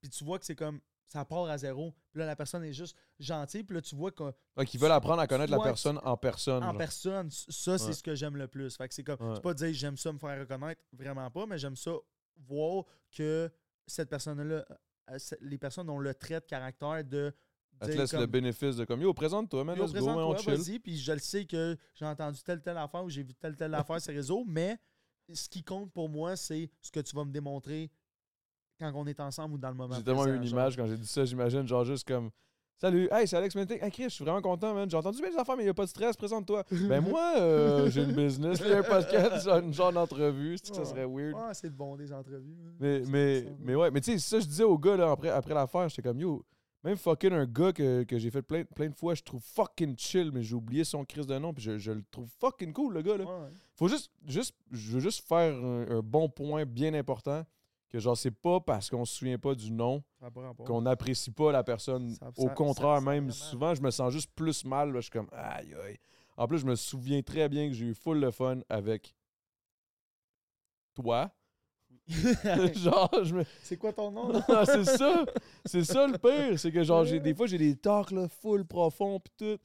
[0.00, 1.94] Puis tu vois que c'est comme ça part à zéro.
[2.12, 3.62] Puis là, la personne est juste gentille.
[3.64, 6.62] Puis là, tu vois qu'en Ouais, qu'ils veulent apprendre à connaître la personne en personne.
[6.62, 6.76] genre.
[6.76, 7.92] personne, ça, c'est Ouais.
[7.92, 8.76] ce que j'aime le plus.
[8.76, 9.34] Fait que c'est comme, Ouais.
[9.36, 11.92] c'est pas dire j'aime ça me faire reconnaître, vraiment pas, mais j'aime ça
[12.46, 12.84] voir
[13.16, 13.50] que
[13.86, 14.64] cette personne-là,
[15.10, 17.32] euh, c'est- les personnes ont le trait de caractère de
[17.80, 20.80] Elle te laisse le bénéfice de comme Yo, présente-toi, man, let's go, on chill.
[20.80, 23.74] puis je le sais que j'ai entendu telle telle affaire ou j'ai vu telle telle
[23.74, 24.78] affaire sur les réseaux, mais
[25.32, 27.90] ce qui compte pour moi, c'est ce que tu vas me démontrer
[28.78, 30.60] quand on est ensemble ou dans le moment J'ai tellement eu une genre.
[30.60, 32.30] image quand j'ai dit ça, j'imagine, genre juste comme
[32.78, 33.82] Salut, hey, c'est Alex Mentic.
[33.82, 34.90] Hey, Chris, je suis vraiment content, man.
[34.90, 36.62] J'ai entendu bien les affaires, mais il n'y a pas de stress, présente-toi.
[36.70, 40.58] ben, moi, euh, j'ai une business, il y a un podcast, une genre d'entrevue.
[40.62, 41.32] C'est que ça serait weird?
[41.32, 42.54] Ouais, c'est bon des entrevues.
[42.78, 45.54] Mais, mais, mais ouais, mais tu sais, ça, je disais au gars, là, après, après
[45.54, 46.44] l'affaire, j'étais comme, yo,
[46.84, 49.96] même fucking un gars que, que j'ai fait plein, plein de fois, je trouve fucking
[49.96, 52.92] chill, mais j'ai oublié son crise de nom, puis je, je le trouve fucking cool,
[52.92, 53.24] le gars, là.
[53.24, 53.48] Ouais.
[53.74, 57.42] Faut juste, juste, je veux juste faire un, un bon point bien important,
[57.88, 60.02] que genre, c'est pas parce qu'on se souvient pas du nom
[60.64, 62.10] qu'on n'apprécie pas la personne.
[62.10, 65.02] Ça- Au ça- contraire, ça- même, souvent, je me sens juste plus mal, là, je
[65.02, 65.96] suis comme, aïe, aïe.
[66.36, 69.14] En plus, je me souviens très bien que j'ai eu full le fun avec
[70.94, 71.30] toi.
[72.74, 74.32] genre, je me, c'est quoi ton nom?
[74.66, 75.24] c'est ça.
[75.64, 76.58] C'est ça le pire.
[76.58, 79.58] C'est que genre, j'ai, des fois, j'ai des talks là, full profond pis tout.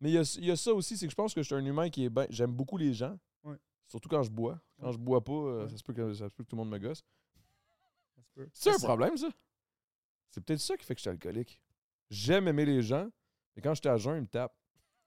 [0.00, 1.54] Mais il y a, y a ça aussi, c'est que je pense que je suis
[1.54, 2.26] un humain qui est ben.
[2.28, 3.16] J'aime beaucoup les gens.
[3.44, 3.56] Ouais.
[3.86, 4.60] Surtout quand je bois.
[4.78, 4.92] Quand Ouais.
[4.92, 5.70] je bois pas, euh, Ouais.
[5.70, 7.02] ça, se peut que, ça se peut que tout le monde me gosse.
[8.52, 8.86] C'est un ça.
[8.86, 9.28] problème, ça.
[10.30, 11.60] C'est peut-être ça qui fait que je suis alcoolique.
[12.10, 13.08] J'aime aimer les gens,
[13.54, 14.56] mais quand j'étais à jeun, ils me tapent.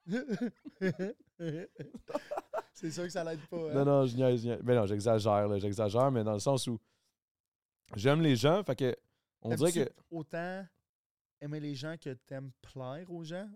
[2.73, 3.69] c'est sûr que ça l'aide pas.
[3.69, 3.73] hein?
[3.73, 4.61] Non, non, je niaise, je niaise.
[4.63, 6.79] Mais non, j'exagère, là, j'exagère, mais dans le sens où
[7.95, 8.95] j'aime les gens, fait que
[9.41, 9.89] on dirait que.
[10.11, 10.65] Autant
[11.41, 13.49] aimer les gens que t'aimes plaire aux gens?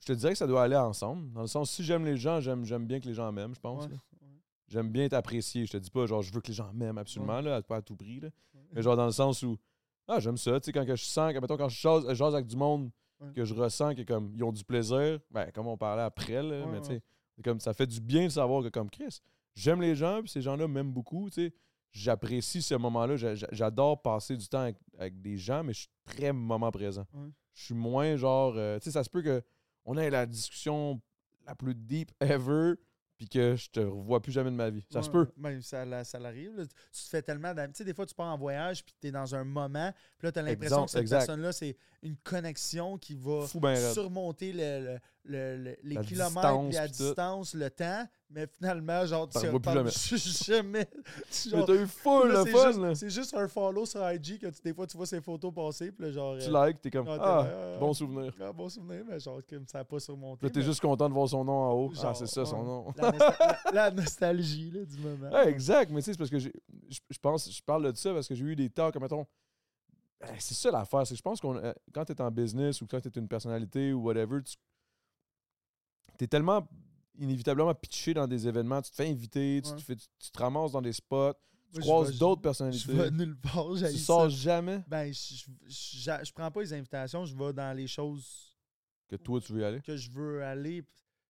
[0.00, 1.32] Je te dirais que ça doit aller ensemble.
[1.32, 3.60] Dans le sens, si j'aime les gens, j'aime, j'aime bien que les gens m'aiment, je
[3.60, 3.84] pense.
[3.84, 3.96] Ouais, là.
[4.22, 4.28] ouais.
[4.68, 5.66] J'aime bien être apprécié.
[5.66, 7.82] Je te dis pas, genre, je veux que les gens m'aiment absolument, là, pas à
[7.82, 8.20] tout prix.
[8.20, 8.28] Là.
[8.72, 9.56] Mais genre, dans le sens où,
[10.06, 10.58] ah, j'aime ça.
[10.60, 12.90] Tu sais, quand que je sens, que, mettons, quand je jase, avec du monde,
[13.20, 13.32] Ouais.
[13.34, 16.60] que je ressens que, comme, ils ont du plaisir, ben, comme on parlait après, là,
[16.64, 17.02] Ouais, mais tu sais,
[17.42, 19.18] comme, ça fait du bien de savoir que, comme Chris,
[19.56, 21.54] j'aime les gens, puis ces gens-là m'aiment beaucoup, tu sais.
[21.90, 23.16] J'apprécie ce moment-là.
[23.16, 26.70] J'a- j'a- J'adore passer du temps avec, avec des gens, mais je suis très moment
[26.70, 27.06] présent.
[27.54, 28.52] Je suis moins genre.
[28.56, 29.42] euh, tu sais, ça se peut que
[29.84, 31.00] on ait la discussion
[31.46, 32.74] la plus deep ever,
[33.18, 34.82] puis que je te revois plus jamais de ma vie.
[34.90, 35.26] Ça se peut.
[35.36, 36.52] ben, ça, la- ça l'arrive.
[36.92, 37.72] Tu te fais tellement d'amis.
[37.72, 40.26] Tu sais, des fois, tu pars en voyage, puis tu es dans un moment, puis
[40.26, 44.80] là, tu as l'impression que cette personne-là, c'est une connexion qui va ben surmonter le,
[44.80, 46.30] le- le- le- les La kilomètres,
[46.62, 46.92] distance, la tout.
[46.94, 50.88] distance, le temps, mais finalement, genre, tu reparles jamais.
[51.48, 52.94] Mais Genre, t'as eu full là, le fun.
[52.94, 55.90] C'est juste un follow sur IG que tu- des fois, tu vois ses photos passer,
[55.92, 56.38] puis là, genre.
[56.38, 58.32] Tu euh, likes, t'es comme ah, bon souvenir.
[58.40, 60.46] ah, bon souvenir, mais genre, comme ça n'a pas surmonté.
[60.46, 61.92] Là, t'es mais- juste content de voir son nom en haut.
[61.98, 62.94] ah, Genre, c'est ça, son nom.
[62.96, 65.30] La, nosta- la- la nostalgie là, du moment.
[65.30, 66.48] Ouais, exact, mais tu sais, c'est parce que je
[66.88, 69.26] je pense, je parle de ça parce que j'ai eu des talks, comme mettons.
[70.20, 72.86] Ben, C'est ça l'affaire, c'est que je pense qu'on euh, quand t'es en business ou
[72.86, 74.56] quand t'es une personnalité ou whatever, tu
[76.24, 76.66] es tellement
[77.18, 79.76] inévitablement pitché dans des événements, tu te fais inviter, tu, Ouais.
[79.76, 81.38] te, fais, tu, tu te ramasses dans des spots, tu
[81.72, 84.36] Moi, je croises d'autres Je personnalités, vais nulle part, tu sors ça.
[84.36, 84.84] jamais?
[84.88, 88.56] Ben, je, je, je- je prends pas les invitations, je vais dans les choses
[89.08, 89.80] que toi tu veux y aller?
[89.82, 90.84] que je veux aller.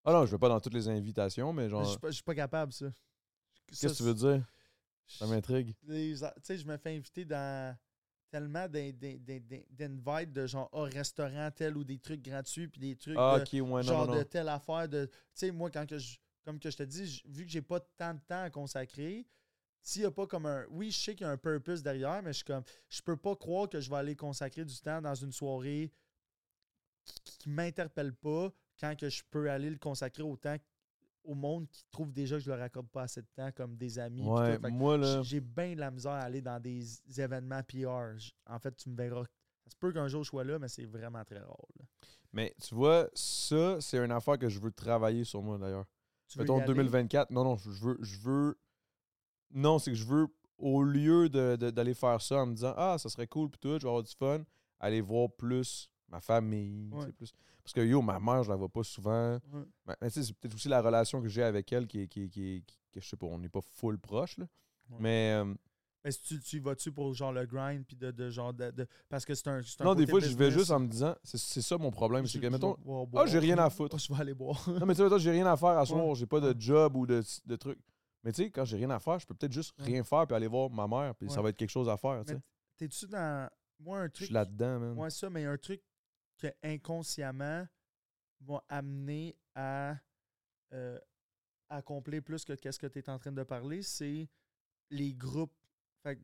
[0.05, 2.15] Ah non, je vais pas dans toutes les invitations, mais Je genre, suis pas, je
[2.15, 2.87] suis pas capable, ça.
[3.67, 4.45] qu'est-ce que tu veux dire?
[5.07, 5.75] Ça m'intrigue.
[5.87, 7.77] Tu sais, je me fais inviter dans
[8.31, 12.69] tellement d'in- d'in- d'in- d'in- d'invites de genre au restaurant tel ou des trucs gratuits
[12.69, 15.13] puis des trucs Ah, de, ok, ouais, non, genre non, de telle affaire de tu
[15.35, 18.15] sais moi quand que je comme que je te dis vu que j'ai pas tant
[18.15, 19.27] de temps à consacrer
[19.83, 22.23] s'il y a pas comme un oui je sais qu'il y a un purpose derrière
[22.23, 25.01] mais je suis comme je peux pas croire que je vais aller consacrer du temps
[25.01, 25.93] dans une soirée
[27.05, 30.57] qui, qui m'interpelle pas quand que je peux aller le consacrer autant
[31.25, 33.99] au monde qui trouve déjà que je leur accorde pas assez de temps comme des
[33.99, 35.23] amis Ouais, moi là.
[35.23, 36.83] j'ai bien de la misère à aller dans des
[37.21, 38.17] événements PR.
[38.47, 39.25] En fait, tu me verras.
[39.65, 41.57] Ça se peut qu'un jour je sois là, mais c'est vraiment très rare.
[41.79, 41.85] là.
[42.33, 45.85] Mais tu vois, ça, c'est une affaire que je veux travailler sur moi d'ailleurs.
[46.37, 46.67] Mettons aller?
[46.67, 47.31] 2024.
[47.31, 47.99] Non, non, je veux.
[48.01, 48.59] Je veux
[49.51, 50.27] non, c'est que je veux,
[50.59, 53.59] au lieu de- de- d'aller faire ça en me disant Ah, ça serait cool, puis
[53.59, 54.43] tout, je vais avoir du fun,
[54.81, 56.91] aller voir plus ma famille.
[56.93, 57.11] Ouais.
[57.13, 57.33] Plus.
[57.75, 59.35] Parce que yo, ma mère, je la vois pas souvent.
[59.35, 59.65] Ouais.
[59.87, 62.09] Mais, mais tu sais, c'est peut-être aussi la relation que j'ai avec elle qui est.
[62.09, 64.39] Qui, qui, est- qui- que je sais pas, on n'est pas full proche.
[64.39, 64.47] Là.
[64.91, 64.97] Ouais.
[65.01, 65.33] Mais.
[65.39, 65.55] euh,
[66.05, 68.87] Mais si tu, tu vas-tu pour genre le grind puis de, de genre de, de-
[69.11, 71.15] parce que c'est un, c'est un non, des fois, je vais juste en me disant
[71.25, 72.25] C'est ça mon problème.
[72.27, 72.77] Je- C'est je que, mettons.
[73.15, 73.99] Ah, j'ai rien à foutre.
[73.99, 74.67] Je vais aller boire.
[74.69, 76.15] Non, mais tu sais, j'ai rien à faire à soir, Ouais.
[76.15, 77.79] j'ai pas de job ou de, de trucs.
[78.25, 80.35] Mais tu sais, quand j'ai rien à faire, je peux peut-être juste rien faire puis
[80.35, 82.41] aller voir ma mère, puis ça va être quelque chose à faire, tu sais.
[82.79, 83.49] T'es-tu dans.
[83.81, 84.25] Moi, un Je truc.
[84.27, 84.95] suis là-dedans, man.
[84.95, 85.81] Moi, ça, mais un truc
[86.39, 87.67] que inconsciemment
[88.41, 89.97] m'a amené à
[90.73, 90.99] euh,
[91.69, 94.29] accomplir plus que qu'est-ce que tu es en train de parler, c'est
[94.91, 95.55] les groupes.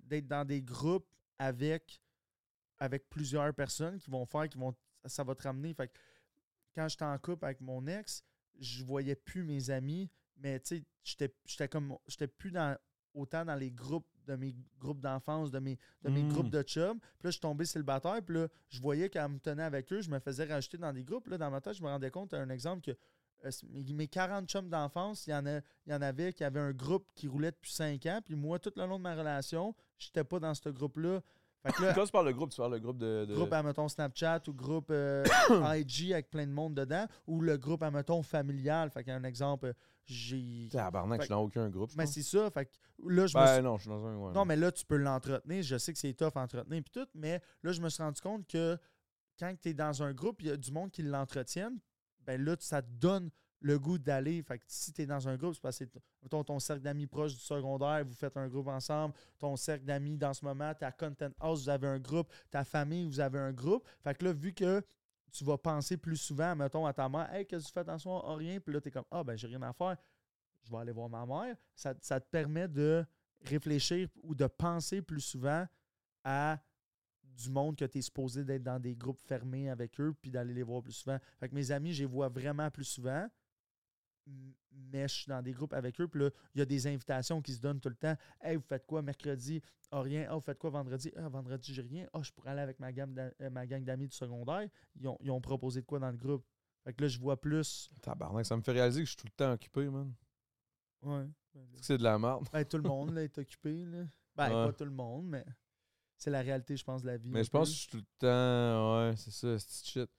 [0.04, 1.06] D'être dans des groupes
[1.38, 2.00] avec,
[2.78, 4.74] avec plusieurs personnes qui vont faire, qui vont.
[5.04, 5.74] Ça va te ramener.
[5.74, 5.98] Fait que
[6.74, 8.24] quand j'étais en couple avec mon ex,
[8.58, 11.98] je voyais plus mes amis, mais tu sais, j'étais comme.
[12.06, 12.78] J'étais plus dans
[13.12, 16.28] autant dans les groupes de mes groupes d'enfance, de mes, de mes Mm.
[16.32, 16.98] groupes de chums.
[16.98, 18.20] Puis là, je suis tombé célibataire.
[18.24, 21.05] Puis là, je voyais qu'elle me tenait avec eux, je me faisais rajouter dans des
[21.05, 21.26] groupes.
[21.28, 22.96] Là, dans ma tête, je me rendais compte, un exemple, que
[23.44, 26.44] euh, mes mes 40 chums d'enfance, il y, en a, il y en avait qui
[26.44, 28.20] avaient un groupe qui roulait depuis 5 ans.
[28.24, 31.20] Puis moi, tout le long de ma relation, j'étais pas dans ce groupe-là.
[31.62, 33.24] Fait que là, Quand tu parles de groupe, tu parles de groupe de.
[33.26, 35.24] de- groupe, admettons, Snapchat ou groupe euh,
[35.76, 38.90] IG avec plein de monde dedans, ou le groupe, admettons, familial.
[38.90, 39.72] Fait qu'un exemple, euh,
[40.06, 40.68] j'ai.
[40.70, 41.90] Tabarnak, je suis dans aucun groupe.
[41.97, 42.51] Mais c'est ça.
[42.51, 42.70] Fait que
[43.09, 44.16] là, je me Ben suis- non, je suis dans un.
[44.16, 45.62] ouais, Non, mais là, tu peux l'entretenir.
[45.62, 48.20] Je sais que c'est tough à entretenir puis tout, mais là, je me suis rendu
[48.20, 48.78] compte que
[49.39, 51.78] quand tu es dans un groupe, il y a du monde qui l'entretienne,
[52.20, 54.43] ben là, ça te donne le goût d'aller.
[54.43, 55.85] Fait que si tu es dans un groupe, c'est parce que
[56.22, 60.18] mettons, ton cercle d'amis proche du secondaire, vous faites un groupe ensemble, ton cercle d'amis
[60.18, 63.52] dans ce moment, ta content house, vous avez un groupe, ta famille, vous avez un
[63.52, 63.86] groupe.
[64.02, 64.82] Fait que là, vu que
[65.35, 67.98] tu vas penser plus souvent, mettons, à ta mère, Hey, qu'est-ce que tu fais dans
[67.98, 68.24] soir?
[68.24, 68.61] Ah, rien.
[68.61, 69.97] Puis là, tu es comme, ah, ben, j'ai rien à faire.
[70.62, 71.56] Je vais aller voir ma mère.
[71.74, 73.05] Ça, te permet de
[73.44, 75.66] réfléchir ou de penser plus souvent
[76.23, 76.59] à
[77.20, 80.55] du monde que tu es supposé d'être dans des groupes fermés avec eux puis d'aller
[80.55, 81.19] les voir plus souvent.
[81.40, 83.28] Fait que mes amis, je les vois vraiment plus souvent,
[84.26, 86.09] mais je suis dans des groupes avec eux.
[86.09, 88.16] Puis là, il y a des invitations qui se donnent tout le temps.
[88.40, 89.60] Hey, vous faites quoi mercredi?
[89.90, 90.26] Ah, rien.
[90.28, 91.12] Ah, vous faites quoi vendredi?
[91.16, 92.06] Ah, vendredi, j'ai rien.
[92.12, 94.68] Ah, je pourrais aller avec ma, gamme euh, ma gang d'amis du secondaire.
[94.96, 96.44] Ils ont, ils ont proposé de quoi dans le groupe?
[96.84, 97.90] Fait que là, je vois plus.
[98.02, 100.12] Tabarnak, ça me fait réaliser que je suis tout le temps occupé, man.
[101.02, 101.26] Ouais.
[101.80, 102.48] C'est de la merde?
[102.52, 103.84] Ben, tout le monde là, est occupé.
[103.84, 104.05] Là.
[104.36, 104.66] Ben, Ouais.
[104.66, 105.44] pas tout le monde, mais
[106.16, 107.30] c'est la réalité, je pense, de la vie.
[107.30, 108.98] Mais je pense que je suis tout le temps.
[108.98, 110.10] Ouais, c'est ça, c'est shit.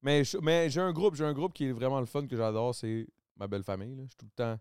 [0.00, 3.06] Mais j'ai un groupe, j'ai un groupe qui est vraiment le fun que j'adore, c'est
[3.38, 3.94] ma belle famille.
[3.96, 4.02] là.
[4.04, 4.58] Je suis tout le temps.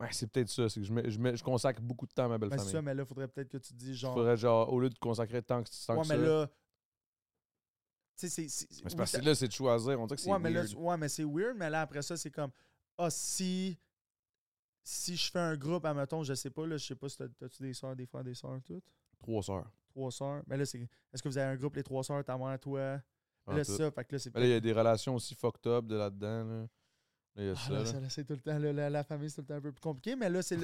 [0.00, 2.26] Ouais, c'est peut-être ça, c'est que je, mets- je, mets- je consacre beaucoup de temps
[2.26, 2.72] à ma belle Ben, c'est famille.
[2.72, 4.14] ça, mais là, il faudrait peut-être que tu te Il genre.
[4.14, 6.20] faudrait genre, au lieu de consacrer tant que, tant ouais, que mais ça.
[6.22, 6.50] là.
[8.14, 8.28] C'est.
[8.28, 10.00] c'est- mais c'est oui, parce que là, c'est de choisir.
[10.00, 12.16] On dirait que c'est ouais, mais là, ouais, mais c'est weird, mais là, après ça,
[12.16, 12.50] c'est comme.
[12.96, 13.78] Ah, si.
[14.82, 17.28] Si je fais un groupe, admettons, je sais pas, là, je sais pas si t'as-
[17.28, 18.84] t'as-tu des soeurs, des frères, des soeurs, toutes?
[19.20, 19.70] Trois sœurs.
[19.90, 20.42] Trois soeurs.
[20.46, 20.78] Mais là, c'est.
[21.12, 23.00] Est-ce que vous avez un groupe, les trois soeurs, ta mère, toi?
[23.46, 23.72] en là, tout.
[23.72, 23.90] c'est ça.
[23.90, 25.96] Fait que là, c'est Mais là, il y a des relations aussi fucked up de
[25.96, 26.44] là-dedans.
[26.44, 26.66] Là,
[27.38, 27.72] Ah, ça.
[27.72, 27.84] là, là.
[27.84, 29.60] ça, là, c'est tout le temps, là, la, la famille, c'est tout le temps un
[29.60, 30.58] peu plus compliqué, mais là, c'est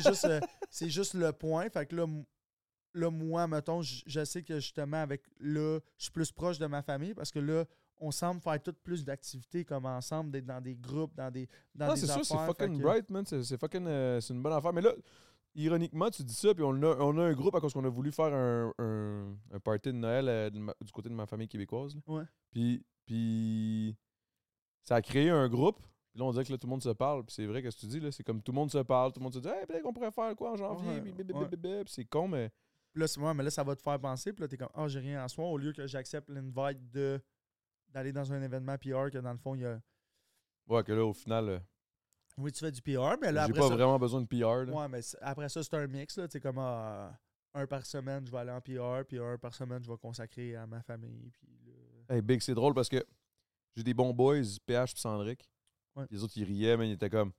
[0.00, 0.40] juste, euh,
[0.70, 1.68] c'est juste le point.
[1.70, 6.30] Fait que là, moi, mettons, je je sais que justement, avec là, je suis plus
[6.30, 7.64] proche de ma famille parce que là,
[7.98, 11.86] on semble faire toutes plus d'activités comme ensemble, d'être dans des groupes, dans des, dans
[11.88, 13.24] Non, des c'est sûr, c'est fucking que- bright, man.
[13.26, 13.86] C'est c'est fucking.
[13.86, 14.72] euh, c'est une bonne affaire.
[14.72, 14.92] Mais là,
[15.54, 17.88] ironiquement, tu dis ça, puis on a, on a un groupe à cause qu'on a
[17.88, 21.26] voulu faire un, un, un party de Noël euh, de ma- du côté de ma
[21.26, 21.94] famille québécoise.
[21.94, 22.00] là.
[22.08, 22.24] Ouais.
[22.50, 23.96] Puis, puis
[24.82, 25.78] ça a créé un groupe.
[26.12, 27.24] Puis là, on dirait que là, tout le monde se parle.
[27.24, 28.78] Puis c'est vrai que ce que tu dis, là, c'est comme tout le monde se
[28.78, 29.12] parle.
[29.12, 30.88] Tout le monde se dit, hey, peut-être qu'on pourrait faire quoi en janvier.
[31.00, 31.84] Ouais, Puis, ouais.
[31.84, 32.50] puis c'est con, mais.
[32.92, 34.68] Puis là, c'est- ouais, mais là, ça va te faire penser, puis là, t'es comme,
[34.74, 37.20] ah, j'ai rien à soir, au lieu que j'accepte l'invite de
[37.88, 39.80] d'aller dans un événement PR, que dans le fond, il y a.
[40.68, 41.58] Ouais, que là, au final, euh,
[42.38, 44.64] Oui, tu fais du PR, mais là, j'ai après pas ça, vraiment besoin de PR.
[44.64, 44.72] Là.
[44.72, 46.16] Ouais, mais après ça, c'est un mix.
[46.16, 46.26] Là.
[46.28, 47.12] Tu sais, comme ah,
[47.54, 50.56] un par semaine, je vais aller en PR, puis un par semaine, je vais consacrer
[50.56, 51.30] à ma famille.
[51.30, 53.04] Puis là- Hey, Big, c'est drôle parce que
[53.76, 55.46] j'ai des bons boys, PH et Sandrick.
[55.96, 56.04] Ouais.
[56.10, 57.32] Les autres, ils riaient, mais ils étaient comme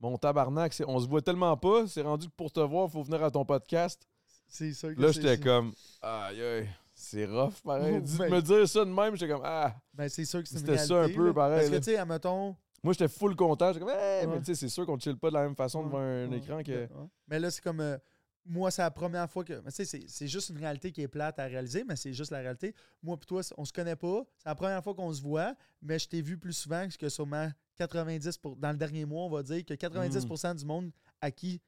[0.00, 3.22] Mon tabarnak, on se voit tellement pas, c'est rendu que pour te voir, faut venir
[3.22, 4.06] à ton podcast.
[4.48, 7.96] C'est ça que Là, j'étais comme Aïe, aïe, c'est rough, pareil.
[8.02, 8.30] Oh, ben.
[8.30, 9.74] me dire ça de même, j'étais comme Ah.
[9.94, 11.32] Ben, c'est sûr que c'est C'était ça un peu là.
[11.34, 12.56] pareil, Parce que, tu sais, admettons.
[12.82, 13.72] Moi, j'étais full content.
[13.72, 14.38] J'étais comme Hey, mais Ouais.
[14.40, 16.62] tu sais, c'est sûr qu'on chill pas de la même façon devant un Ouais, écran
[16.64, 16.72] que.
[16.72, 16.88] ouais.
[17.28, 17.80] Mais là, c'est comme.
[17.80, 17.96] euh,
[18.44, 19.52] moi, c'est la première fois que.
[19.64, 22.12] mais Tu sais, c'est- c'est juste une réalité qui est plate à réaliser, mais c'est
[22.12, 22.74] juste la réalité.
[23.00, 24.24] Moi et toi, on se connaît pas.
[24.36, 27.48] C'est la première fois qu'on se voit, mais je t'ai vu plus souvent que sûrement
[27.76, 30.90] 90 pour, dans le dernier mois, on va dire que 90% du monde
[31.20, 31.60] à qui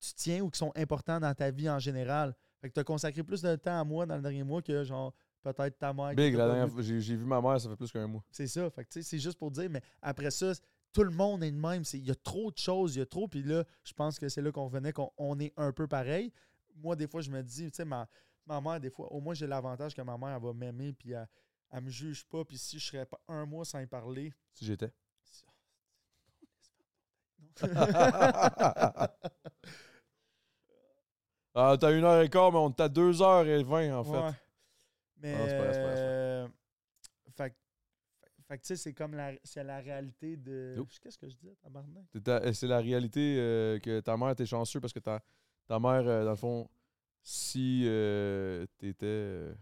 [0.00, 2.34] tu tiens ou qui sont importants dans ta vie en général.
[2.60, 4.84] Fait que tu as consacré plus de temps à moi dans le dernier mois que
[4.84, 6.14] genre peut-être ta mère.
[6.14, 8.24] Big, la dernière fois, j'ai vu ma mère, ça fait plus qu'un mois.
[8.30, 8.70] C'est ça.
[8.70, 10.52] Fait que, tu sais, c'est juste pour dire, mais après ça,
[10.92, 11.82] tout le monde est de même.
[11.92, 13.28] Il y a trop de choses, il y a trop.
[13.28, 16.32] Puis là, je pense que c'est là qu'on revenait, qu'on on est un peu pareil.
[16.76, 18.08] Moi, des fois, je me dis, tu sais, ma,
[18.46, 21.12] ma mère, des fois, au moins, j'ai l'avantage que ma mère, elle va m'aimer, puis
[21.12, 21.28] elle,
[21.70, 22.44] elle me juge pas.
[22.44, 24.32] Puis si je serais pas un mois sans y parler.
[24.54, 24.92] Si j'étais.
[27.62, 27.68] Non.
[31.54, 34.10] Ah, t'as une heure et quart, mais on t'a deux heures et vingt, en fait.
[34.18, 34.30] Ouais.
[35.18, 35.34] Mais.
[35.34, 35.74] Ah, pas pas grave.
[35.98, 36.48] euh,
[37.36, 37.56] fait, que-
[38.48, 40.76] fait que, tu sais, c'est comme la, c'est la réalité de.
[40.78, 40.98] Oups.
[40.98, 42.04] Qu'est-ce que je dis, tabarnak?
[42.54, 45.20] C'est la réalité euh, que ta mère était chanceux parce que ta,
[45.66, 46.70] ta mère, euh, dans le fond,
[47.22, 49.54] si euh, t'étais.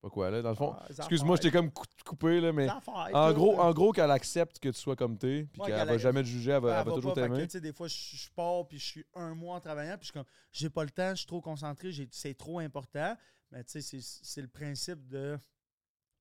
[0.00, 0.74] Pas quoi, là, dans le fond.
[0.78, 1.60] Ah, Excuse-moi, je t'ai affaires.
[1.62, 2.68] comme cou- coupé, là, mais.
[2.70, 6.22] En gros, en gros qu'elle accepte que tu sois comme t'es, puis qu'elle va jamais
[6.22, 7.46] te juger, elle va, elle va toujours t'aimer.
[7.46, 10.04] tu sais, des fois, je, pars puis je suis un mois en travaillant, puis je
[10.06, 13.16] suis comme, j'ai pas le temps, je suis trop concentré, c'est trop important.
[13.50, 15.38] Mais tu sais, c'est- le principe de.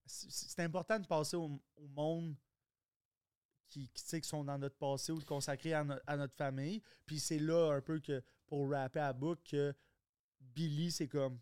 [0.05, 2.33] C'est important de passer au, au monde
[3.67, 6.15] qui, qui, tu sais, qui sont dans notre passé ou de consacrer à, no- à
[6.15, 6.81] notre famille.
[7.05, 9.75] Puis c'est là un peu que pour rapper à book que
[10.39, 11.37] Billy, c'est comme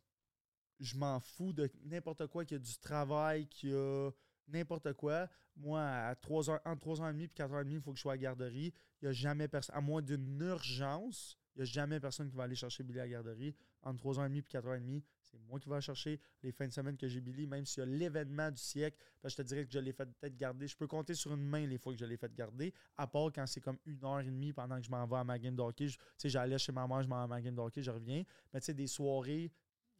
[0.80, 4.12] je m'en fous de n'importe quoi, qu'il y a du travail, qu'il y a
[4.48, 5.28] n'importe quoi.
[5.56, 8.74] Moi, à 3 heures, entre 3h30 et 4h30, il faut que je sois à garderie.
[9.02, 12.36] Il n'y a jamais personne, à moins d'une urgence, il n'y a jamais personne qui
[12.36, 13.56] va aller chercher Billy à garderie.
[13.82, 17.22] Entre 3h30 et 4h30, c'est moi qui vais chercher les fins de semaine que j'ai
[17.22, 18.98] Billy, même s'il y a l'événement du siècle.
[19.24, 20.68] je te dirais que je l'ai fait peut-être garder.
[20.68, 23.32] Je peux compter sur une main les fois que je l'ai fait garder, à part
[23.34, 25.56] quand c'est comme une heure et demie pendant que je m'en vais à ma game
[25.56, 25.88] d'hockey.
[25.88, 28.24] Tu sais, j'allais chez ma mère, je m'en vais à ma game d'hockey, je reviens.
[28.52, 29.52] Mais tu sais, des soirées,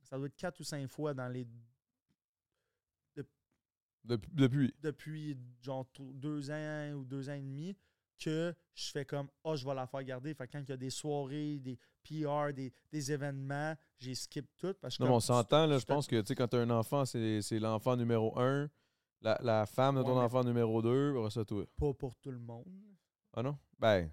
[0.06, 1.46] ça doit être quatre ou cinq fois dans les
[4.06, 4.74] depuis.
[4.82, 7.76] Depuis genre deux ans ou deux ans et demi
[8.20, 10.34] que je fais comme oh, je vais la faire garder.
[10.34, 14.74] Fait quand il y a des soirées, des PR, des, des événements, j'ai skip tout.
[14.80, 17.60] Parce que non, on s'entend, là, je pense que quand tu as un enfant, c'est
[17.60, 18.70] l'enfant numéro un.
[19.22, 21.66] La, la femme de ton enfant numéro deux, ça toi.
[21.78, 22.66] Pas pour tout le monde.
[23.34, 23.58] Ah non?
[23.80, 24.12] Ben,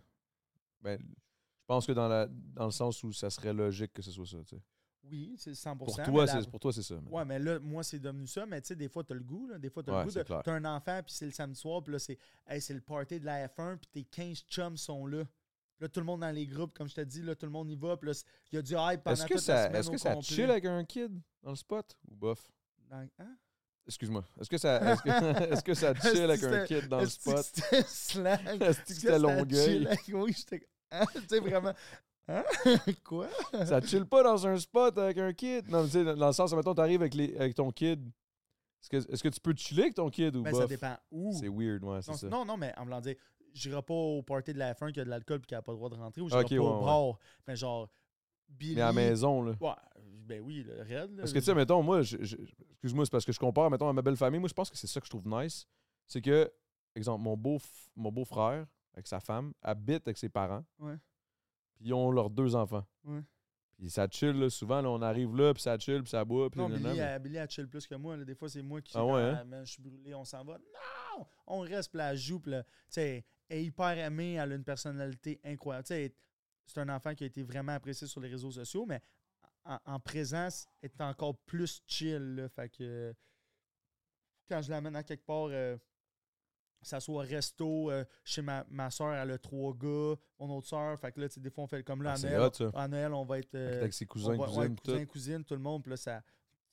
[0.80, 4.10] ben je pense que dans, la, dans le sens où ça serait logique que ce
[4.10, 4.38] soit ça.
[4.38, 4.62] Tu sais.
[5.04, 6.94] Oui, c'est 100 Pour toi, c'est, pour toi, c'est ça.
[7.10, 8.46] Ouais, mais là, moi, c'est devenu ça.
[8.46, 9.48] Mais tu sais, des fois, tu as le goût.
[9.48, 9.58] Là.
[9.58, 10.42] Des fois, tu as le goût.
[10.44, 12.18] Tu as un enfant, puis c'est le samedi soir, puis là, c'est,
[12.60, 15.24] c'est le party de la F1, puis tes 15 chums sont là.
[15.80, 17.68] Là, tout le monde dans les groupes, comme je t'ai dit, là, tout le monde
[17.68, 17.96] y va.
[17.96, 19.90] Puis là, il y a du hype pendant est-ce que toute ça, la semaine Est-ce
[19.90, 21.98] que ça chill avec un kid dans le spot?
[22.08, 22.52] Ou bof?
[22.88, 23.36] Dans, hein?
[23.84, 24.24] Excuse-moi.
[24.40, 25.08] Est-ce que ça, est-ce que,
[25.52, 27.44] est-ce que ça chill avec un kid dans le spot?
[27.52, 28.38] C'était slang.
[28.62, 29.88] Est-ce que c'était longueuil?
[30.12, 30.68] Oui, j'étais...
[30.92, 31.04] Hein?
[31.14, 31.74] Tu sais, vraiment...
[32.32, 32.44] Hein?
[33.04, 33.28] Quoi?
[33.66, 35.68] Ça chill pas dans un spot avec un kid.
[35.68, 38.10] Non, tu sais, dans le sens, mettons, t'arrives avec, les, avec ton kid.
[38.82, 40.62] Est-ce que, est-ce que tu peux chiller avec ton kid ou ben, bof?
[40.62, 41.32] Ça dépend où.
[41.32, 42.28] C'est weird, ouais, c'est non, ça.
[42.28, 43.16] Non, non, mais en l'en dire,
[43.52, 45.72] j'irai pas au party de la F1 qui a de l'alcool et qui a pas
[45.72, 47.18] le droit de rentrer ou j'irai pas au bar.
[47.46, 47.88] Mais genre,
[48.48, 48.74] Billy...
[48.74, 49.52] Mais à la maison, là.
[49.60, 51.16] Ouais, ben oui, le raid.
[51.16, 54.02] Parce que, tu sais, mettons, moi, excuse-moi, c'est parce que je compare, mettons, à ma
[54.02, 54.40] belle famille.
[54.40, 55.66] Moi, je pense que c'est ça que je trouve nice.
[56.06, 56.50] C'est que,
[56.94, 57.58] exemple, mon beau,
[57.94, 60.64] mon beau-frère, avec sa femme, habite avec ses parents.
[60.80, 60.96] Ouais
[61.82, 62.84] ils ont leurs deux enfants.
[63.04, 63.22] Ouais.
[63.76, 66.48] Puis ça chill, là, souvent, là, on arrive là, puis ça chill, puis ça boit.
[66.48, 68.16] Puis non, Billy, a, Billy, a chill plus que moi.
[68.16, 68.24] Là.
[68.24, 69.44] Des fois, c'est moi qui ah ouais, hein?
[69.64, 70.58] je suis brûlé, on s'en va.
[70.58, 71.26] Non!
[71.48, 72.52] On reste, puis elle joue, puis
[72.96, 75.84] elle est hyper aimée, elle a une personnalité incroyable.
[75.86, 76.12] c'est
[76.76, 79.00] un enfant qui a été vraiment apprécié sur les réseaux sociaux, mais
[79.64, 82.36] en, présence, est encore plus chill.
[82.36, 83.14] Là, fait que
[84.48, 85.76] quand je l'amène à quelque part, euh,
[86.82, 90.98] ça soit resto euh, chez ma, ma soeur, elle a trois gars, mon autre soeur.
[90.98, 93.54] Fait que là, des fois, on fait comme là, ah, à, Noël, on va être.
[93.54, 95.82] avec ses cousins, va, cousines, cousins, cousines, tout le monde.
[95.82, 96.22] Puis là, ça,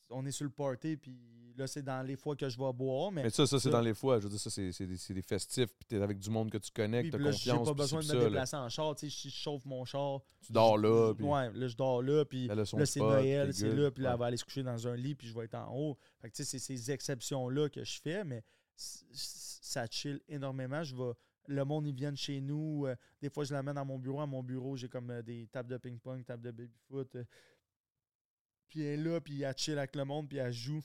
[0.09, 1.17] on est sur le party, puis
[1.57, 3.11] là, c'est dans les fois que je vais boire.
[3.11, 4.19] Mais, mais ça, ça c'est dans les fois.
[4.19, 6.71] Je veux dire, ça, c'est des, des, festifs, puis t'es avec du monde que tu
[6.71, 7.67] connais, que t'as confiance.
[7.67, 8.95] J'ai pas besoin de me déplacer en char.
[8.95, 10.21] Tu sais, je chauffe mon char.
[10.45, 11.13] Tu dors là.
[11.13, 11.25] Puis...
[11.25, 14.25] Ouais, là, je dors là, puis là, c'est Noël, c'est là, puis là, elle va
[14.25, 15.97] aller se coucher dans un lit, puis je vais être en haut.
[16.21, 18.43] Fait que, tu sais, c'est ces exceptions-là que je fais, mais
[18.79, 20.83] ça chill énormément.
[20.83, 21.13] Je vais,
[21.47, 22.85] le monde, ils viennent chez nous.
[22.85, 24.21] Euh, des fois, je l'amène dans mon bureau.
[24.21, 27.15] À mon bureau, j'ai comme euh, des tables de ping-pong, tables de baby-foot.
[27.15, 27.25] Euh.
[28.67, 30.81] puis elle est là, puis elle chill avec le monde, puis elle joue.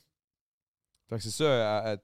[1.08, 1.96] Fait que c'est ça,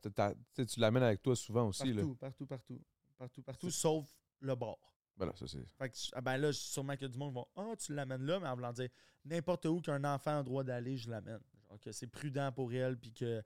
[0.54, 1.94] tu l'amènes avec toi souvent aussi.
[1.94, 2.80] Partout, partout, partout.
[3.16, 4.06] Partout, partout, sauf
[4.40, 4.76] le bar.
[5.16, 5.66] Ben là, ça c'est.
[5.76, 8.40] Fait que, ah ben là, sûrement que du monde vont Ah, oh, tu l'amènes là,
[8.40, 8.88] mais en voulant dire
[9.24, 11.40] n'importe où qu'un enfant a le droit d'aller, je l'amène.
[11.82, 13.42] que c'est prudent pour elle, puis que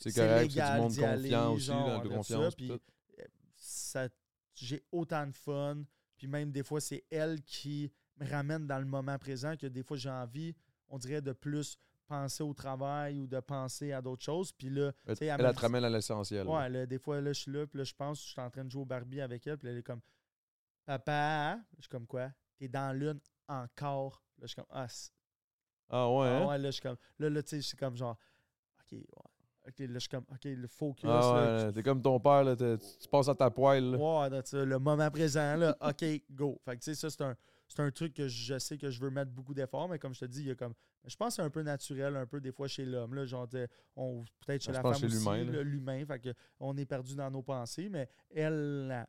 [0.00, 2.54] c'est correct, c'est du monde confiant aussi, de confiance.
[2.54, 3.24] puis euh,
[3.56, 4.08] ça,
[4.54, 5.82] j'ai autant de fun.
[6.16, 9.82] Puis même des fois, c'est elle qui me ramène dans le moment présent que des
[9.82, 10.54] fois j'ai envie,
[10.88, 14.52] on dirait, de plus penser au travail ou de penser à d'autres choses.
[14.52, 16.46] Puis là, elle, elle, te ramène à l'essentiel.
[16.46, 18.64] Ouais, des fois, là, je suis là, puis là, je pense, je suis en train
[18.64, 20.00] de jouer au Barbie avec elle, puis elle est comme
[20.84, 22.30] Papa, je suis comme quoi?
[22.56, 24.22] T'es dans l'une encore.
[24.38, 24.86] Là, je suis comme Ah,
[25.90, 26.26] ah ouais.
[26.26, 26.46] Ah hein?
[26.46, 26.96] ouais, là, je suis comme.
[27.18, 28.18] Là, là tu sais, je suis comme genre
[28.80, 29.31] OK, ouais.
[29.66, 31.08] OK, là, je suis comme, OK, le focus.
[31.08, 33.96] Ah ouais, t'es comme ton père, là, tu passes à ta poêle.
[33.96, 36.60] Ouais, le moment présent, là, OK, go.
[36.64, 37.36] Fait que, tu sais, ça, c'est un,
[37.68, 40.20] c'est un truc que je sais que je veux mettre beaucoup d'efforts, mais comme je
[40.20, 40.74] te dis, il y a comme.
[41.04, 43.14] Je pense que c'est un peu naturel, un peu des fois chez l'homme.
[43.14, 43.48] Là, genre,
[43.96, 45.06] on, peut-être chez la femme aussi,
[45.64, 46.04] l'humain.
[46.06, 49.06] Fait que on est perdu dans nos pensées, mais elle,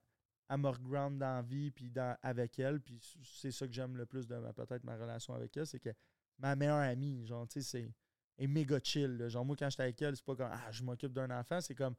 [0.50, 2.80] elle, me reground dans la vie, puis dans, avec elle.
[2.80, 5.90] Puis c'est ça que j'aime le plus de peut-être ma relation avec elle, c'est que
[6.40, 7.90] ma meilleure amie, genre, tu sais, c'est
[8.38, 9.28] est méga chill.
[9.28, 11.76] Genre, moi, quand j'étais avec elle, c'est pas comme Ah, je m'occupe d'un enfant, c'est
[11.76, 11.96] comme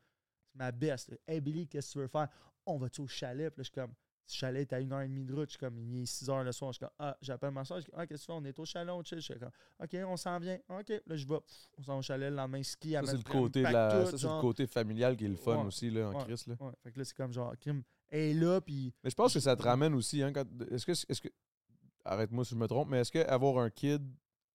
[0.46, 1.12] c'est ma best.
[1.26, 2.28] Hey Billy, qu'est-ce que tu veux faire?
[2.66, 3.50] On va-tu au chalet?
[3.50, 3.94] Puis là, je suis comme
[4.26, 5.48] ce chalet est à une heure et demie de route.
[5.48, 6.72] Je suis comme il est 6 heures le soir.
[6.72, 7.80] Je suis comme Ah, j'appelle ma soeur.
[7.80, 8.38] Je dis Ah, qu'est-ce que tu fais?
[8.38, 9.18] On est au chalet, on chill.
[9.18, 9.50] Je suis comme
[9.82, 10.58] OK, on s'en vient.
[10.68, 11.38] OK, là, je vais.
[11.78, 14.06] On s'en va au chalet le lendemain, ski à Ça, c'est le, côté de la...
[14.06, 16.46] ça, c'est le côté familial qui est le fun aussi, là, en Christ.
[16.46, 16.56] Là.
[16.60, 16.72] Ouais.
[16.82, 18.94] Fait que là, c'est comme genre, Kim est là, puis.
[19.02, 20.22] Mais je pense que ça te ramène aussi.
[20.22, 20.46] Hein, quand...
[20.70, 20.92] Est-ce que.
[20.92, 21.28] Est-ce que...
[22.06, 24.02] Arrête-moi si je me trompe, mais est-ce que avoir un kid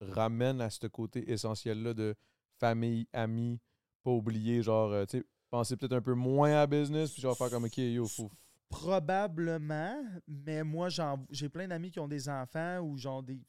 [0.02, 2.16] ramène à ce côté essentiel-là de
[2.60, 3.60] famille, amis,
[4.04, 7.38] pas oublier, genre, euh, tu sais, penser peut-être un peu moins à business, puis genre
[7.38, 8.32] faire comme, OK, yo, faut.
[8.70, 10.90] Probablement, mais moi,
[11.32, 13.42] j'ai plein d'amis qui ont des enfants ou genre des.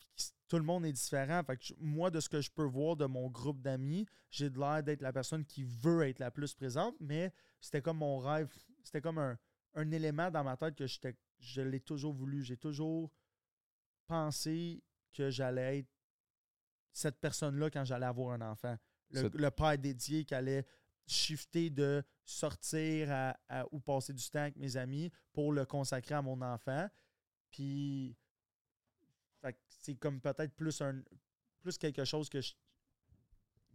[0.48, 1.42] Tout le monde est différent.
[1.44, 4.58] Fait que moi, de ce que je peux voir de mon groupe d'amis, j'ai de
[4.58, 8.48] l'air d'être la personne qui veut être la plus présente, mais c'était comme mon rêve.
[8.82, 9.38] C'était comme un,
[9.74, 10.86] un élément dans ma tête que
[11.38, 12.42] je l'ai toujours voulu.
[12.42, 13.12] J'ai toujours
[14.06, 14.82] pensé
[15.12, 15.99] que j'allais être
[16.92, 18.76] cette personne-là quand j'allais avoir un enfant.
[19.10, 20.64] Le, père dédié qui allait
[21.06, 26.14] shifter de sortir à- à- ou passer du temps avec mes amis pour le consacrer
[26.14, 26.88] à mon enfant.
[27.50, 28.16] Puis,
[29.68, 31.02] c'est comme peut-être plus un
[31.62, 32.52] plus quelque chose que je.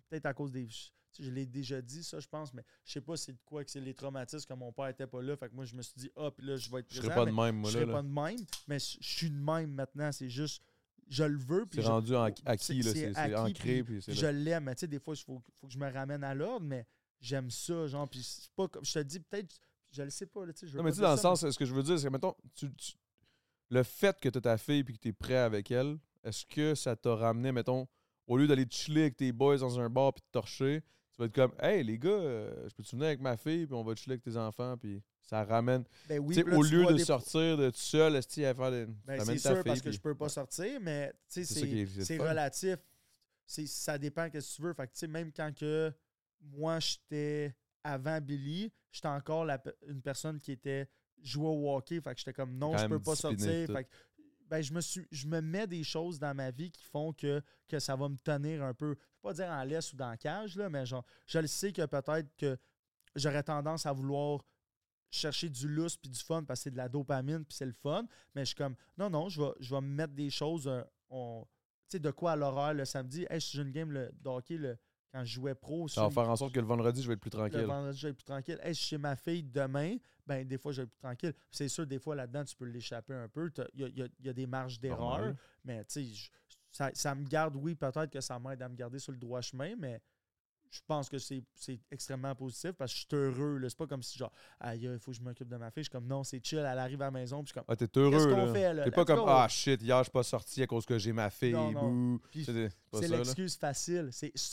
[0.10, 0.68] Peut-être à cause des.
[0.68, 0.90] Je,
[1.24, 3.72] je l'ai déjà dit, ça, je pense, mais je sais pas c'est de quoi que
[3.72, 5.36] c'est les traumatismes que mon père était pas là.
[5.38, 7.14] Fait que moi, je me suis dit, ah, puis là, je vais être Je présent.
[7.14, 7.94] serais pas de même, moi, je serais là.
[7.94, 10.12] pas de même, mais je je suis de même maintenant.
[10.12, 10.62] C'est juste,
[11.08, 11.66] je le veux.
[11.66, 12.44] puis C'est rendu en- acquis,
[12.94, 15.68] c'est ancré, puis- puis puis je l'aime, mais tu sais, des fois, il faut, faut
[15.68, 16.86] que je me ramène à l'ordre, mais
[17.20, 19.56] j'aime ça, genre, puis c'est pas comme, je te dis, peut-être,
[19.92, 21.48] je le sais pas, là, tu sais, je Non, mais tu sais, dans le sens,
[21.50, 22.94] ce que je veux dire, c'est que, mettons, tu- tu-
[23.70, 26.46] le fait que tu as ta fille et que tu es prêt avec elle, est-ce
[26.46, 27.88] que ça t'a ramené, mettons,
[28.28, 30.82] au lieu d'aller chiller avec tes boys dans un bar puis de torcher,
[31.14, 33.66] tu vas être comme, hey les gars, euh, je peux te venir avec ma fille
[33.66, 35.84] puis on va chiller avec tes enfants puis ça ramène.
[36.08, 38.72] ben oui, là, au tu lieu de des- sortir de tout seul, est-ce à faire
[38.72, 38.86] des.
[39.06, 41.42] Ben, c'est sûr parce que je peux pas sortir, mais C'est
[42.16, 42.78] est- relatif.
[43.48, 44.74] Ça dépend que tu veux.
[44.74, 45.92] Fait que, même quand que
[46.42, 50.88] moi j'étais avant Billy, j'étais encore la une personne qui était
[51.22, 52.02] jouée au hockey.
[52.02, 53.68] Fait que j'étais comme non, Quand je peux pas sortir.
[53.68, 53.90] Fait que,
[54.48, 57.42] ben, je me suis je me mets des choses dans ma vie qui font que,
[57.68, 58.96] que ça va me tenir un peu.
[58.96, 61.72] Je pas dire en laisse ou dans la cage, là, mais genre, je le sais
[61.72, 62.58] que peut-être que
[63.16, 64.44] j'aurais tendance à vouloir
[65.16, 67.74] chercher du lousse puis du fun parce que c'est de la dopamine puis c'est le
[67.74, 68.06] fun.
[68.34, 70.82] Mais je suis comme, non, non, je vais, je vais me mettre des choses, euh,
[71.10, 71.46] on-
[71.88, 73.26] tu sais, de quoi à l'horaire le samedi.
[73.30, 74.78] Hey, si j'ai une game le, de hockey le-
[75.12, 75.88] quand je jouais pro.
[75.88, 77.62] Ça va faire en sorte que le vendredi, je vais être plus le tranquille.
[77.66, 78.60] vendredi, je vais être plus tranquille.
[78.62, 79.96] Hey, si chez ma fille demain,
[80.28, 81.34] ben des fois, je vais être plus tranquille.
[81.52, 83.50] C'est sûr, des fois, là-dedans, tu peux l'échapper un peu.
[83.76, 85.34] Il y y y a des marges d'erreur.
[85.64, 86.30] Mais tu sais, je-
[86.72, 89.40] ça, ça me garde, oui, peut-être que ça m'aide à me garder sur le droit
[89.40, 90.02] chemin, mais
[90.76, 91.44] je pense que c'est
[91.92, 93.60] extrêmement positif parce que je suis heureux.
[93.68, 95.84] C'est pas comme si, genre, aïe, il faut que je m'occupe de ma fille.
[95.84, 97.66] Je suis comme, non, c'est chill, elle arrive à la maison, puis je suis comme,
[97.68, 98.54] Ah, t'es Qu'est-ce heureux, qu'on là.
[98.54, 98.84] fait, là?
[98.84, 101.30] T'es pas comme, ah shit, hier, je suis pas sorti à cause que j'ai ma
[101.30, 101.56] fille,
[102.44, 104.10] C'est l'excuse facile.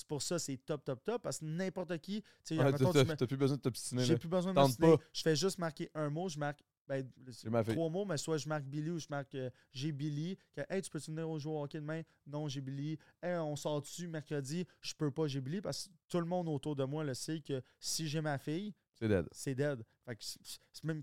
[0.08, 2.72] Pour ça, c'est top, top, top, parce que n'importe qui, tu sais,
[3.16, 4.96] T'as plus besoin de t'obstiner, J'ai plus besoin de pas.
[5.12, 7.74] Je fais juste marquer un mot, je marque ben, c'est ma fille.
[7.74, 10.36] trois mots, mais soit je marque Billy ou je marque euh, j'ai Billy.
[10.54, 12.02] Que, hey, tu peux-tu venir au jouer au hockey demain?
[12.26, 12.98] Non, j'ai Billy.
[13.22, 14.66] Hey, on sort dessus mercredi?
[14.80, 15.60] Je peux pas, j'ai Billy.
[15.60, 18.74] Parce que tout le monde autour de moi le sait que si j'ai ma fille,
[18.94, 19.26] C'est dead.
[19.32, 19.84] c'est dead.
[20.04, 21.02] Fait que c'est même.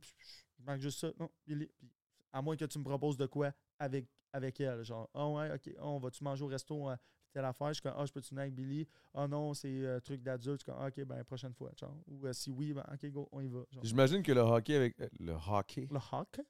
[0.59, 1.11] Je marque juste ça.
[1.19, 1.67] Non, Billy.
[1.77, 1.89] Puis,
[2.31, 4.83] à moins que tu me proposes de quoi avec, avec elle.
[4.83, 6.89] Genre, ah ouais, ok, on va-tu manger au resto?
[6.89, 6.95] euh,
[7.31, 8.87] telle affaire, je suis comme, ah, je peux-tu venir avec Billy?
[9.13, 10.61] Ah non, c'est euh, truc d'adulte.
[10.61, 11.71] Je suis comme, Ah, ok, ben, prochaine fois.
[11.79, 11.95] Genre.
[12.07, 13.59] Ou euh, si oui, ben, ok, go, on y va.
[13.83, 14.99] J'imagine que le hockey avec.
[14.99, 15.87] euh, Le hockey.
[15.91, 16.45] Le hockey?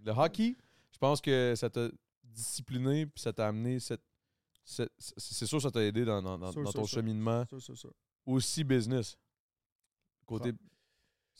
[0.00, 0.56] Le hockey,
[0.92, 1.88] je pense que ça t'a
[2.22, 4.02] discipliné puis ça t'a amené cette.
[4.64, 6.98] cette- c'est sûr ça t'a aidé dans, dans- dans- Sûr, dans sûr, ton sûr.
[6.98, 7.44] cheminement.
[8.26, 9.16] Aussi business.
[10.26, 10.52] Côté.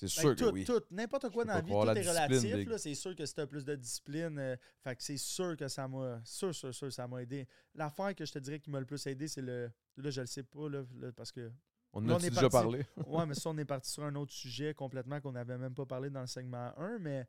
[0.01, 0.65] C'est Ben, sûr tout, que oui.
[0.65, 2.77] tout, n'importe quoi dans la vie, tout la est relatif.
[2.77, 5.67] C'est sûr que si tu as plus de discipline, euh, fait que c'est sûr que
[5.69, 6.21] ça m'a.
[6.25, 7.47] Sûr, sûr, sûr, ça m'a aidé.
[7.75, 9.71] L'affaire que je te dirais qui m'a le plus aidé, c'est le.
[9.97, 11.51] Là, je le sais pas, là, là, parce que.
[11.93, 12.53] On en a est déjà parti.
[12.53, 12.87] parlé?
[13.07, 15.87] Ouais, mais ça, on est parti sur un autre sujet complètement qu'on n'avait même pas
[15.87, 17.27] parlé dans le segment 1, mais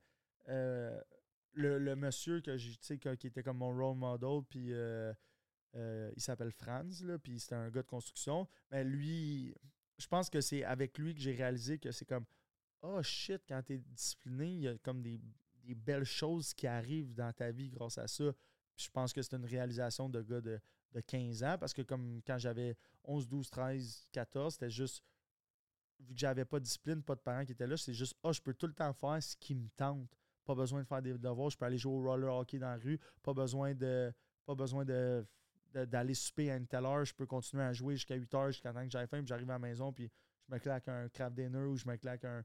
[0.49, 0.99] euh,
[1.53, 2.77] le, le monsieur que j'ai,
[3.17, 5.11] qui était comme mon role model, puis euh,
[5.75, 8.47] euh, il s'appelle Franz, là, puis c'était un gars de construction.
[8.69, 9.55] Mais lui,
[9.97, 12.25] je pense que c'est avec lui que j'ai réalisé que c'est comme
[12.81, 15.19] Oh shit, quand t'es discipliné, il y a comme des,
[15.75, 18.31] belles choses qui arrivent dans ta vie grâce à ça.
[18.75, 20.59] Je pense que c'est une réalisation de gars de,
[20.93, 25.03] de 15 ans parce que comme quand j'avais 11, 12, 13, 14, c'était juste
[25.99, 28.33] vu que j'avais pas de discipline, pas de parents qui étaient là, c'est juste oh,
[28.33, 30.09] je peux tout le temps faire ce qui me tente.
[30.45, 32.77] Pas besoin de faire des devoirs, je peux aller jouer au roller hockey dans la
[32.77, 34.11] rue, pas besoin de
[34.45, 35.27] pas besoin de-
[35.73, 38.73] d'aller souper à une telle heure, je peux continuer à jouer jusqu'à 8 heures jusqu'à
[38.73, 40.09] temps que j'aille faim, puis j'arrive à la maison puis
[40.49, 42.43] je me claque un craft dinner ou je me claque un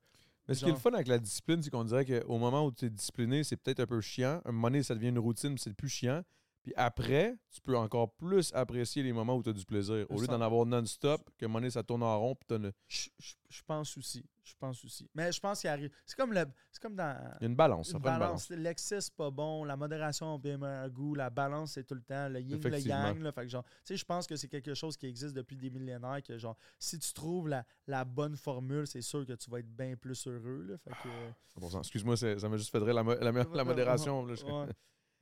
[0.49, 2.73] Mais ce qui est le fun avec la discipline, c'est qu'on dirait qu'au moment où
[2.73, 4.43] tu es discipliné, c'est peut-être un peu chiant.
[4.45, 6.23] Un moment donné, ça devient une routine, c'est plus chiant.
[6.65, 10.07] Puis après, tu peux encore plus apprécier les moments où tu as du plaisir.
[10.09, 13.09] Au lieu d'en avoir non-stop, que donné, ça tourne en rond, puis t'as une- Je,
[13.19, 14.25] je- je pense aussi.
[14.43, 15.09] Je pense aussi.
[15.15, 15.91] Mais je pense qu'il arrive.
[16.07, 16.45] C'est comme le.
[16.73, 17.19] C'est comme dans.
[17.41, 17.91] il y a une balance.
[17.91, 18.49] Une balance.
[18.51, 19.65] L'excès, c'est pas bon.
[19.65, 21.15] La modération bien un goût.
[21.15, 22.29] La balance, c'est tout le temps.
[22.31, 23.19] Le yin, le yang.
[23.23, 25.57] Là, fait que genre, tu sais, je pense que c'est quelque chose qui existe depuis
[25.57, 26.23] des millénaires.
[26.23, 29.69] Que genre, si tu trouves la, la bonne formule, c'est sûr que tu vas être
[29.77, 30.63] bien plus heureux.
[30.69, 31.79] Là, fait que, 100%.
[31.81, 34.25] Excuse-moi, ça m'a juste fait rire la, la, mo- la modération.
[34.27, 34.67] là, je- Ouais.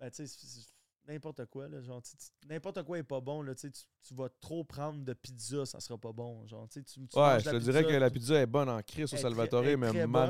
[0.01, 0.69] Ben, tu sais,
[1.07, 1.69] n'importe quoi.
[1.69, 2.03] Là, genre,
[2.49, 3.43] n'importe quoi est pas bon.
[3.43, 6.47] Là, tu, tu, vas trop prendre de pizza, ça sera pas bon.
[6.47, 9.13] Genre, tu, tu, Ouais, je te dirais pizza, que la pizza est bonne en crise
[9.13, 9.65] au Salvatore,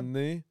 [0.02, 0.42] mais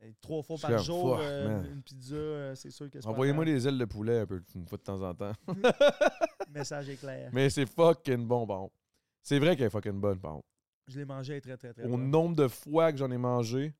[0.00, 3.44] Eh, Trois fois par jour, fuck, euh, une pizza, euh, c'est sûr que c'est Envoyez-moi
[3.44, 5.32] des ailes de poulet un peu, une fois de temps en temps.
[6.50, 7.30] Message est clair.
[7.32, 8.74] Mais c'est fucking bon, contre.
[9.22, 10.46] C'est vrai qu'elle est fucking bonne, par contre.
[10.86, 12.10] Je l'ai mangé, elle est très, très, très Au bonne.
[12.10, 13.74] nombre de fois que j'en ai mangé,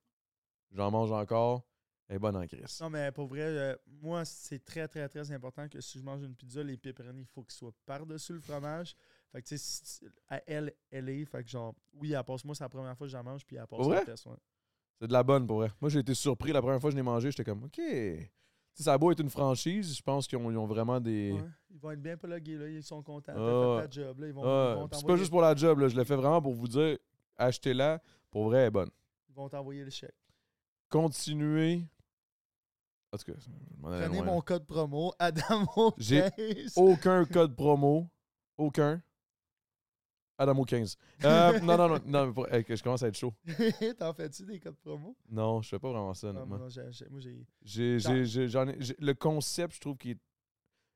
[0.71, 1.63] j'en mange encore,
[2.09, 2.79] elle est bonne en crise.
[2.81, 6.23] Non, mais pour vrai, euh, moi, c'est très, très, très important que si je mange
[6.23, 8.95] une pizza, les pepperoni, il faut qu'ils soient par-dessus le fromage.
[9.31, 11.23] Fait que, tu sais, à elle, elle est.
[11.25, 12.43] Fait que, genre, oui, elle passe.
[12.43, 14.03] Moi, c'est la première fois que j'en mange, puis elle passe la ouais.
[14.99, 15.71] C'est de la bonne pour vrai.
[15.79, 17.29] Moi, j'ai été surpris la première fois que je l'ai mangé.
[17.29, 17.75] J'étais comme, OK.
[17.75, 17.83] Tu
[18.73, 21.33] sais, ça a beau être une franchise, je pense qu'ils ont, ont vraiment des.
[21.33, 22.67] Ouais, Ils vont être bien plugués, là.
[22.69, 23.33] Ils sont contents.
[23.35, 24.27] Ah, fait job, là.
[24.27, 25.87] Ils vont, puis c'est pas juste pour la job, là.
[25.87, 26.97] je l'ai fait vraiment pour vous dire,
[27.37, 28.01] achetez-la.
[28.31, 28.89] Pour vrai, elle est bonne.
[29.27, 30.15] ils vont t'envoyer le chèque.
[30.89, 31.85] Continuez.
[33.11, 33.49] En tout cas, je
[33.81, 36.73] m'en allais Prenez loin, mon code promo, Adamo J'ai 15.
[36.77, 38.07] Aucun code promo.
[38.57, 39.01] Aucun.
[40.37, 40.95] Adamo 15.
[41.25, 43.33] Euh, non, non, non, non, mais pour- hey, que je commence à être chaud.
[43.97, 45.15] T'en fais-tu des codes promo?
[45.29, 46.47] Non, je fais pas vraiment ça, Ah, honnêtement.
[46.49, 47.45] moi, non, j'ai- j'ai- moi, j'ai.
[47.63, 50.19] J'ai, Dans- j'ai, j'ai- j'en ai- j'ai- le concept, je trouve qu'il est-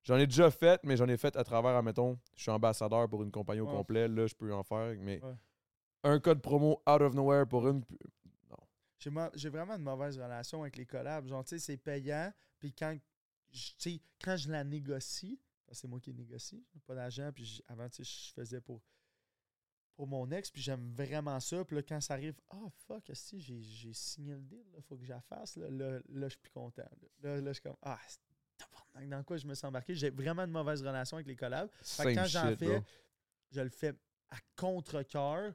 [0.03, 3.23] J'en ai déjà fait, mais j'en ai fait à travers, admettons, je suis ambassadeur pour
[3.23, 3.71] une compagnie au Ouais.
[3.71, 4.07] complet.
[4.09, 5.33] Là, je peux en faire, mais Ouais.
[6.03, 7.81] un code promo out of nowhere pour une.
[9.35, 11.25] J'ai vraiment une mauvaise relation avec les collabs.
[11.27, 12.31] Genre, tu sais, c'est payant.
[12.59, 12.97] Puis quand,
[13.51, 15.39] je- quand je la négocie,
[15.71, 17.31] c'est moi qui négocie, pas d'argent.
[17.33, 18.81] Puis avant, tu sais, je faisais pour,
[19.95, 20.51] pour mon ex.
[20.51, 21.63] Puis j'aime vraiment ça.
[21.65, 24.97] Puis là, quand ça arrive, ah fuck, si j'ai j'ai signé le deal, il faut
[24.97, 25.55] que je la fasse.
[25.57, 26.83] Là, là, là, je suis plus content.
[27.21, 27.99] Là, là, je suis comme, ah,
[29.07, 29.95] dans quoi je me suis embarqué.
[29.95, 31.69] J'ai vraiment une mauvaise relation avec les collabs.
[31.81, 32.85] Fait que Same quand j'en shit, fais, bro.
[33.51, 33.93] je le fais
[34.29, 35.53] à contre-cœur.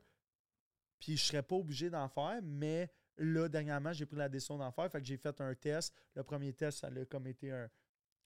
[0.99, 4.70] Puis je serais pas obligé d'en faire, mais là, dernièrement, j'ai pris la décision d'en
[4.73, 4.90] faire.
[4.90, 5.95] Fait que j'ai fait un test.
[6.15, 7.69] Le premier test, ça a comme été un,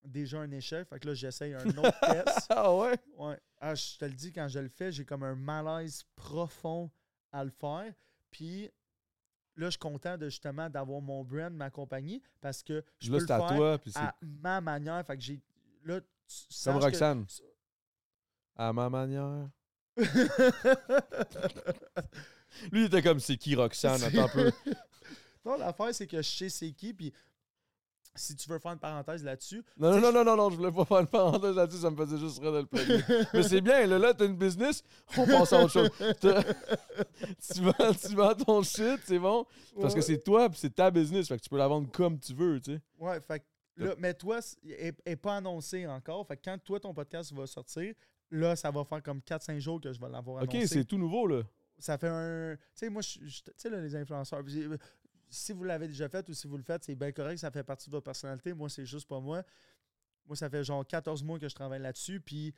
[0.05, 0.89] déjà un échec.
[0.89, 2.47] Fait que là, j'essaye un autre test.
[2.51, 2.97] Ah ouais?
[3.17, 3.39] Ouais.
[3.59, 6.91] Ah, je te le dis, quand je le fais, j'ai comme un malaise profond
[7.31, 7.93] à le faire.
[8.31, 8.65] Puis
[9.57, 13.19] là, je suis content de justement d'avoir mon brand, ma compagnie, parce que je Là,
[13.19, 15.05] peux c'est le à faire toi, puis c'est à ma manière.
[15.07, 15.41] Fait que j'ai.
[15.85, 17.27] Là, tu comme saches que- Roxane.
[18.57, 19.49] À ma manière.
[22.71, 24.03] Lui, il était comme, c'est qui Roxane?
[24.03, 24.53] Attends un peu.
[25.45, 27.13] non, l'affaire, c'est que je sais c'est qui, puis
[28.15, 30.71] si tu veux faire une parenthèse là-dessus, Non, non, non, non, non, non, je voulais
[30.73, 33.03] pas faire une parenthèse là-dessus, ça me faisait juste rire de le plugger.
[33.35, 34.83] Mais c'est bien, là, là, t'as une business,
[35.17, 35.91] on passe à autre chose.
[37.55, 39.47] Tu, vends, tu vends ton shit, c'est bon,
[39.81, 42.19] parce que c'est toi, puis c'est ta business, fait que tu peux la vendre comme
[42.19, 42.81] tu veux, tu sais.
[42.99, 43.45] Ouais, fait que
[43.85, 46.27] là, mais toi, il n'est pas annoncé encore.
[46.27, 47.95] Fait que quand toi, ton podcast va sortir,
[48.31, 50.69] là, ça va faire comme 4-5 jours que je vais l'avoir Ok, annoncé.
[50.69, 51.43] c'est tout nouveau, là.
[51.83, 52.57] Ça fait un.
[52.57, 54.43] Tu sais, moi, je, tu sais, les influenceurs.
[55.29, 57.65] Si vous l'avez déjà fait ou si vous le faites, c'est bien correct, ça fait
[57.65, 58.53] partie de votre personnalité.
[58.53, 59.43] Moi, c'est juste pas moi.
[60.27, 62.55] Moi, ça fait genre 14 mois que je travaille là-dessus, puis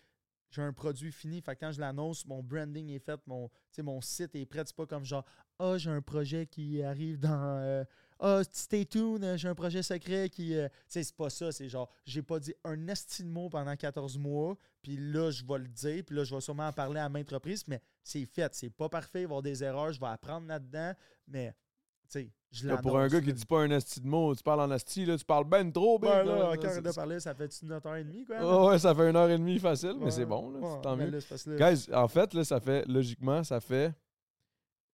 [0.50, 1.40] j'ai un produit fini.
[1.40, 3.48] Fait que quand je l'annonce, mon branding est fait, mon,
[3.78, 4.64] mon site est prêt.
[4.66, 5.24] C'est pas comme genre,
[5.58, 7.58] ah, j'ai un projet qui arrive dans.
[7.58, 7.84] euh,
[8.20, 10.54] Ah, stay tuned, j'ai un projet secret qui.
[10.56, 11.50] euh, Tu sais, c'est pas ça.
[11.52, 15.44] C'est genre, j'ai pas dit un esti de mot pendant 14 mois, puis là, je
[15.44, 18.24] vais le dire, puis là, je vais sûrement en parler à maintes reprises, mais c'est
[18.24, 18.54] fait.
[18.54, 20.92] C'est pas parfait, il va y avoir des erreurs, je vais apprendre là-dedans,
[21.26, 22.82] mais, tu sais, je l'annonce.
[22.82, 25.18] pour un gars qui dit pas un asti de mots, tu parles en asti, là,
[25.18, 26.54] tu parles ben trop, big, Ouais, là.
[26.54, 28.38] là, c'est- de parler, ça fait une heure et demie, quoi.
[28.38, 30.94] Ouais, ouais, ça fait une heure et demie facile, mais c'est bon, là, ouais, tant
[30.96, 31.18] mais mieux.
[31.18, 33.92] là, Guys, en fait, là, ça fait, logiquement, ça fait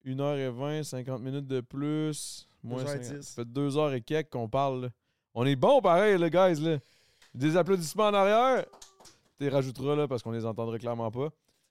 [0.05, 2.47] 1h20, 50 minutes de plus.
[2.63, 3.03] Moins 2h10.
[3.05, 3.23] 50.
[3.23, 4.83] Ça fait 2 heures et quelques qu'on parle.
[4.83, 4.89] là.
[5.35, 6.61] On est bon pareil, les guys.
[6.61, 6.79] Là.
[7.35, 8.67] Des applaudissements en arrière.
[9.39, 11.29] Tu les rajouteras là parce qu'on les entendrait clairement pas.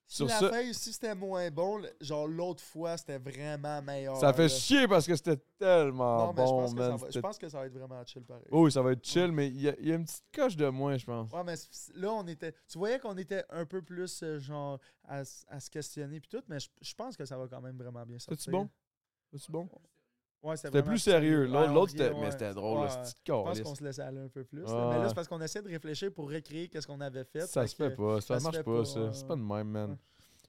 [0.07, 4.15] sur la ça- feuille, si c'était moins bon, genre l'autre fois, c'était vraiment meilleur.
[4.17, 4.49] ça fait là.
[4.49, 6.97] chier parce que c'était tellement Non, mais je bon, pense, que ça man.
[6.97, 8.45] va, je pense que ça va être vraiment chill pareil.
[8.49, 10.67] Oh oui, ça va être chill, mais il y, y a une petite coche de
[10.69, 11.31] moins, je pense.
[11.31, 11.53] Ouais, mais
[11.93, 12.55] là, on était.
[12.67, 16.43] Tu voyais qu'on était un peu plus, euh, genre, à, à se questionner puis tout,
[16.47, 18.39] mais je, je pense que ça va quand même vraiment bien sortir.
[18.39, 18.67] C'était-tu bon?
[19.37, 19.69] C'était bon?
[20.41, 21.45] Ouais, C'était plus sérieux.
[21.47, 22.31] L'autre, c'était, ouais.
[22.31, 24.61] c'était drôle, Ouais, Je pense qu'on se laissait aller un peu plus.
[24.61, 24.89] là.
[24.91, 27.41] Mais là, c'est parce qu'on essaie de réfléchir pour recréer qu'est-ce qu'on avait fait.
[27.47, 29.11] Ça se fait pas, ça, marche pas, ça.
[29.11, 29.97] C'est pas de même, man.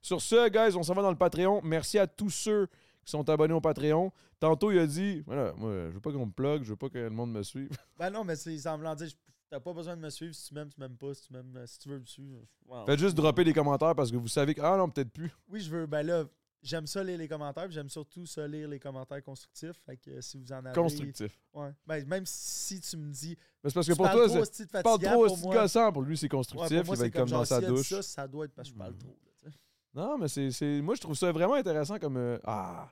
[0.03, 1.61] Sur ce, guys, on s'en va dans le Patreon.
[1.63, 2.67] Merci à tous ceux
[3.05, 4.13] qui sont abonnés au Patreon.
[4.39, 6.89] Tantôt, il a dit voilà, moi, je veux pas qu'on me plug, je veux pas
[6.89, 7.69] que le monde me suive.
[7.99, 9.09] Ben non, mais c'est semblant dire,
[9.51, 11.63] t'as pas besoin de me suivre si tu m'aimes, tu m'aimes pas, si tu m'aimes,
[11.67, 12.39] si tu veux me suivre.
[12.67, 12.87] wow.
[12.87, 14.63] Faites juste dropper des commentaires parce que vous savez que.
[14.63, 15.31] Ah non, peut-être plus.
[15.49, 16.25] Oui, je veux, ben là,
[16.63, 19.77] j'aime ça lire les commentaires, j'aime surtout ça lire les commentaires constructifs.
[19.87, 20.75] Fait que euh, si vous en avez.
[20.75, 21.39] Constructif.
[21.55, 21.71] Ouais.
[21.87, 23.37] Ben, même si tu me dis.
[23.63, 25.55] Mais c'est parce que tu pour toi, c'est- de tu parles trop pour aussi moi.
[25.63, 25.93] gossant.
[25.93, 26.77] Pour lui, c'est Ouais, constructif.
[26.79, 27.89] pour moi, il va être comme dans sa douche.
[27.89, 28.99] Ça, ça doit être parce que je parle Mhm.
[28.99, 29.17] trop.
[29.43, 29.51] là.
[29.95, 32.17] Non, mais c'est, Moi, je trouve ça vraiment intéressant comme.
[32.17, 32.91] euh, Ah,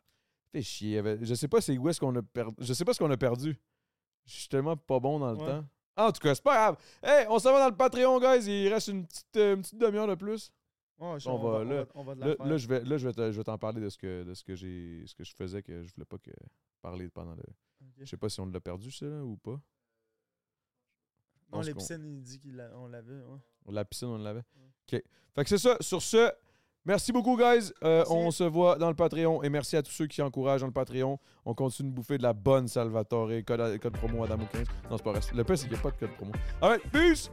[0.52, 1.02] fait chier.
[1.22, 2.56] Je sais pas c'est où est-ce qu'on a perdu.
[2.60, 3.56] Je sais pas ce qu'on a perdu.
[4.26, 5.46] Je suis tellement pas bon dans le Ouais.
[5.46, 5.64] temps.
[6.00, 6.76] Ah, en tout cas, c'est pas grave.
[7.02, 8.44] Hey, on s'en va dans le Patreon, guys.
[8.46, 10.52] Il reste une petite, euh, une petite demi-heure de plus.
[11.00, 13.30] Je- On va- là- on va de la Là, je vais, là, je vais, te-
[13.32, 15.62] je vais t'en parler de ce que, de ce que j'ai, ce que je faisais
[15.62, 16.30] que je voulais pas que
[16.82, 17.42] parler pendant le.
[17.98, 19.60] Je sais pas si on l'a perdu, ça, ou pas.
[21.52, 23.14] Non, les piscines, il dit qu'on l'avait.
[23.22, 23.38] ouais.
[23.72, 24.40] La piscine, on l'avait.
[24.40, 24.90] OK.
[24.90, 25.02] Fait
[25.44, 25.76] que c'est ça.
[25.80, 26.30] Sur ce,
[26.84, 27.72] merci beaucoup, guys.
[27.84, 28.12] Euh, Merci.
[28.12, 29.42] on se voit dans le Patreon.
[29.44, 31.18] Et merci à tous ceux qui encouragent dans le Patreon.
[31.44, 33.30] On continue de bouffer de la bonne Salvatore.
[33.46, 34.66] Code, code promo Adamo 15.
[34.90, 35.20] Non, c'est pas vrai.
[35.34, 36.32] Le pire, c'est qu'il n'y a pas de code promo.
[36.60, 37.30] All right, peace!